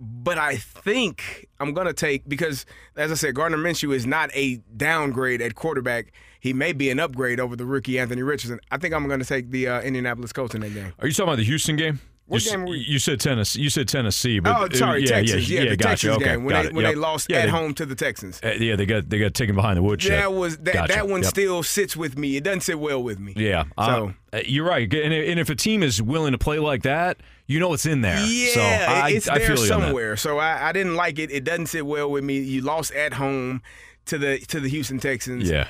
But 0.03 0.39
I 0.39 0.55
think 0.55 1.47
I'm 1.59 1.75
gonna 1.75 1.93
take 1.93 2.27
because, 2.27 2.65
as 2.95 3.11
I 3.11 3.13
said, 3.13 3.35
Gardner 3.35 3.59
Minshew 3.59 3.93
is 3.93 4.07
not 4.07 4.31
a 4.33 4.55
downgrade 4.75 5.43
at 5.43 5.53
quarterback. 5.53 6.11
He 6.39 6.53
may 6.53 6.73
be 6.73 6.89
an 6.89 6.99
upgrade 6.99 7.39
over 7.39 7.55
the 7.55 7.67
rookie 7.67 7.99
Anthony 7.99 8.23
Richardson. 8.23 8.59
I 8.71 8.79
think 8.79 8.95
I'm 8.95 9.07
gonna 9.07 9.25
take 9.25 9.51
the 9.51 9.67
uh, 9.67 9.81
Indianapolis 9.81 10.33
Colts 10.33 10.55
in 10.55 10.61
that 10.61 10.73
game. 10.73 10.91
Are 10.97 11.05
you 11.05 11.13
talking 11.13 11.29
about 11.29 11.37
the 11.37 11.43
Houston 11.43 11.75
game? 11.75 11.99
What 12.31 12.45
you, 12.45 12.51
game 12.51 12.59
were 12.61 12.67
we- 12.71 12.79
you 12.87 12.97
said 12.99 13.19
Tennessee. 13.19 13.61
You 13.61 13.69
said 13.69 13.87
Tennessee, 13.87 14.39
but 14.39 14.73
oh, 14.73 14.75
sorry, 14.75 15.01
yeah, 15.01 15.07
Texans. 15.09 15.49
Yeah, 15.49 15.61
Yeah, 15.63 15.69
the 15.71 15.77
gotcha. 15.77 15.89
Texans 15.89 16.15
okay, 16.17 16.25
game 16.25 16.43
when 16.45 16.53
they 16.55 16.67
it. 16.69 16.73
when 16.73 16.83
Yep. 16.85 16.93
they 16.93 16.99
lost 16.99 17.29
Yeah, 17.29 17.37
at 17.37 17.45
they- 17.45 17.51
home 17.51 17.73
to 17.75 17.85
the 17.85 17.95
Texans. 17.95 18.39
uh, 18.43 18.55
yeah, 18.59 18.75
they 18.75 18.85
got 18.85 19.09
they 19.09 19.19
got 19.19 19.33
taken 19.33 19.55
behind 19.55 19.77
the 19.77 19.83
woodshed. 19.83 20.13
That 20.19 20.33
was 20.33 20.57
that, 20.59 20.73
Gotcha. 20.73 20.93
that 20.93 21.07
one 21.07 21.21
Yep. 21.21 21.29
still 21.29 21.63
sits 21.63 21.95
with 21.95 22.17
me. 22.17 22.37
It 22.37 22.43
doesn't 22.43 22.61
sit 22.61 22.79
well 22.79 23.03
with 23.03 23.19
me. 23.19 23.33
Yeah, 23.35 23.65
uh, 23.77 23.85
So- 23.85 24.13
uh, 24.33 24.39
you're 24.45 24.65
right. 24.65 24.91
And, 24.93 25.13
and 25.13 25.39
if 25.39 25.49
a 25.49 25.55
team 25.55 25.83
is 25.83 26.01
willing 26.01 26.31
to 26.31 26.37
play 26.37 26.57
like 26.59 26.83
that, 26.83 27.17
you 27.47 27.59
know 27.59 27.73
it's 27.73 27.85
in 27.85 28.01
there. 28.01 28.19
Yeah, 28.25 28.53
so 28.53 28.61
I, 28.61 29.09
it's 29.09 29.27
I 29.29 29.37
there 29.39 29.47
feel 29.47 29.65
you 29.65 29.73
on 29.73 29.79
that. 29.81 29.85
somewhere. 29.87 30.15
So 30.17 30.37
I, 30.39 30.69
I 30.69 30.71
didn't 30.71 30.95
like 30.95 31.19
it. 31.19 31.31
It 31.31 31.43
doesn't 31.43 31.67
sit 31.67 31.85
well 31.85 32.09
with 32.09 32.23
me. 32.23 32.39
You 32.39 32.61
lost 32.61 32.91
at 32.93 33.13
home 33.13 33.61
to 34.05 34.17
the 34.17 34.39
to 34.47 34.59
the 34.59 34.69
Houston 34.69 34.99
Texans. 34.99 35.49
Yeah, 35.49 35.67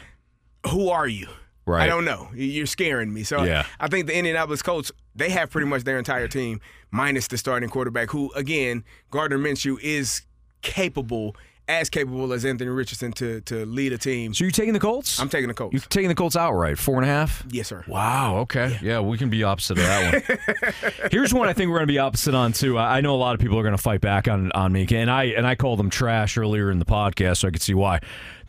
Who 0.69 0.89
are 0.89 1.07
you? 1.07 1.27
Right. 1.65 1.83
I 1.83 1.87
don't 1.87 2.05
know. 2.05 2.29
You're 2.33 2.65
scaring 2.65 3.13
me. 3.13 3.23
So 3.23 3.43
Yeah. 3.43 3.65
I 3.79 3.87
think 3.87 4.07
the 4.07 4.15
Indianapolis 4.17 4.61
Colts 4.61 4.91
they 5.15 5.29
have 5.29 5.49
pretty 5.49 5.67
much 5.67 5.83
their 5.83 5.97
entire 5.99 6.27
team 6.27 6.59
minus 6.89 7.27
the 7.27 7.37
starting 7.37 7.69
quarterback, 7.69 8.09
who 8.11 8.31
again 8.33 8.83
Gardner 9.11 9.37
Minshew 9.37 9.79
is 9.81 10.21
capable, 10.61 11.35
as 11.79 11.89
capable 11.89 12.33
as 12.33 12.43
Anthony 12.45 12.69
Richardson 12.69 13.11
to 13.13 13.41
to 13.41 13.65
lead 13.65 13.93
a 13.93 13.97
team. 13.97 14.33
So 14.33 14.43
you're 14.43 14.51
taking 14.51 14.73
the 14.73 14.79
Colts? 14.79 15.19
I'm 15.19 15.29
taking 15.29 15.47
the 15.47 15.53
Colts. 15.53 15.73
You're 15.73 15.81
taking 15.81 16.09
the 16.09 16.15
Colts 16.15 16.35
outright, 16.35 16.77
four 16.77 16.95
and 16.95 17.05
a 17.05 17.07
half. 17.07 17.43
yes, 17.49 17.67
sir. 17.67 17.83
Wow. 17.87 18.37
Okay. 18.39 18.77
Yeah. 18.81 18.99
we 18.99 19.17
can 19.17 19.29
be 19.29 19.43
opposite 19.43 19.77
of 19.77 19.83
that 19.85 20.23
one. 20.27 20.81
Here's 21.11 21.33
one 21.33 21.47
I 21.47 21.53
think 21.53 21.69
we're 21.69 21.77
going 21.77 21.87
to 21.87 21.93
be 21.93 21.99
opposite 21.99 22.35
on 22.35 22.53
too. 22.53 22.77
I 22.77 23.01
know 23.01 23.15
a 23.15 23.17
lot 23.17 23.33
of 23.35 23.41
people 23.41 23.57
are 23.59 23.63
going 23.63 23.75
to 23.75 23.81
fight 23.81 24.01
back 24.01 24.27
on 24.27 24.51
on 24.53 24.71
me, 24.71 24.85
and 24.91 25.09
I 25.09 25.25
and 25.25 25.47
I 25.47 25.55
called 25.55 25.79
them 25.79 25.89
trash 25.89 26.37
earlier 26.37 26.69
in 26.71 26.79
the 26.79 26.85
podcast, 26.85 27.37
so 27.37 27.47
I 27.47 27.51
could 27.51 27.61
see 27.61 27.73
why. 27.73 27.99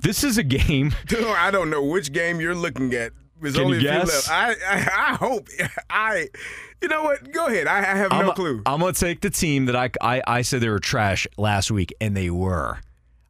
This 0.01 0.25
is 0.25 0.37
a 0.39 0.43
game. 0.43 0.95
I 1.11 1.51
don't 1.53 1.71
know 1.71 1.83
which 1.83 2.13
game 2.13 2.41
you're 2.41 2.55
looking 2.55 2.93
at. 2.95 3.13
There's 3.41 3.55
Can 3.55 3.65
only 3.65 3.79
you 3.81 3.89
a 3.89 3.93
few 3.93 4.01
guess? 4.01 4.29
left. 4.29 4.31
I, 4.31 4.51
I 4.69 5.13
I 5.13 5.15
hope 5.17 5.49
I. 5.91 6.29
You 6.81 6.89
know 6.89 7.03
what? 7.05 7.31
Go 7.33 7.47
ahead. 7.47 7.67
I, 7.69 7.79
I 7.79 7.83
have 7.97 8.11
no 8.11 8.17
I'm, 8.31 8.33
clue. 8.35 8.63
I'm 8.67 8.81
going 8.81 8.93
to 8.95 8.99
take 9.01 9.21
the 9.21 9.31
team 9.31 9.67
that 9.67 9.77
I, 9.77 9.91
I 10.01 10.23
I 10.27 10.43
said 10.43 10.61
they 10.61 10.69
were 10.69 10.79
trash 10.81 11.27
last 11.37 11.71
week, 11.71 11.93
and 12.01 12.17
they 12.17 12.31
were. 12.31 12.79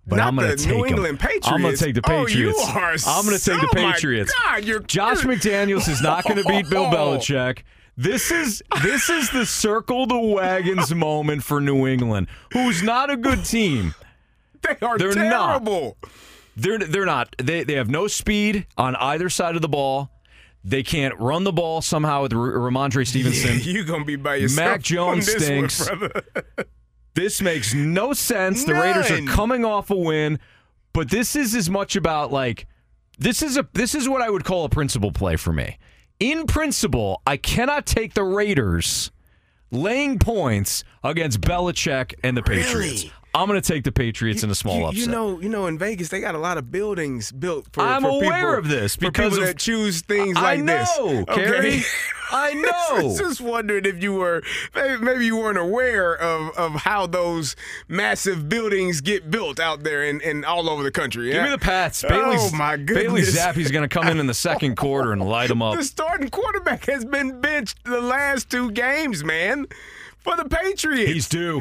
But 0.07 0.17
Not 0.17 0.29
I'm 0.29 0.37
going 0.37 0.57
to 0.57 0.57
take 0.57 0.77
New. 0.77 0.87
England 0.87 1.21
Patriots. 1.21 1.47
I'm 1.49 1.63
going 1.63 1.77
to 1.77 1.85
take 1.85 1.95
the 1.95 2.03
Patriots. 2.03 2.59
Oh, 2.61 2.73
you 2.73 2.77
are 2.77 2.97
I'm 3.07 3.25
going 3.25 3.39
to 3.39 3.45
take 3.45 3.61
the 3.61 3.69
so- 3.69 3.75
Patriots. 3.93 4.35
God, 4.47 4.65
you're- 4.65 4.85
Josh 4.85 5.19
McDaniels 5.21 5.89
is 5.89 6.03
not 6.03 6.25
going 6.25 6.43
to 6.43 6.45
beat 6.45 6.69
Bill 6.69 6.87
oh. 6.91 6.91
Belichick. 6.91 7.61
This 7.97 8.31
is 8.31 8.63
this 8.83 9.11
is 9.11 9.31
the 9.31 9.45
circle 9.47 10.07
the 10.07 10.19
wagons 10.19 10.95
moment 10.95 11.45
for 11.45 11.61
New 11.61 11.87
England, 11.87 12.27
who's 12.53 12.83
not 12.83 13.11
a 13.11 13.17
good 13.19 13.45
team. 13.45 13.95
they 14.63 14.77
are 14.85 14.97
they're 14.99 15.15
not. 15.15 15.49
terrible. 15.61 15.99
They're 16.57 16.79
they're 16.79 17.05
not. 17.07 17.37
They 17.39 17.65
they 17.65 17.75
have 17.75 17.91
no 17.91 18.09
speed 18.09 18.67
on 18.79 18.97
either 18.97 19.29
side 19.29 19.57
of 19.57 19.63
the 19.63 19.69
ball. 19.69 20.11
They 20.65 20.83
can't 20.83 21.19
run 21.19 21.45
the 21.45 21.53
ball 21.53 21.83
somehow 21.83 22.23
with 22.23 22.33
R- 22.33 22.39
Rhamondre 22.53 23.07
Stevenson. 23.07 23.61
You're 23.63 23.85
gonna 23.85 24.05
be 24.07 24.17
by 24.17 24.37
yourself. 24.37 24.67
Mac 24.67 24.77
on 24.79 24.83
Jones 24.83 25.29
one, 25.29 25.39
stinks. 25.41 25.87
brother. 25.89 26.23
This 27.15 27.43
makes 27.43 27.75
no 27.75 28.13
sense. 28.13 28.65
The 28.65 28.75
Raiders 28.75 29.11
are 29.11 29.23
coming 29.27 29.65
off 29.65 29.91
a 29.91 29.97
win, 29.97 30.39
but 30.93 31.11
this 31.11 31.37
is 31.37 31.55
as 31.55 31.69
much 31.69 31.97
about 31.97 32.33
like 32.33 32.67
this 33.19 33.43
is 33.43 33.57
a 33.57 33.69
this 33.75 33.95
is 33.95 34.09
what 34.09 34.23
I 34.23 34.31
would 34.31 34.45
call 34.45 34.65
a 34.65 34.69
principle 34.69 35.13
play 35.13 35.37
for 35.37 35.53
me. 35.53 35.79
In 36.21 36.47
principle, 36.47 37.21
I 37.27 37.37
cannot 37.37 37.85
take 37.85 38.15
the 38.15 38.25
Raiders 38.25 39.11
laying 39.71 40.19
points 40.19 40.85
against 41.03 41.41
Belichick 41.41 42.15
and 42.23 42.37
the 42.37 42.43
Patriots. 42.43 43.05
Really? 43.05 43.13
I'm 43.35 43.49
going 43.49 43.61
to 43.61 43.67
take 43.67 43.85
the 43.85 43.93
Patriots 43.93 44.43
in 44.43 44.51
a 44.51 44.55
small 44.55 44.79
you, 44.81 44.85
upset. 44.87 45.01
you 45.01 45.07
know, 45.07 45.41
you 45.41 45.49
know, 45.49 45.67
in 45.67 45.79
Vegas 45.79 46.09
they 46.11 46.21
got 46.21 46.35
a 46.35 46.39
lot 46.39 46.59
of 46.59 46.71
buildings 46.71 47.33
built 47.33 47.67
for. 47.73 47.81
I'm 47.83 48.03
for 48.03 48.09
aware 48.11 48.39
people, 48.41 48.55
of 48.59 48.69
this 48.69 48.97
because 48.97 49.31
people 49.33 49.39
of- 49.43 49.47
that 49.49 49.59
choose 49.59 50.03
things 50.03 50.37
I 50.37 50.57
like 50.57 50.67
this. 50.67 50.99
know, 50.99 51.25
Okay? 51.29 51.35
Carey. 51.45 51.83
I 52.35 52.55
know. 52.99 53.15
Just 53.19 53.41
wondering 53.43 53.85
if 53.85 54.03
you 54.03 54.15
were 54.15 54.43
maybe, 54.75 55.03
maybe 55.03 55.27
you 55.27 55.37
weren't 55.37 55.59
aware 55.59 56.15
of, 56.17 56.57
of 56.57 56.73
how 56.81 57.07
those 57.07 57.57
massive 57.89 58.49
buildings 58.49 59.01
get 59.03 59.31
built 59.31 59.61
out 59.61 59.83
there 59.83 60.03
and, 60.03 60.23
and 60.23 60.45
all 60.45 60.69
over 60.71 60.83
the 60.83 60.91
country. 60.91 61.31
Give 61.31 61.43
me 61.43 61.51
the 61.51 61.59
Pats. 61.59 62.03
Oh, 62.05 62.09
Bailey's, 62.09 62.53
my 62.55 62.77
Bailey 62.77 63.21
goodness. 63.23 63.39
Zappe's 63.39 63.71
going 63.71 63.87
to 63.87 63.93
come 63.95 64.09
in 64.09 64.19
in 64.19 64.27
the 64.27 64.33
second 64.35 64.77
quarter 64.79 65.13
and 65.13 65.23
light 65.23 65.49
them 65.49 65.61
up. 65.61 65.77
The 65.77 65.85
starting 65.85 66.29
quarterback 66.31 66.87
has 66.87 67.05
been 67.05 67.41
benched 67.43 67.85
the 67.85 68.01
last 68.01 68.51
two 68.51 68.71
games, 68.71 69.23
man, 69.23 69.67
for 70.21 70.35
the 70.37 70.47
Patriots. 70.47 71.13
He's 71.13 71.29
due. 71.29 71.61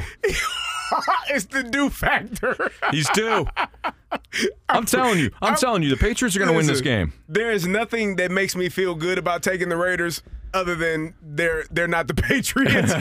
it's 1.29 1.45
the 1.45 1.63
due 1.63 1.89
factor. 1.89 2.71
He's 2.91 3.09
due. 3.09 3.47
I'm 4.69 4.85
telling 4.85 5.19
you. 5.19 5.31
I'm, 5.41 5.49
I'm- 5.49 5.57
telling 5.57 5.83
you. 5.83 5.89
The 5.89 5.97
Patriots 5.97 6.35
are 6.35 6.39
going 6.39 6.51
to 6.51 6.57
win 6.57 6.67
this 6.67 6.81
game. 6.81 7.13
There 7.29 7.51
is 7.51 7.65
nothing 7.67 8.15
that 8.17 8.31
makes 8.31 8.55
me 8.55 8.69
feel 8.69 8.95
good 8.95 9.17
about 9.17 9.43
taking 9.43 9.69
the 9.69 9.77
Raiders 9.77 10.21
other 10.53 10.75
than 10.75 11.13
they're 11.21 11.63
they're 11.71 11.87
not 11.87 12.07
the 12.07 12.13
Patriots. 12.15 12.91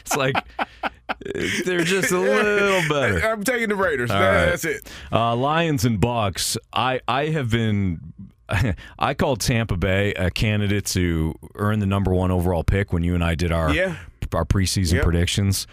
It's 0.00 0.16
like 0.16 0.34
they're 1.64 1.84
just 1.84 2.10
a 2.10 2.18
little 2.18 2.82
better. 2.88 3.20
I'm 3.28 3.44
taking 3.44 3.68
the 3.68 3.76
Raiders. 3.76 4.08
That- 4.10 4.20
right. 4.20 4.46
That's 4.46 4.64
it. 4.64 4.90
Uh, 5.12 5.36
Lions 5.36 5.84
and 5.84 6.00
Bucks. 6.00 6.56
I 6.72 7.00
I 7.06 7.26
have 7.26 7.50
been. 7.50 8.00
I 8.98 9.14
called 9.14 9.40
Tampa 9.40 9.76
Bay 9.78 10.12
a 10.14 10.30
candidate 10.30 10.84
to 10.86 11.34
earn 11.54 11.78
the 11.78 11.86
number 11.86 12.12
one 12.12 12.30
overall 12.30 12.62
pick 12.64 12.92
when 12.92 13.02
you 13.02 13.14
and 13.14 13.24
I 13.24 13.34
did 13.34 13.50
our 13.50 13.72
Yeah. 13.72 13.96
our 14.34 14.44
preseason 14.44 14.94
Yep. 14.94 15.04
predictions. 15.04 15.66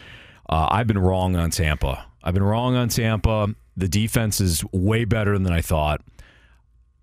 Uh, 0.49 0.67
I've 0.71 0.88
been 0.88 0.97
wrong 0.97 1.35
on 1.35 1.51
Tampa. 1.51 2.07
I've 2.23 2.33
been 2.33 2.43
wrong 2.43 2.75
on 2.75 2.89
Tampa. 2.89 3.53
The 3.77 3.88
defense 3.88 4.41
is 4.41 4.63
way 4.73 5.05
better 5.05 5.38
than 5.38 5.53
I 5.53 5.62
thought. 5.62 6.01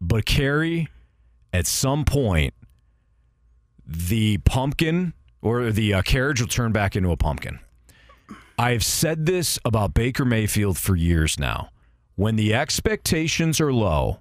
But 0.00 0.26
Carey, 0.26 0.88
at 1.52 1.66
some 1.66 2.04
point, 2.04 2.52
the 3.86 4.38
pumpkin 4.38 5.14
or 5.40 5.70
the 5.70 5.94
uh, 5.94 6.02
carriage 6.02 6.40
will 6.40 6.48
turn 6.48 6.72
back 6.72 6.96
into 6.96 7.10
a 7.12 7.16
pumpkin. 7.16 7.60
I've 8.58 8.84
said 8.84 9.26
this 9.26 9.58
about 9.64 9.94
Baker 9.94 10.24
Mayfield 10.24 10.76
for 10.76 10.96
years 10.96 11.38
now. 11.38 11.70
When 12.16 12.36
the 12.36 12.52
expectations 12.52 13.60
are 13.60 13.72
low, 13.72 14.20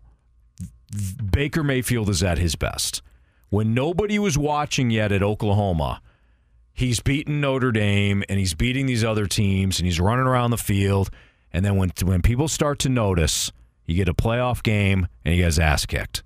Baker 1.31 1.63
Mayfield 1.63 2.09
is 2.09 2.21
at 2.21 2.37
his 2.37 2.55
best. 2.55 3.01
When 3.49 3.73
nobody 3.73 4.19
was 4.19 4.37
watching 4.37 4.91
yet 4.91 5.11
at 5.11 5.23
Oklahoma, 5.23 6.01
he's 6.75 6.99
beating 6.99 7.41
Notre 7.41 7.71
Dame 7.71 8.23
and 8.29 8.37
he's 8.37 8.53
beating 8.53 8.85
these 8.85 9.03
other 9.03 9.25
teams 9.25 9.79
and 9.79 9.87
he's 9.87 9.99
running 9.99 10.27
around 10.27 10.51
the 10.51 10.57
field. 10.57 11.09
And 11.51 11.65
then 11.65 11.77
when 11.77 11.91
when 12.03 12.21
people 12.21 12.47
start 12.47 12.77
to 12.79 12.89
notice, 12.89 13.51
you 13.87 13.95
get 13.95 14.09
a 14.09 14.13
playoff 14.13 14.61
game 14.61 15.07
and 15.23 15.33
he 15.33 15.39
gets 15.39 15.57
ass 15.57 15.85
kicked. 15.87 16.21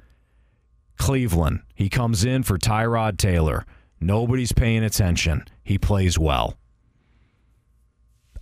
Cleveland, 0.98 1.62
he 1.76 1.88
comes 1.88 2.26
in 2.26 2.44
for 2.44 2.58
Tyrod 2.58 3.18
Taylor. 3.18 3.66
Nobody's 4.02 4.52
paying 4.52 4.84
attention. 4.84 5.46
He 5.64 5.78
plays 5.78 6.20
well. 6.20 6.58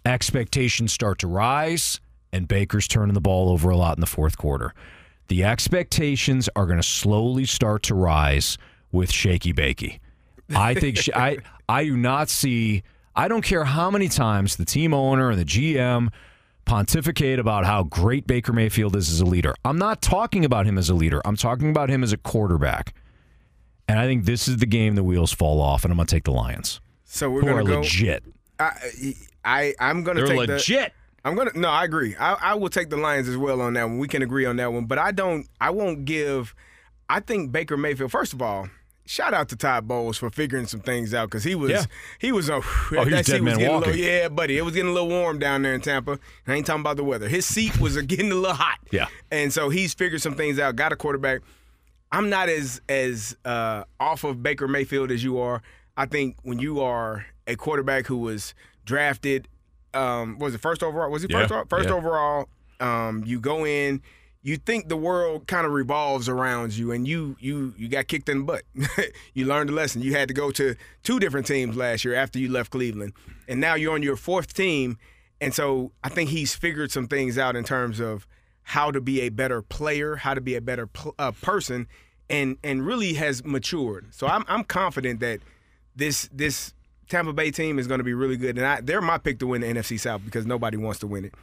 Expectations 0.05 0.93
start 0.93 1.19
to 1.19 1.27
rise, 1.27 1.99
and 2.31 2.47
Baker's 2.47 2.87
turning 2.87 3.13
the 3.13 3.21
ball 3.21 3.49
over 3.49 3.69
a 3.69 3.75
lot 3.75 3.97
in 3.97 4.01
the 4.01 4.07
fourth 4.07 4.37
quarter. 4.37 4.73
The 5.27 5.43
expectations 5.43 6.47
are 6.55 6.65
going 6.65 6.79
to 6.79 6.87
slowly 6.87 7.45
start 7.45 7.83
to 7.83 7.95
rise 7.95 8.57
with 8.91 9.11
Shaky 9.11 9.51
Bakey. 9.51 9.99
I 10.55 10.73
think 10.73 10.99
I 11.13 11.39
I 11.69 11.83
do 11.85 11.97
not 11.97 12.29
see. 12.29 12.83
I 13.15 13.27
don't 13.27 13.41
care 13.43 13.65
how 13.65 13.89
many 13.91 14.07
times 14.09 14.55
the 14.57 14.65
team 14.65 14.93
owner 14.93 15.29
and 15.31 15.39
the 15.39 15.45
GM 15.45 16.09
pontificate 16.65 17.39
about 17.39 17.65
how 17.65 17.83
great 17.83 18.27
Baker 18.27 18.53
Mayfield 18.53 18.95
is 18.95 19.09
as 19.09 19.21
a 19.21 19.25
leader. 19.25 19.53
I'm 19.65 19.77
not 19.77 20.01
talking 20.01 20.45
about 20.45 20.65
him 20.65 20.77
as 20.77 20.89
a 20.89 20.93
leader. 20.93 21.21
I'm 21.25 21.35
talking 21.37 21.69
about 21.69 21.89
him 21.89 22.03
as 22.03 22.11
a 22.13 22.17
quarterback. 22.17 22.93
And 23.87 23.97
I 23.99 24.05
think 24.05 24.25
this 24.25 24.47
is 24.47 24.57
the 24.57 24.65
game 24.65 24.95
the 24.95 25.03
wheels 25.03 25.31
fall 25.31 25.61
off, 25.61 25.85
and 25.85 25.91
I'm 25.91 25.97
going 25.97 26.07
to 26.07 26.15
take 26.15 26.25
the 26.25 26.31
Lions, 26.31 26.81
So 27.05 27.29
we're 27.29 27.41
gonna 27.41 27.55
are 27.57 27.63
go. 27.63 27.79
legit. 27.79 28.21
I, 28.59 29.13
I 29.45 29.73
I'm 29.79 30.03
gonna 30.03 30.19
They're 30.25 30.27
take 30.35 30.47
legit. 30.49 30.93
the. 31.23 31.29
I'm 31.29 31.35
gonna 31.35 31.51
no, 31.55 31.69
I 31.69 31.85
agree. 31.85 32.15
I, 32.17 32.33
I 32.33 32.53
will 32.55 32.69
take 32.69 32.89
the 32.89 32.97
Lions 32.97 33.29
as 33.29 33.37
well 33.37 33.61
on 33.61 33.73
that 33.73 33.83
one. 33.85 33.97
We 33.97 34.07
can 34.09 34.21
agree 34.21 34.45
on 34.45 34.57
that 34.57 34.73
one, 34.73 34.85
but 34.85 34.97
I 34.97 35.11
don't. 35.11 35.47
I 35.61 35.69
won't 35.69 36.03
give. 36.05 36.53
I 37.09 37.21
think 37.21 37.51
Baker 37.53 37.77
Mayfield. 37.77 38.11
First 38.11 38.33
of 38.33 38.41
all, 38.41 38.67
shout 39.07 39.33
out 39.33 39.49
to 39.49 39.55
Todd 39.55 39.87
Bowles 39.87 40.17
for 40.17 40.29
figuring 40.29 40.67
some 40.67 40.81
things 40.81 41.13
out 41.13 41.29
because 41.29 41.43
he 41.43 41.55
was 41.55 41.71
Yeah. 41.71 41.85
he 42.19 42.31
was 42.31 42.49
a 42.49 42.55
Oh, 42.55 42.61
he 42.89 42.95
was 42.97 43.09
that 43.09 43.25
seat 43.25 43.31
dead 43.33 43.43
man 43.43 43.53
getting 43.57 43.69
a 43.69 43.73
walking. 43.77 43.91
little, 43.93 44.05
yeah, 44.05 44.27
buddy. 44.29 44.57
It 44.57 44.61
was 44.63 44.73
getting 44.75 44.89
a 44.91 44.93
little 44.93 45.09
warm 45.09 45.39
down 45.39 45.61
there 45.63 45.73
in 45.73 45.81
Tampa. 45.81 46.19
I 46.45 46.53
ain't 46.53 46.65
talking 46.67 46.81
about 46.81 46.97
the 46.97 47.03
weather. 47.03 47.27
His 47.27 47.45
seat 47.45 47.79
was 47.79 47.97
getting 48.03 48.31
a 48.31 48.35
little 48.35 48.55
hot. 48.55 48.79
Yeah. 48.91 49.07
and 49.31 49.51
so 49.51 49.69
he's 49.69 49.93
figured 49.93 50.21
some 50.21 50.35
things 50.35 50.59
out. 50.59 50.75
Got 50.75 50.91
a 50.91 50.95
quarterback. 50.95 51.41
I'm 52.11 52.29
not 52.29 52.47
as 52.49 52.81
as 52.87 53.35
uh, 53.45 53.83
off 53.99 54.23
of 54.23 54.43
Baker 54.43 54.67
Mayfield 54.67 55.11
as 55.11 55.23
you 55.23 55.39
are. 55.39 55.61
I 55.97 56.05
think 56.05 56.35
when 56.43 56.59
you 56.59 56.79
are 56.81 57.25
a 57.47 57.55
quarterback 57.55 58.05
who 58.07 58.17
was 58.17 58.53
drafted, 58.85 59.47
um, 59.93 60.37
was 60.39 60.53
it 60.53 60.61
first 60.61 60.83
overall? 60.83 61.09
Was 61.11 61.23
he 61.23 61.27
first 61.27 61.49
Yeah, 61.51 61.63
first 61.69 61.89
yeah. 61.89 61.95
overall? 61.95 62.47
Um, 62.79 63.23
you 63.25 63.39
go 63.39 63.65
in, 63.65 64.01
you 64.41 64.57
think 64.57 64.87
the 64.87 64.97
world 64.97 65.47
kind 65.47 65.65
of 65.65 65.73
revolves 65.73 66.29
around 66.29 66.75
you, 66.75 66.91
and 66.91 67.07
you 67.07 67.35
you 67.39 67.73
you 67.77 67.87
got 67.87 68.07
kicked 68.07 68.29
in 68.29 68.39
the 68.39 68.43
butt. 68.43 68.63
you 69.33 69.45
learned 69.45 69.69
a 69.69 69.73
lesson. 69.73 70.01
You 70.01 70.13
had 70.13 70.27
to 70.27 70.33
go 70.33 70.51
to 70.51 70.75
two 71.03 71.19
different 71.19 71.47
teams 71.47 71.75
last 71.75 72.05
year 72.05 72.15
after 72.15 72.39
you 72.39 72.49
left 72.49 72.71
Cleveland, 72.71 73.13
and 73.47 73.59
now 73.59 73.75
you're 73.75 73.93
on 73.93 74.03
your 74.03 74.15
fourth 74.15 74.53
team. 74.53 74.97
And 75.39 75.53
so 75.53 75.91
I 76.03 76.09
think 76.09 76.29
he's 76.29 76.55
figured 76.55 76.91
some 76.91 77.07
things 77.07 77.37
out 77.37 77.55
in 77.55 77.63
terms 77.63 77.99
of 77.99 78.25
how 78.63 78.91
to 78.91 78.99
be 78.99 79.21
a 79.21 79.29
better 79.29 79.61
player, 79.61 80.17
how 80.17 80.33
to 80.33 80.41
be 80.41 80.55
a 80.55 80.61
better 80.61 80.87
pl- 80.87 81.15
uh, 81.19 81.31
person, 81.31 81.87
and 82.29 82.57
and 82.63 82.85
really 82.85 83.13
has 83.13 83.43
matured. 83.43 84.13
So 84.13 84.27
I'm 84.27 84.43
I'm 84.47 84.63
confident 84.63 85.19
that 85.19 85.39
this 85.95 86.29
this 86.31 86.73
Tampa 87.09 87.33
Bay 87.33 87.51
team 87.51 87.79
is 87.79 87.87
going 87.87 87.99
to 87.99 88.03
be 88.03 88.13
really 88.13 88.37
good, 88.37 88.57
and 88.57 88.65
I, 88.65 88.81
they're 88.81 89.01
my 89.01 89.17
pick 89.17 89.39
to 89.39 89.47
win 89.47 89.61
the 89.61 89.67
NFC 89.67 89.99
South 89.99 90.23
because 90.25 90.45
nobody 90.45 90.77
wants 90.77 90.99
to 90.99 91.07
win 91.07 91.25
it. 91.25 91.33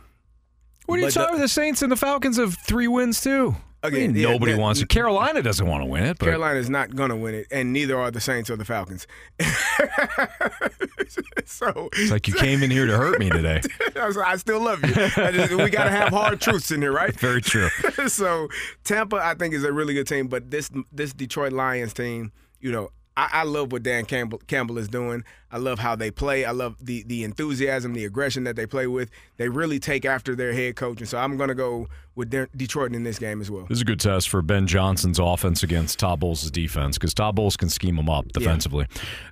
What 0.87 0.97
are 0.97 1.01
you 1.01 1.07
But 1.07 1.15
talking 1.15 1.27
the- 1.33 1.37
about? 1.37 1.43
The 1.43 1.49
Saints 1.49 1.83
and 1.83 1.91
the 1.93 1.97
Falcons 1.97 2.37
have 2.37 2.55
three 2.59 2.89
wins 2.89 3.21
too. 3.21 3.57
Again, 3.83 4.03
I 4.03 4.07
mean, 4.07 4.17
yeah, 4.17 4.31
nobody 4.33 4.53
that- 4.53 4.61
wants 4.61 4.81
it. 4.81 4.89
Carolina 4.89 5.43
doesn't 5.43 5.67
want 5.67 5.83
to 5.83 5.87
win 5.87 6.05
it, 6.05 6.19
but 6.19 6.25
Carolina 6.27 6.59
is 6.59 6.71
not 6.71 6.97
going 6.97 7.11
to 7.11 7.17
win 7.17 7.35
it, 7.35 7.47
and 7.51 7.71
neither 7.73 7.99
are 7.99 8.11
the 8.11 8.21
Saints 8.21 8.49
or 8.49 8.57
the 8.57 8.65
Falcons. 8.65 9.07
so 11.45 11.89
it's 11.93 12.11
like 12.11 12.27
you 12.29 12.35
came 12.35 12.63
in 12.63 12.71
here 12.71 12.87
to 12.87 12.97
hurt 12.97 13.19
me 13.19 13.29
today. 13.31 13.61
I, 13.97 14.07
was 14.07 14.17
I 14.17 14.37
still 14.37 14.61
love 14.63 14.83
you. 14.85 14.93
I 15.23 15.31
just- 15.33 15.53
we 15.55 15.69
got 15.71 15.85
to 15.85 15.91
have 15.91 16.09
hard 16.09 16.41
truths 16.41 16.71
in 16.71 16.81
here, 16.83 16.93
right? 16.93 17.15
Very 17.21 17.43
true. 17.43 17.69
so 18.09 18.49
Tampa, 18.85 19.17
I 19.17 19.35
think, 19.35 19.55
is 19.55 19.65
a 19.65 19.73
really 19.73 19.95
good 19.95 20.07
team, 20.07 20.29
but 20.29 20.51
this 20.51 20.71
this 20.93 21.13
Detroit 21.13 21.53
Lions 21.53 21.93
team, 21.93 22.33
you 22.61 22.73
know, 22.73 22.91
I, 23.17 23.29
I 23.33 23.43
love 23.45 23.71
what 23.73 23.83
Dan 23.83 24.05
Campbell 24.07 24.41
Campbell 24.47 24.79
is 24.79 24.89
doing. 24.89 25.25
I 25.55 25.59
love 25.59 25.79
how 25.79 25.95
they 25.95 26.11
play. 26.11 26.45
I 26.45 26.51
love 26.51 26.75
the 26.85 27.05
the 27.05 27.23
enthusiasm, 27.23 27.93
the 27.95 28.05
aggression 28.05 28.43
that 28.43 28.57
they 28.57 28.67
play 28.67 28.89
with. 28.89 29.09
They 29.37 29.49
really 29.49 29.79
take 29.79 30.05
after 30.05 30.35
their 30.35 30.53
head 30.53 30.75
coach, 30.75 30.99
and 30.99 31.09
so 31.09 31.17
I'm 31.19 31.37
going 31.37 31.49
to 31.49 31.55
go 31.55 31.87
with 32.17 32.31
De- 32.31 32.49
Detroit 32.57 32.93
in 32.95 33.03
this 33.05 33.19
game 33.19 33.41
as 33.41 33.51
well. 33.51 33.67
This 33.69 33.79
is 33.79 33.83
a 33.83 33.85
good 33.85 33.99
test 34.01 34.29
for 34.29 34.41
Ben 34.43 34.67
Johnson's 34.69 35.19
offense 35.19 35.63
against 35.65 35.99
Todd 35.99 36.21
Bowles' 36.21 36.49
defense 36.51 36.97
because 36.97 37.13
Todd 37.15 37.35
Bowles 37.37 37.57
can 37.57 37.69
scheme 37.69 37.97
them 37.97 38.09
up 38.09 38.29
defensively. 38.33 38.87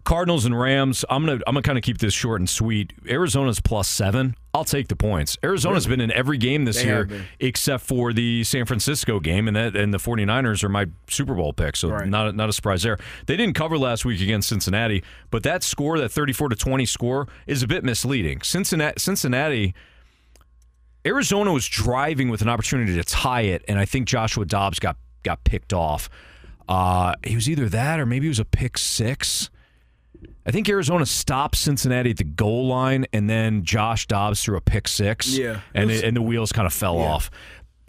Cardinals 0.04 0.44
and 0.44 0.58
Rams. 0.58 1.04
I'm 1.10 1.26
gonna 1.26 1.40
I'm 1.46 1.54
gonna 1.54 1.62
kind 1.62 1.78
of 1.78 1.82
keep 1.82 1.98
this 1.98 2.14
short 2.14 2.40
and 2.40 2.48
sweet. 2.48 2.92
Arizona's 3.08 3.60
plus 3.60 3.88
seven. 3.88 4.36
I'll 4.54 4.64
take 4.64 4.88
the 4.88 4.96
points. 4.96 5.38
Arizona's 5.42 5.86
been 5.86 6.00
in 6.02 6.12
every 6.12 6.36
game 6.36 6.66
this 6.66 6.76
They 6.82 6.84
year 6.84 7.08
except 7.40 7.84
for 7.84 8.12
the 8.12 8.44
San 8.44 8.66
Francisco 8.66 9.18
game, 9.18 9.48
and 9.48 9.56
that 9.56 9.74
and 9.74 9.94
the 9.94 9.98
49ers 9.98 10.62
are 10.62 10.68
my 10.68 10.86
Super 11.08 11.34
Bowl 11.34 11.54
pick, 11.54 11.74
so 11.74 11.88
Right. 11.88 12.06
not 12.06 12.34
not 12.36 12.48
a 12.50 12.52
surprise 12.52 12.82
there. 12.82 12.98
They 13.26 13.36
didn't 13.38 13.54
cover 13.54 13.78
last 13.78 14.04
week 14.04 14.20
against 14.20 14.50
Cincinnati, 14.50 15.02
but 15.30 15.42
that 15.44 15.62
score, 15.62 15.98
that 16.00 16.11
34 16.12 16.50
to 16.50 16.56
20 16.56 16.86
score, 16.86 17.28
is 17.46 17.62
a 17.62 17.66
bit 17.66 17.82
misleading. 17.84 18.40
Cincinnati 18.42 18.98
Cincinnati. 19.00 19.74
Arizona 21.04 21.52
was 21.52 21.66
driving 21.66 22.28
with 22.28 22.42
an 22.42 22.48
opportunity 22.48 22.94
to 22.94 23.02
tie 23.02 23.40
it, 23.42 23.64
and 23.66 23.78
I 23.78 23.84
think 23.84 24.06
Joshua 24.06 24.44
Dobbs 24.44 24.78
got 24.78 24.96
got 25.24 25.42
picked 25.44 25.72
off. 25.72 26.08
Uh, 26.68 27.14
he 27.24 27.34
was 27.34 27.50
either 27.50 27.68
that 27.68 27.98
or 27.98 28.06
maybe 28.06 28.26
it 28.26 28.30
was 28.30 28.38
a 28.38 28.44
pick 28.44 28.78
six. 28.78 29.50
I 30.46 30.50
think 30.52 30.68
Arizona 30.68 31.04
stopped 31.06 31.56
Cincinnati 31.56 32.10
at 32.10 32.16
the 32.18 32.24
goal 32.24 32.68
line, 32.68 33.06
and 33.12 33.28
then 33.28 33.64
Josh 33.64 34.06
Dobbs 34.06 34.42
threw 34.44 34.56
a 34.56 34.60
pick 34.60 34.86
six. 34.88 35.36
Yeah. 35.36 35.60
and 35.74 35.88
was- 35.90 36.00
it, 36.02 36.04
and 36.04 36.16
the 36.16 36.22
wheels 36.22 36.52
kind 36.52 36.66
of 36.66 36.72
fell 36.72 36.98
off. 36.98 37.30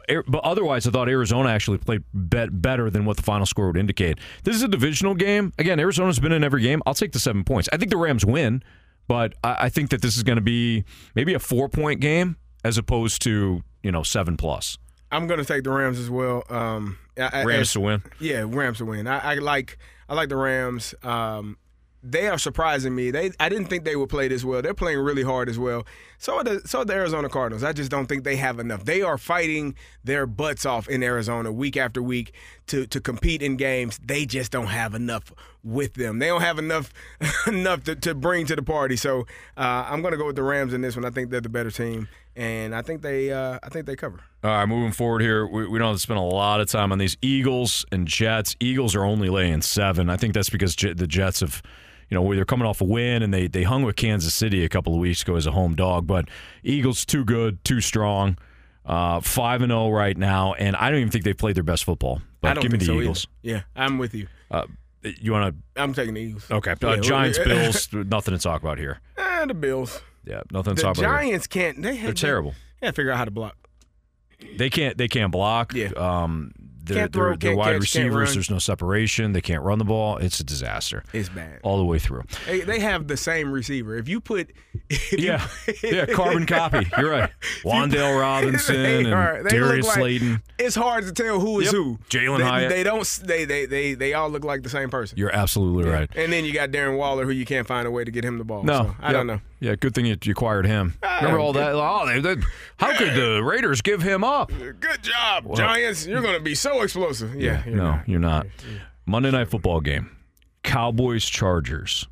But 0.08 0.44
otherwise, 0.44 0.88
I 0.88 0.92
thought 0.92 1.10
Arizona 1.10 1.50
actually 1.50 1.78
played 1.80 2.04
bet 2.14 2.62
better 2.62 2.90
than 2.90 3.06
what 3.06 3.18
the 3.18 3.24
final 3.24 3.46
score 3.46 3.68
would 3.68 3.78
indicate. 3.78 4.20
This 4.44 4.56
is 4.56 4.62
a 4.64 4.68
divisional 4.68 5.16
game. 5.16 5.54
Again, 5.58 5.80
Arizona's 5.80 6.20
been 6.20 6.32
in 6.32 6.44
every 6.44 6.62
game. 6.62 6.82
I'll 6.86 6.94
take 6.94 7.12
the 7.12 7.20
seven 7.20 7.44
points. 7.44 7.70
I 7.74 7.78
think 7.78 7.92
the 7.92 7.98
Rams 7.98 8.26
win, 8.26 8.64
but 9.08 9.34
I, 9.44 9.56
I 9.66 9.70
think 9.70 9.90
that 9.92 10.02
this 10.02 10.18
is 10.18 10.24
going 10.24 10.38
to 10.38 10.42
be 10.42 10.84
maybe 11.16 11.34
a 11.34 11.40
four 11.40 11.70
point 11.70 12.00
game 12.02 12.38
as 12.64 12.78
opposed 12.78 13.22
to 13.24 13.64
you 13.84 13.92
know 13.92 14.04
seven 14.04 14.38
plus. 14.38 14.78
I'm 15.12 15.28
going 15.28 15.40
to 15.40 15.46
take 15.46 15.64
the 15.64 15.70
Rams 15.70 16.00
as 16.00 16.10
well. 16.10 16.44
Um, 16.50 16.98
I- 17.18 17.42
I- 17.42 17.44
Rams 17.44 17.62
as- 17.68 17.74
to 17.74 17.80
win. 17.82 18.04
Yeah, 18.20 18.46
Rams 18.48 18.80
to 18.80 18.86
win. 18.86 19.06
I, 19.08 19.20
I 19.20 19.34
like 19.36 19.78
I 20.10 20.16
like 20.16 20.30
the 20.30 20.38
Rams. 20.38 20.96
Um, 21.04 21.58
they 22.04 22.28
are 22.28 22.38
surprising 22.38 22.94
me. 22.94 23.12
They 23.12 23.32
I 23.40 23.48
didn't 23.48 23.68
think 23.68 23.86
they 23.86 23.96
would 23.96 24.10
play 24.10 24.28
this 24.28 24.44
well. 24.44 24.62
They're 24.62 24.74
playing 24.74 25.00
really 25.00 25.24
hard 25.24 25.48
as 25.48 25.58
well. 25.58 25.86
So 26.18 26.36
are 26.36 26.44
the 26.44 26.62
so 26.66 26.80
are 26.80 26.86
the 26.86 26.94
Arizona 26.94 27.30
Cardinals. 27.30 27.64
I 27.64 27.72
just 27.72 27.90
don't 27.90 28.08
think 28.08 28.26
they 28.26 28.36
have 28.36 28.60
enough. 28.60 28.84
They 28.84 29.02
are 29.02 29.18
fighting 29.18 29.76
their 30.04 30.26
butts 30.26 30.66
off 30.66 30.90
in 30.90 31.02
Arizona 31.02 31.52
week 31.52 31.78
after 31.78 32.04
week 32.04 32.34
to 32.68 32.86
to 32.88 33.00
compete 33.00 33.42
in 33.42 33.56
games. 33.56 34.00
They 34.04 34.26
just 34.26 34.52
don't 34.52 34.68
have 34.68 34.94
enough 34.94 35.32
with 35.64 35.94
them. 35.94 36.20
They 36.20 36.28
don't 36.28 36.42
have 36.42 36.60
enough 36.60 36.92
enough 37.48 37.86
to, 37.86 37.96
to 37.96 38.14
bring 38.14 38.46
to 38.48 38.56
the 38.56 38.64
party. 38.64 38.98
So 38.98 39.22
uh, 39.56 39.86
I'm 39.88 40.02
going 40.02 40.12
to 40.12 40.18
go 40.18 40.26
with 40.26 40.36
the 40.36 40.44
Rams 40.44 40.74
in 40.74 40.82
this 40.82 40.96
one. 40.96 41.06
I 41.06 41.10
think 41.10 41.30
they're 41.30 41.42
the 41.42 41.50
better 41.50 41.72
team, 41.72 42.10
and 42.36 42.76
I 42.76 42.82
think 42.82 43.02
they 43.02 43.32
uh, 43.32 43.60
I 43.64 43.70
think 43.70 43.86
they 43.86 43.96
cover. 43.96 44.20
All 44.44 44.52
right, 44.52 44.66
moving 44.66 44.92
forward 44.92 45.22
here, 45.22 45.48
we, 45.48 45.68
we 45.68 45.80
don't 45.80 45.88
have 45.88 45.96
to 45.96 46.02
spend 46.02 46.20
a 46.20 46.24
lot 46.24 46.60
of 46.60 46.68
time 46.68 46.92
on 46.92 46.98
these 46.98 47.16
Eagles 47.22 47.86
and 47.94 48.06
Jets. 48.06 48.58
Eagles 48.60 48.94
are 48.94 49.06
only 49.06 49.30
laying 49.30 49.62
seven. 49.62 50.10
I 50.10 50.18
think 50.18 50.34
that's 50.34 50.50
because 50.50 50.76
J- 50.76 50.92
the 50.92 51.08
Jets 51.08 51.40
have, 51.40 51.62
you 52.14 52.20
know, 52.20 52.36
they're 52.36 52.46
coming 52.46 52.68
off 52.68 52.80
a 52.80 52.84
win 52.84 53.24
and 53.24 53.34
they 53.34 53.48
they 53.48 53.64
hung 53.64 53.82
with 53.82 53.96
Kansas 53.96 54.36
City 54.36 54.64
a 54.64 54.70
couple 54.70 54.94
of 54.94 55.00
weeks 55.00 55.24
ago 55.24 55.36
as 55.36 55.48
a 55.48 55.52
home 55.52 55.74
dog. 55.76 56.06
But 56.06 56.30
Eagles 56.64 57.06
too 57.06 57.26
good, 57.26 57.64
too 57.64 57.82
strong, 57.82 58.38
uh, 58.86 59.20
five 59.20 59.64
and 59.64 59.72
zero 59.72 59.90
right 59.90 60.16
now, 60.16 60.54
and 60.54 60.76
I 60.76 60.92
don't 60.92 61.00
even 61.00 61.10
think 61.10 61.24
they've 61.24 61.36
played 61.38 61.56
their 61.56 61.64
best 61.64 61.84
football. 61.86 62.22
But 62.40 62.52
I 62.52 62.54
don't 62.54 62.62
give 62.62 62.72
me 62.72 62.78
the 62.78 62.86
so 62.86 62.92
either. 62.94 63.02
Eagles. 63.02 63.28
Yeah, 63.42 63.62
I'm 63.76 63.98
with 63.98 64.14
you. 64.14 64.28
Uh, 64.52 64.68
you 65.02 65.32
want 65.32 65.56
to? 65.76 65.82
I'm 65.82 65.94
taking 65.94 66.14
the 66.14 66.22
Eagles. 66.22 66.52
Okay, 66.52 66.76
Yeah, 66.82 66.88
uh, 66.90 66.98
Giants, 66.98 67.40
Bills, 67.44 67.90
nothing 67.92 68.36
to 68.36 68.40
talk 68.40 68.62
about 68.62 68.78
here. 68.78 69.00
Eh, 69.18 69.46
the 69.48 69.56
Bills. 69.56 70.00
Yeah, 70.24 70.42
nothing 70.52 70.76
to 70.76 70.82
The 70.82 70.82
talk 70.84 70.98
about. 71.00 71.10
here. 71.10 71.20
Giants 71.32 71.48
can't. 71.48 71.82
They 71.82 71.98
They're 71.98 72.14
terrible. 72.14 72.52
They 72.80 72.88
gotta 72.88 72.96
figure 72.96 73.12
out 73.12 73.18
how 73.18 73.26
to 73.26 73.32
block. 73.32 73.58
They 74.58 74.70
can't. 74.70 74.98
They 75.00 75.08
can't 75.08 75.32
block. 75.32 75.74
Yeah. 75.74 75.90
Um, 75.98 76.52
their, 76.84 76.98
Can't 76.98 77.14
throw, 77.14 77.24
their, 77.30 77.38
their 77.38 77.50
can't 77.52 77.58
wide 77.58 77.72
catch, 77.74 77.82
receivers. 77.82 78.34
There's 78.34 78.50
no 78.50 78.60
separation. 78.60 79.32
They 79.34 79.42
can't 79.42 79.64
run 79.64 79.80
the 79.80 79.86
ball. 79.86 80.18
It's 80.18 80.40
a 80.40 80.44
disaster 80.44 81.04
It's 81.14 81.30
bad. 81.30 81.60
all 81.64 81.78
the 81.78 81.86
way 81.86 81.98
through. 82.00 82.24
They, 82.46 82.62
they 82.62 82.80
have 82.80 83.08
the 83.08 83.16
same 83.18 83.52
receiver. 83.52 83.96
If 83.98 84.08
you 84.10 84.20
put, 84.20 84.52
if 84.90 85.12
you- 85.14 85.20
Yeah, 85.20 85.48
yeah. 85.84 86.06
Carbon 86.08 86.46
copy. 86.46 86.86
You're 86.98 87.10
right. 87.12 87.30
Wan'Dale 87.64 88.20
Robinson 88.20 88.76
They 88.84 89.06
and 89.06 89.48
Darius 89.50 89.86
like- 89.88 89.96
Slayton. 89.96 90.42
it's 90.60 90.76
hard 90.76 91.06
to 91.06 91.12
tell 91.14 91.40
who 91.40 91.60
is 91.62 91.66
Yep. 91.68 91.74
who. 91.74 92.00
Jalin 92.10 92.38
they, 92.40 92.44
Hyatt. 92.44 92.70
They 92.70 92.84
don't. 92.84 93.20
They, 93.24 93.46
they 93.46 93.66
they 93.66 93.94
they 93.94 94.14
all 94.14 94.30
look 94.30 94.44
like 94.44 94.64
the 94.64 94.70
same 94.70 94.90
person. 94.90 95.18
You're 95.18 95.34
absolutely 95.34 95.90
right. 95.90 96.10
And 96.16 96.32
then 96.34 96.44
you 96.46 96.54
got 96.54 96.72
Darren 96.72 96.98
Waller, 96.98 97.26
who 97.26 97.32
you 97.32 97.46
can't 97.46 97.66
find 97.68 97.88
a 97.88 97.92
way 97.92 98.04
to 98.04 98.12
get 98.12 98.24
him 98.26 98.38
the 98.38 98.44
ball. 98.44 98.64
No, 98.64 98.74
So, 98.84 98.96
I 99.02 99.12
don't 99.14 99.28
know. 99.28 99.40
Yeah, 99.60 99.76
good 99.76 99.96
thing 99.96 100.06
you, 100.06 100.18
you 100.24 100.32
acquired 100.34 100.66
him. 100.66 100.96
Remember 101.02 101.40
all 101.40 101.54
that? 101.54 101.72
Oh, 101.74 102.06
they, 102.06 102.20
they, 102.20 102.42
how 102.78 102.98
could 102.98 103.14
the 103.16 103.42
Raiders 103.42 103.82
give 103.82 104.02
him 104.02 104.22
up? 104.24 104.50
Good 104.50 105.02
job, 105.02 105.56
Giants. 105.56 106.06
You're 106.06 106.22
going 106.22 106.34
to 106.36 106.42
be 106.42 106.54
so 106.54 106.73
explosive. 106.82 107.36
Yeah. 107.36 107.64
you're 107.66 107.76
no, 107.76 107.84
not. 107.84 108.10
you're 108.10 108.20
not. 108.20 108.48
Monday 109.06 109.32
night 109.32 109.50
football 109.50 109.82
game, 109.82 110.16
Cowboys 110.64 111.26
Chargers. 111.26 112.08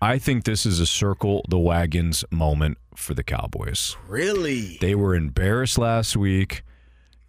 I 0.00 0.18
think 0.18 0.44
this 0.44 0.66
is 0.66 0.78
a 0.78 0.86
circle 0.86 1.44
the 1.48 1.58
wagons 1.58 2.24
moment 2.30 2.78
for 2.94 3.14
the 3.14 3.22
Cowboys. 3.22 3.96
Really? 4.06 4.76
They 4.80 4.94
were 4.94 5.14
embarrassed 5.14 5.78
last 5.78 6.16
week. 6.16 6.62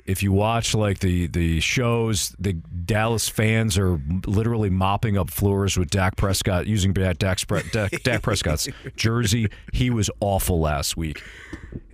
If 0.06 0.24
you 0.24 0.32
watch 0.32 0.74
like 0.74 1.00
the 1.00 1.28
the 1.28 1.60
shows, 1.60 2.36
the 2.40 2.54
Dallas 2.54 3.28
fans 3.28 3.78
are 3.78 4.00
literally 4.26 4.70
mopping 4.70 5.18
up 5.18 5.30
floors 5.30 5.78
with 5.78 5.90
Dak 5.90 6.16
Prescott 6.16 6.66
using 6.66 6.94
Dak, 6.94 7.18
Dak, 7.18 7.40
Dak, 7.72 8.04
Dak 8.04 8.22
Prescott's 8.22 8.70
jersey. 8.96 9.50
He 9.74 9.90
was 9.90 10.10
awful 10.22 10.62
last 10.62 10.96
week. 10.96 11.22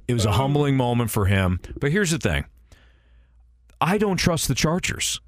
It 0.07 0.13
was 0.13 0.25
a 0.25 0.31
humbling 0.31 0.77
moment 0.77 1.09
for 1.09 1.25
him. 1.25 1.59
But 1.79 1.91
here's 1.91 2.11
the 2.11 2.19
thing: 2.19 2.45
I 3.81 3.97
don't 3.97 4.17
trust 4.17 4.47
the 4.47 4.55
Chargers. 4.55 5.19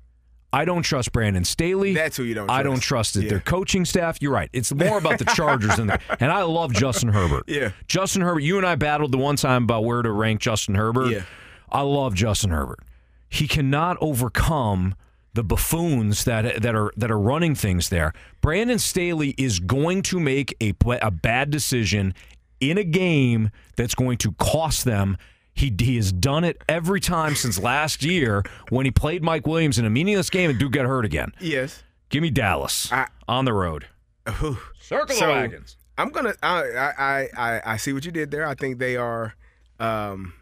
I 0.54 0.64
don't 0.64 0.84
trust 0.84 1.12
Brandon 1.12 1.44
Staley. 1.44 1.94
That's 1.94 2.16
who 2.16 2.24
you 2.24 2.34
don't 2.34 2.48
Trust. 2.48 2.60
I 2.60 2.64
don't 2.64 2.80
trust. 2.80 3.16
it. 3.18 3.24
Yeah. 3.24 3.30
Their 3.32 3.40
coaching 3.42 3.84
staff. 3.84 4.22
You're 4.22 4.32
right. 4.32 4.50
It's 4.54 4.74
more 4.74 4.98
about 4.98 5.20
the 5.20 5.26
Chargers 5.26 5.76
than 5.76 5.88
the, 5.88 6.00
and 6.22 6.32
I 6.32 6.44
love 6.44 6.72
Justin 6.72 7.10
Herbert. 7.10 7.44
Yeah. 7.48 7.72
Justin 7.88 8.22
Herbert. 8.22 8.40
You 8.40 8.58
and 8.58 8.66
I 8.66 8.76
battled 8.76 9.12
the 9.12 9.18
one 9.18 9.36
time 9.36 9.64
about 9.64 9.84
where 9.84 10.02
to 10.02 10.12
rank 10.12 10.40
Justin 10.40 10.76
Herbert. 10.76 11.10
Yeah. 11.10 11.24
I 11.70 11.82
love 11.82 12.14
Justin 12.16 12.52
Herbert. 12.52 12.80
He 13.28 13.50
cannot 13.50 13.98
overcome 14.00 14.96
the 15.34 15.44
buffoons 15.44 16.24
that 16.24 16.62
that 16.62 16.74
are 16.74 16.94
that 16.96 17.12
are 17.12 17.20
running 17.20 17.54
things 17.54 17.90
there. 17.90 18.14
Brandon 18.40 18.80
Staley 18.80 19.36
is 19.38 19.60
going 19.60 20.02
to 20.04 20.22
make 20.22 20.56
a 20.62 20.74
a 21.02 21.12
bad 21.12 21.50
decision 21.50 22.14
in 22.62 22.78
a 22.78 22.86
game 22.86 23.50
that's 23.76 23.94
going 23.94 24.18
to 24.20 24.32
cost 24.34 24.86
them 24.86 25.18
He, 25.56 25.74
he 25.80 25.96
has 25.96 26.12
done 26.12 26.44
it 26.44 26.62
every 26.68 27.00
time 27.00 27.34
since 27.36 27.58
last 27.58 28.04
year 28.04 28.44
when 28.70 28.86
he 28.86 28.92
played 28.92 29.24
Mike 29.24 29.48
Williams 29.48 29.80
in 29.80 29.86
a 29.86 29.90
meaningless 29.90 30.30
game 30.30 30.50
and 30.50 30.60
do 30.60 30.70
get 30.70 30.86
hurt 30.86 31.06
again. 31.06 31.32
Yes. 31.40 31.82
Give 32.10 32.22
me 32.22 32.30
Dallas 32.30 32.92
I- 32.92 33.08
on 33.28 33.46
the 33.46 33.54
road. 33.54 33.88
Circle 34.28 35.16
So, 35.16 35.28
the 35.28 35.32
wagons. 35.32 35.78
I'm 35.98 36.10
gonna. 36.10 36.34
I, 36.44 36.90
I 36.98 37.30
I 37.38 37.62
I 37.74 37.78
see 37.78 37.94
what 37.94 38.04
you 38.04 38.12
did 38.12 38.30
there. 38.32 38.46
I 38.46 38.54
think 38.54 38.80
they 38.80 38.98
are. 38.98 39.34
Um, 39.80 40.34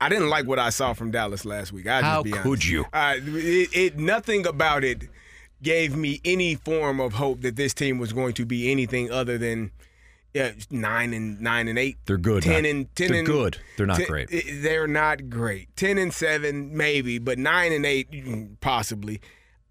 I 0.00 0.08
didn't 0.08 0.28
like 0.28 0.46
what 0.46 0.58
I 0.60 0.70
saw 0.70 0.92
from 0.92 1.10
Dallas 1.10 1.44
last 1.44 1.72
week. 1.72 1.86
I 1.88 2.00
just 2.00 2.04
How 2.04 2.22
be 2.22 2.30
could 2.30 2.64
you? 2.64 2.84
Uh, 2.92 3.14
it, 3.18 3.68
it 3.72 3.98
nothing 3.98 4.46
about 4.46 4.84
it 4.84 5.08
gave 5.60 5.96
me 5.96 6.20
any 6.24 6.54
form 6.54 7.00
of 7.00 7.14
hope 7.14 7.40
that 7.42 7.56
this 7.56 7.74
team 7.74 7.98
was 7.98 8.12
going 8.12 8.34
to 8.34 8.44
be 8.46 8.70
anything 8.70 9.10
other 9.10 9.38
than 9.38 9.72
yeah, 10.34 10.52
nine 10.70 11.12
and 11.12 11.40
nine 11.40 11.68
and 11.68 11.78
eight. 11.78 11.98
They're 12.06 12.16
good. 12.16 12.42
Ten 12.42 12.62
man. 12.62 12.64
and 12.64 12.96
ten 12.96 13.08
They're 13.08 13.18
and 13.18 13.26
good. 13.26 13.58
They're 13.76 13.86
not 13.86 13.98
10 13.98 14.06
great. 14.06 14.44
They're 14.62 14.86
not 14.86 15.28
great. 15.28 15.74
Ten 15.76 15.98
and 15.98 16.12
seven, 16.12 16.76
maybe, 16.76 17.18
but 17.18 17.38
nine 17.38 17.72
and 17.72 17.84
eight, 17.84 18.10
mm, 18.10 18.58
possibly. 18.60 19.20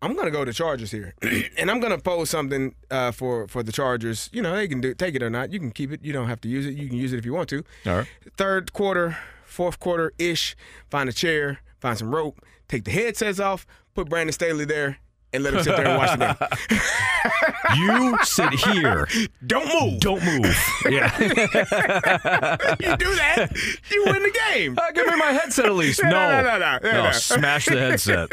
I'm 0.03 0.15
gonna 0.15 0.31
go 0.31 0.43
to 0.43 0.53
Chargers 0.53 0.91
here, 0.91 1.13
and 1.57 1.69
I'm 1.69 1.79
gonna 1.79 1.97
pose 1.99 2.29
something 2.29 2.75
uh, 2.89 3.11
for 3.11 3.47
for 3.47 3.63
the 3.63 3.71
Chargers. 3.71 4.29
You 4.33 4.41
know, 4.41 4.55
they 4.55 4.67
can 4.67 4.81
do 4.81 4.93
take 4.93 5.15
it 5.15 5.23
or 5.23 5.29
not. 5.29 5.51
You 5.51 5.59
can 5.59 5.71
keep 5.71 5.91
it. 5.91 6.03
You 6.03 6.13
don't 6.13 6.27
have 6.27 6.41
to 6.41 6.49
use 6.49 6.65
it. 6.65 6.75
You 6.75 6.87
can 6.87 6.97
use 6.97 7.13
it 7.13 7.17
if 7.17 7.25
you 7.25 7.33
want 7.33 7.49
to. 7.49 7.63
All 7.85 7.97
right. 7.97 8.07
Third 8.37 8.73
quarter, 8.73 9.17
fourth 9.45 9.79
quarter 9.79 10.13
ish. 10.17 10.55
Find 10.89 11.07
a 11.07 11.13
chair, 11.13 11.59
find 11.79 11.97
some 11.97 12.13
rope, 12.13 12.39
take 12.67 12.85
the 12.85 12.91
headsets 12.91 13.39
off, 13.39 13.67
put 13.93 14.09
Brandon 14.09 14.33
Staley 14.33 14.65
there, 14.65 14.97
and 15.33 15.43
let 15.43 15.53
him 15.53 15.63
sit 15.63 15.75
there 15.77 15.87
and 15.87 15.97
watch 15.97 16.17
the 16.19 16.47
game. 16.69 16.79
You 17.77 18.17
sit 18.23 18.51
here. 18.53 19.07
Don't 19.47 19.65
move. 19.81 19.99
Don't 20.01 20.23
move. 20.25 20.57
Yeah. 20.89 21.17
you 21.19 22.97
do 22.97 23.15
that, 23.15 23.49
you 23.89 24.03
win 24.05 24.21
the 24.23 24.39
game. 24.51 24.77
Uh, 24.77 24.91
give 24.91 25.05
me 25.07 25.15
my 25.15 25.31
headset 25.31 25.65
at 25.65 25.73
least. 25.73 26.01
No, 26.03 26.09
No. 26.09 26.41
no, 26.41 26.41
no, 26.41 26.59
no, 26.59 26.79
no, 26.91 27.03
no. 27.05 27.11
Smash 27.11 27.65
the 27.67 27.79
headset. 27.79 28.29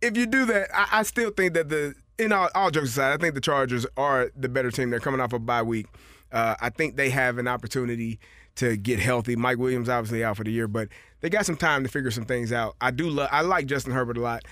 if 0.00 0.16
you 0.16 0.26
do 0.26 0.46
that, 0.46 0.68
I, 0.74 1.00
I 1.00 1.02
still 1.02 1.30
think 1.30 1.54
that 1.54 1.68
the 1.68 1.94
in 2.18 2.32
all, 2.32 2.48
all 2.54 2.70
jokes 2.70 2.90
aside, 2.90 3.12
I 3.12 3.16
think 3.18 3.34
the 3.34 3.40
Chargers 3.40 3.86
are 3.96 4.30
the 4.36 4.48
better 4.48 4.70
team. 4.70 4.90
They're 4.90 5.00
coming 5.00 5.20
off 5.20 5.32
a 5.32 5.38
bye 5.38 5.62
week. 5.62 5.86
Uh, 6.32 6.54
I 6.60 6.70
think 6.70 6.96
they 6.96 7.10
have 7.10 7.38
an 7.38 7.46
opportunity 7.48 8.18
to 8.56 8.76
get 8.76 9.00
healthy. 9.00 9.36
Mike 9.36 9.58
Williams 9.58 9.88
obviously 9.88 10.24
out 10.24 10.36
for 10.36 10.44
the 10.44 10.52
year, 10.52 10.68
but 10.68 10.88
they 11.20 11.28
got 11.28 11.44
some 11.44 11.56
time 11.56 11.82
to 11.82 11.88
figure 11.90 12.10
some 12.10 12.24
things 12.24 12.52
out. 12.52 12.76
I 12.80 12.90
do 12.92 13.08
love. 13.10 13.28
I 13.32 13.40
like 13.42 13.66
Justin 13.66 13.92
Herbert 13.92 14.16
a 14.16 14.20
lot. 14.20 14.44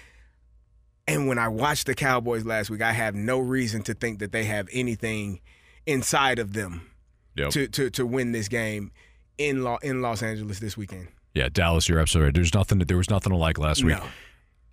And 1.09 1.27
when 1.27 1.39
I 1.39 1.49
watched 1.49 1.87
the 1.87 1.95
Cowboys 1.95 2.45
last 2.45 2.71
week, 2.71 2.81
I 2.83 2.93
have 2.93 3.15
no 3.15 3.39
reason 3.39 3.83
to 3.83 3.95
think 3.95 4.21
that 4.21 4.33
they 4.33 4.45
have 4.45 4.69
anything 4.73 5.41
inside 5.87 6.39
of 6.39 6.53
them 6.53 6.89
Yep. 7.35 7.51
to, 7.51 7.67
to 7.69 7.91
to 7.91 8.07
win 8.07 8.33
this 8.33 8.49
game 8.49 8.93
in 9.39 9.65
Lo- 9.65 9.79
in 9.83 10.03
Los 10.03 10.23
Angeles 10.23 10.59
this 10.61 10.77
weekend. 10.77 11.09
Yeah, 11.35 11.49
Dallas, 11.51 11.89
you're 11.89 11.99
absolutely 11.99 12.27
right. 12.27 12.35
There's 12.35 12.53
nothing. 12.55 12.79
There 12.79 12.97
was 12.99 13.09
nothing 13.11 13.31
to 13.33 13.39
like 13.39 13.59
last 13.59 13.83
week. 13.83 13.97
No. 13.97 14.05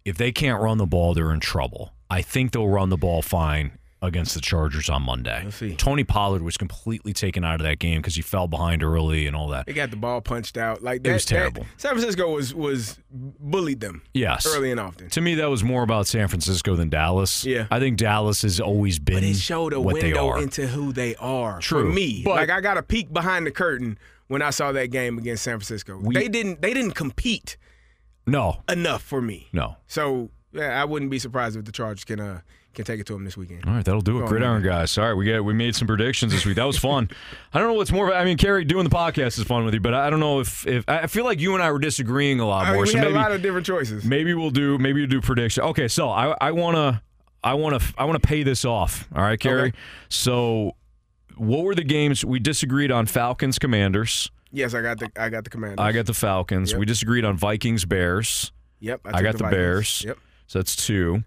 If 0.06 0.18
they 0.18 0.32
can't 0.34 0.62
run 0.62 0.78
the 0.78 0.86
ball, 0.86 1.14
they're 1.14 1.32
in 1.34 1.40
trouble. 1.40 1.94
I 2.10 2.22
think 2.22 2.52
they'll 2.52 2.68
run 2.68 2.90
the 2.90 2.98
ball 2.98 3.22
fine 3.22 3.78
against 4.02 4.34
the 4.34 4.40
Chargers 4.42 4.90
on 4.90 5.04
Monday. 5.04 5.48
Tony 5.78 6.04
Pollard 6.06 6.42
was 6.42 6.56
completely 6.56 7.12
taken 7.12 7.44
out 7.44 7.56
of 7.56 7.64
that 7.66 7.80
game 7.80 8.00
because 8.00 8.16
he 8.16 8.22
fell 8.22 8.48
behind 8.48 8.82
early 8.82 9.28
and 9.28 9.36
all 9.36 9.50
that. 9.50 9.66
They 9.66 9.74
got 9.74 9.92
the 9.92 9.98
ball 9.98 10.22
punched 10.22 10.58
out. 10.58 10.82
Like 10.82 11.04
that, 11.04 11.10
It 11.10 11.14
was 11.14 11.26
terrible. 11.26 11.64
that- 11.64 11.82
San 11.82 11.92
Francisco 11.92 12.34
was 12.34 12.54
was 12.56 12.98
bullied 13.12 13.82
them 13.82 14.02
Yes. 14.14 14.46
early 14.48 14.72
and 14.72 14.80
often. 14.80 15.10
To 15.10 15.22
me, 15.22 15.36
that 15.36 15.50
was 15.50 15.64
more 15.64 15.84
about 15.84 16.08
San 16.08 16.28
Francisco 16.30 16.76
than 16.76 16.90
Dallas. 16.90 17.44
Yeah. 17.46 17.68
I 17.70 17.80
think 17.80 17.98
Dallas 17.98 18.42
has 18.44 18.60
always 18.62 19.00
been 19.00 19.16
But 19.16 19.24
it 19.24 19.36
showed 19.36 19.74
a 19.74 19.82
what 19.82 19.96
window 19.96 20.36
into 20.38 20.68
who 20.68 20.94
they 20.94 21.16
are. 21.18 21.60
True, 21.60 21.88
For 21.88 21.94
me, 21.94 22.22
but- 22.24 22.36
like 22.36 22.50
I 22.50 22.62
got 22.62 22.78
a 22.78 22.84
peek 22.84 23.12
behind 23.12 23.46
the 23.46 23.52
curtain 23.52 23.98
when 24.28 24.42
I 24.42 24.52
saw 24.52 24.72
that 24.72 24.92
game 24.92 25.18
against 25.18 25.44
San 25.44 25.54
Francisco. 25.58 25.98
We- 25.98 26.16
they 26.16 26.30
didn't 26.30 26.62
they 26.62 26.74
didn't 26.74 26.94
compete 26.94 27.58
no, 28.26 28.62
enough 28.70 29.02
for 29.02 29.22
me. 29.22 29.48
no. 29.52 29.76
So 29.88 30.30
yeah, 30.54 30.82
I 30.82 30.86
wouldn't 30.86 31.12
be 31.12 31.20
surprised 31.20 31.58
if 31.58 31.66
the 31.66 31.72
Chargers 31.72 32.06
can 32.06 32.20
uh 32.20 32.42
can 32.80 32.86
take 32.86 33.02
it 33.02 33.06
to 33.08 33.14
them 33.14 33.26
this 33.26 33.36
weekend. 33.36 33.66
All 33.68 33.74
right, 33.74 33.84
that'll 33.84 34.02
do 34.02 34.24
it. 34.24 34.28
Gridiron 34.28 34.64
guys. 34.64 34.90
Sorry, 34.92 35.14
we 35.14 35.26
get 35.26 35.44
we 35.44 35.54
made 35.54 35.76
some 35.76 35.88
predictions 35.88 36.32
this 36.32 36.46
week. 36.46 36.56
That 36.56 36.66
was 36.66 36.78
fun. 36.78 37.10
I 37.54 37.60
don't 37.60 37.68
know 37.68 37.74
what's 37.74 37.92
more. 37.92 38.14
I 38.14 38.24
mean, 38.24 38.38
Carey 38.38 38.64
doing 38.64 38.86
the 38.86 38.96
podcast 38.96 39.38
is 39.38 39.44
fun 39.44 39.66
with 39.66 39.74
you, 39.74 39.82
but 39.82 39.94
I 39.94 40.10
don't 40.10 40.22
know 40.22 40.40
if 40.40 40.66
if 40.66 40.86
I 40.88 41.08
feel 41.08 41.26
like 41.26 41.40
you 41.40 41.54
and 41.56 41.62
I 41.62 41.72
were 41.72 41.80
disagreeing 41.80 42.40
a 42.40 42.48
lot 42.48 42.66
I 42.66 42.70
mean, 42.70 42.74
more. 42.76 42.84
we 42.84 42.90
so 42.90 42.98
had 42.98 43.04
maybe 43.06 43.16
a 43.16 43.20
lot 43.20 43.32
of 43.34 43.42
different 43.42 43.66
choices. 43.66 44.06
maybe 44.06 44.34
we'll 44.34 44.50
do 44.50 44.78
maybe 44.78 45.02
we'll 45.02 45.10
do 45.10 45.22
prediction. 45.22 45.64
Okay, 45.64 45.88
so 45.90 46.10
I 46.10 46.36
I 46.40 46.52
want 46.52 46.78
to 46.78 47.02
I 47.44 47.54
want 47.56 47.82
to 47.82 47.94
I 47.98 48.06
want 48.06 48.22
to 48.22 48.26
pay 48.26 48.44
this 48.44 48.64
off. 48.64 49.08
All 49.14 49.22
right, 49.22 49.40
Carey. 49.40 49.70
Okay. 49.70 49.78
So 50.08 50.76
what 51.36 51.64
were 51.64 51.76
the 51.76 51.84
games 51.84 52.24
we 52.24 52.40
disagreed 52.40 52.92
on? 52.92 53.08
Falcons 53.08 53.60
Commanders. 53.60 54.32
Yes, 54.52 54.74
I 54.74 54.82
got 54.82 55.00
the 55.00 55.12
I 55.18 55.28
got 55.28 55.44
the 55.44 55.50
Commanders. 55.50 55.80
I 55.80 55.92
got 55.92 56.06
the 56.06 56.14
Falcons. 56.14 56.72
Yep. 56.72 56.80
We 56.80 56.86
disagreed 56.86 57.26
on 57.26 57.36
Vikings 57.36 57.84
Bears. 57.84 58.54
Yep, 58.80 59.02
I, 59.04 59.12
took 59.12 59.24
got 59.24 59.32
the, 59.34 59.44
Vikings. 59.44 59.58
Bears. 59.58 60.04
Yep. 60.06 60.18
So 60.48 60.60
that's 60.60 60.76
two. 60.78 61.24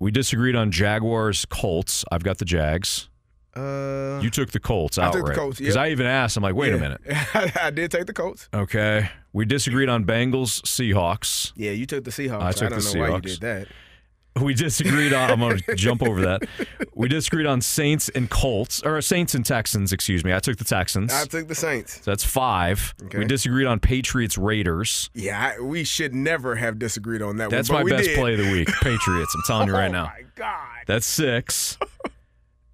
We 0.00 0.10
disagreed 0.10 0.54
on 0.56 0.70
Jaguars 0.70 1.44
Colts. 1.46 2.04
I've 2.12 2.22
got 2.22 2.38
the 2.38 2.44
Jags. 2.44 3.08
Uh, 3.56 4.20
You 4.22 4.30
took 4.30 4.50
the 4.52 4.60
Colts 4.60 4.98
I 4.98 5.06
took 5.06 5.12
the 5.14 5.18
outright. 5.20 5.36
Colts, 5.36 5.58
Because. 5.58 5.76
I 5.76 5.88
even 5.90 6.06
asked, 6.06 6.36
I'm 6.36 6.42
like, 6.44 6.54
wait 6.54 6.72
a 6.72 6.78
minute. 6.78 7.00
I 7.60 7.70
did 7.70 7.90
take 7.90 8.06
the 8.06 8.12
Colts. 8.12 8.48
Okay. 8.54 9.10
We 9.32 9.44
disagreed 9.44 9.88
on 9.88 10.04
Bengals 10.04 10.62
Seahawks. 10.62 11.52
Yeah, 11.56 11.72
you 11.72 11.86
took 11.86 12.04
the 12.04 12.10
Seahawks. 12.10 12.42
I 12.42 12.52
took 12.52 12.70
don't 12.70 12.80
the 12.80 12.94
know 12.94 13.00
why 13.00 13.16
you 13.16 13.20
did 13.22 13.40
that. 13.40 13.68
We 14.40 14.54
disagreed 14.54 15.12
on, 15.12 15.30
I'm 15.30 15.40
going 15.40 15.58
to 15.58 15.74
jump 15.74 16.02
over 16.02 16.20
that. 16.22 16.42
We 16.94 17.08
disagreed 17.08 17.46
on 17.46 17.60
Saints 17.60 18.08
and 18.10 18.28
Colts, 18.30 18.82
or 18.82 19.00
Saints 19.00 19.34
and 19.34 19.44
Texans, 19.44 19.92
excuse 19.92 20.24
me. 20.24 20.32
I 20.32 20.38
took 20.38 20.56
the 20.56 20.64
Texans. 20.64 21.12
I 21.12 21.24
took 21.24 21.48
the 21.48 21.54
Saints. 21.54 21.96
so 22.04 22.10
that's 22.10 22.24
five. 22.24 22.94
Okay. 23.04 23.18
We 23.18 23.24
disagreed 23.24 23.66
on 23.66 23.80
Patriots 23.80 24.38
Raiders. 24.38 25.10
Yeah, 25.14 25.54
I, 25.58 25.60
we 25.62 25.84
should 25.84 26.14
never 26.14 26.54
have 26.56 26.78
disagreed 26.78 27.22
on 27.22 27.36
that 27.38 27.50
That's 27.50 27.70
one. 27.70 27.84
my 27.84 27.90
best 27.90 28.08
did. 28.08 28.18
play 28.18 28.34
of 28.34 28.38
the 28.44 28.52
week. 28.52 28.68
Patriots. 28.82 29.34
I'm 29.34 29.42
telling 29.46 29.68
you 29.68 29.74
right 29.74 29.88
oh 29.88 29.92
now. 29.92 30.04
my 30.04 30.22
God. 30.36 30.78
That's 30.86 31.06
six. 31.06 31.78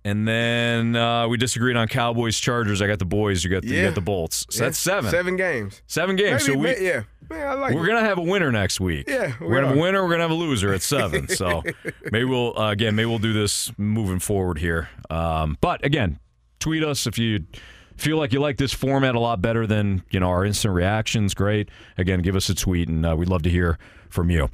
And 0.06 0.28
then 0.28 0.96
uh, 0.96 1.26
we 1.28 1.38
disagreed 1.38 1.76
on 1.76 1.88
Cowboys 1.88 2.38
Chargers. 2.38 2.82
I 2.82 2.86
got 2.86 2.98
the 2.98 3.06
boys. 3.06 3.42
You 3.42 3.48
got 3.50 3.62
the, 3.62 3.68
you 3.68 3.76
Yeah. 3.76 3.84
got 3.86 3.94
the 3.94 4.02
Bolts. 4.02 4.44
So 4.50 4.62
Yeah, 4.62 4.68
that's 4.68 4.78
seven. 4.78 5.10
Seven 5.10 5.36
games. 5.36 5.80
Seven 5.86 6.14
games. 6.16 6.46
Maybe, 6.46 6.54
so 6.54 6.58
we 6.80 6.86
yeah. 6.86 7.02
Man, 7.31 7.47
I 7.47 7.55
like 7.55 7.75
we're 7.75 7.85
it. 7.85 7.89
gonna 7.89 8.07
have 8.07 8.18
a 8.18 8.22
winner 8.22 8.53
next 8.53 8.81
week. 8.81 9.09
Yeah, 9.09 9.33
we 9.41 9.47
we're 9.47 9.55
gonna 9.57 9.68
have 9.68 9.77
a 9.77 9.81
winner. 9.81 10.03
We're 10.05 10.11
gonna 10.11 10.22
have 10.22 10.31
a 10.31 10.35
loser 10.35 10.72
at 10.72 10.83
seven. 10.83 11.29
So 11.35 11.62
maybe 12.12 12.25
we'll 12.25 12.59
uh, 12.59 12.70
again 12.70 12.95
maybe 12.95 13.07
we'll 13.07 13.18
do 13.18 13.33
this 13.33 13.72
moving 13.79 14.18
forward 14.18 14.59
here. 14.59 14.89
Um, 15.11 15.57
but 15.61 15.85
again, 15.85 16.18
tweet 16.61 16.85
us 16.85 17.07
if 17.07 17.18
you 17.18 17.45
feel 17.97 18.16
like 18.18 18.33
you 18.33 18.41
like 18.41 18.57
this 18.57 18.72
format 18.72 19.14
a 19.14 19.20
lot 19.20 19.41
better 19.41 19.66
than 19.66 20.03
you 20.11 20.20
know 20.20 20.29
our 20.29 20.45
instant 20.45 20.75
reactions. 20.75 21.35
Great. 21.35 21.68
Again, 21.99 22.20
give 22.20 22.37
us 22.37 22.49
a 22.49 22.55
tweet, 22.55 22.89
and 22.89 23.05
uh, 23.07 23.16
we'd 23.16 23.29
love 23.29 23.43
to 23.43 23.51
hear 23.51 23.79
from 24.11 24.31
you. 24.31 24.49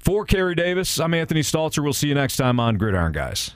For 0.00 0.24
Carey 0.24 0.54
Davis, 0.56 0.98
I'm 0.98 1.14
Anthony 1.14 1.42
Stalter. 1.42 1.82
We'll 1.82 1.92
see 1.92 2.08
you 2.08 2.14
next 2.14 2.36
time 2.36 2.58
on 2.58 2.76
Gridiron 2.76 3.12
Guys. 3.12 3.54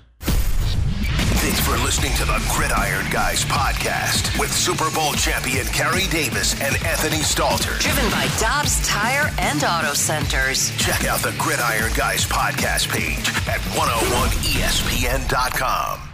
Thanks 1.57 1.71
for 1.71 1.79
listening 1.83 2.13
to 2.17 2.27
the 2.27 2.39
Gridiron 2.51 3.11
Guys 3.11 3.43
podcast 3.47 4.39
with 4.39 4.53
Super 4.53 4.91
Bowl 4.91 5.15
champion 5.15 5.65
Carey 5.69 6.07
Davis 6.09 6.53
and 6.61 6.77
Anthony 6.85 7.21
Stalter. 7.21 7.79
Driven 7.81 8.11
by 8.11 8.29
Dobbs 8.39 8.87
Tire 8.87 9.33
and 9.39 9.65
Auto 9.65 9.95
Centers. 9.95 10.71
Check 10.77 11.07
out 11.07 11.21
the 11.21 11.33
Gridiron 11.39 11.95
Guys 11.97 12.27
podcast 12.27 12.91
page 12.91 13.27
at 13.49 13.61
101ESPN.com. 13.73 16.06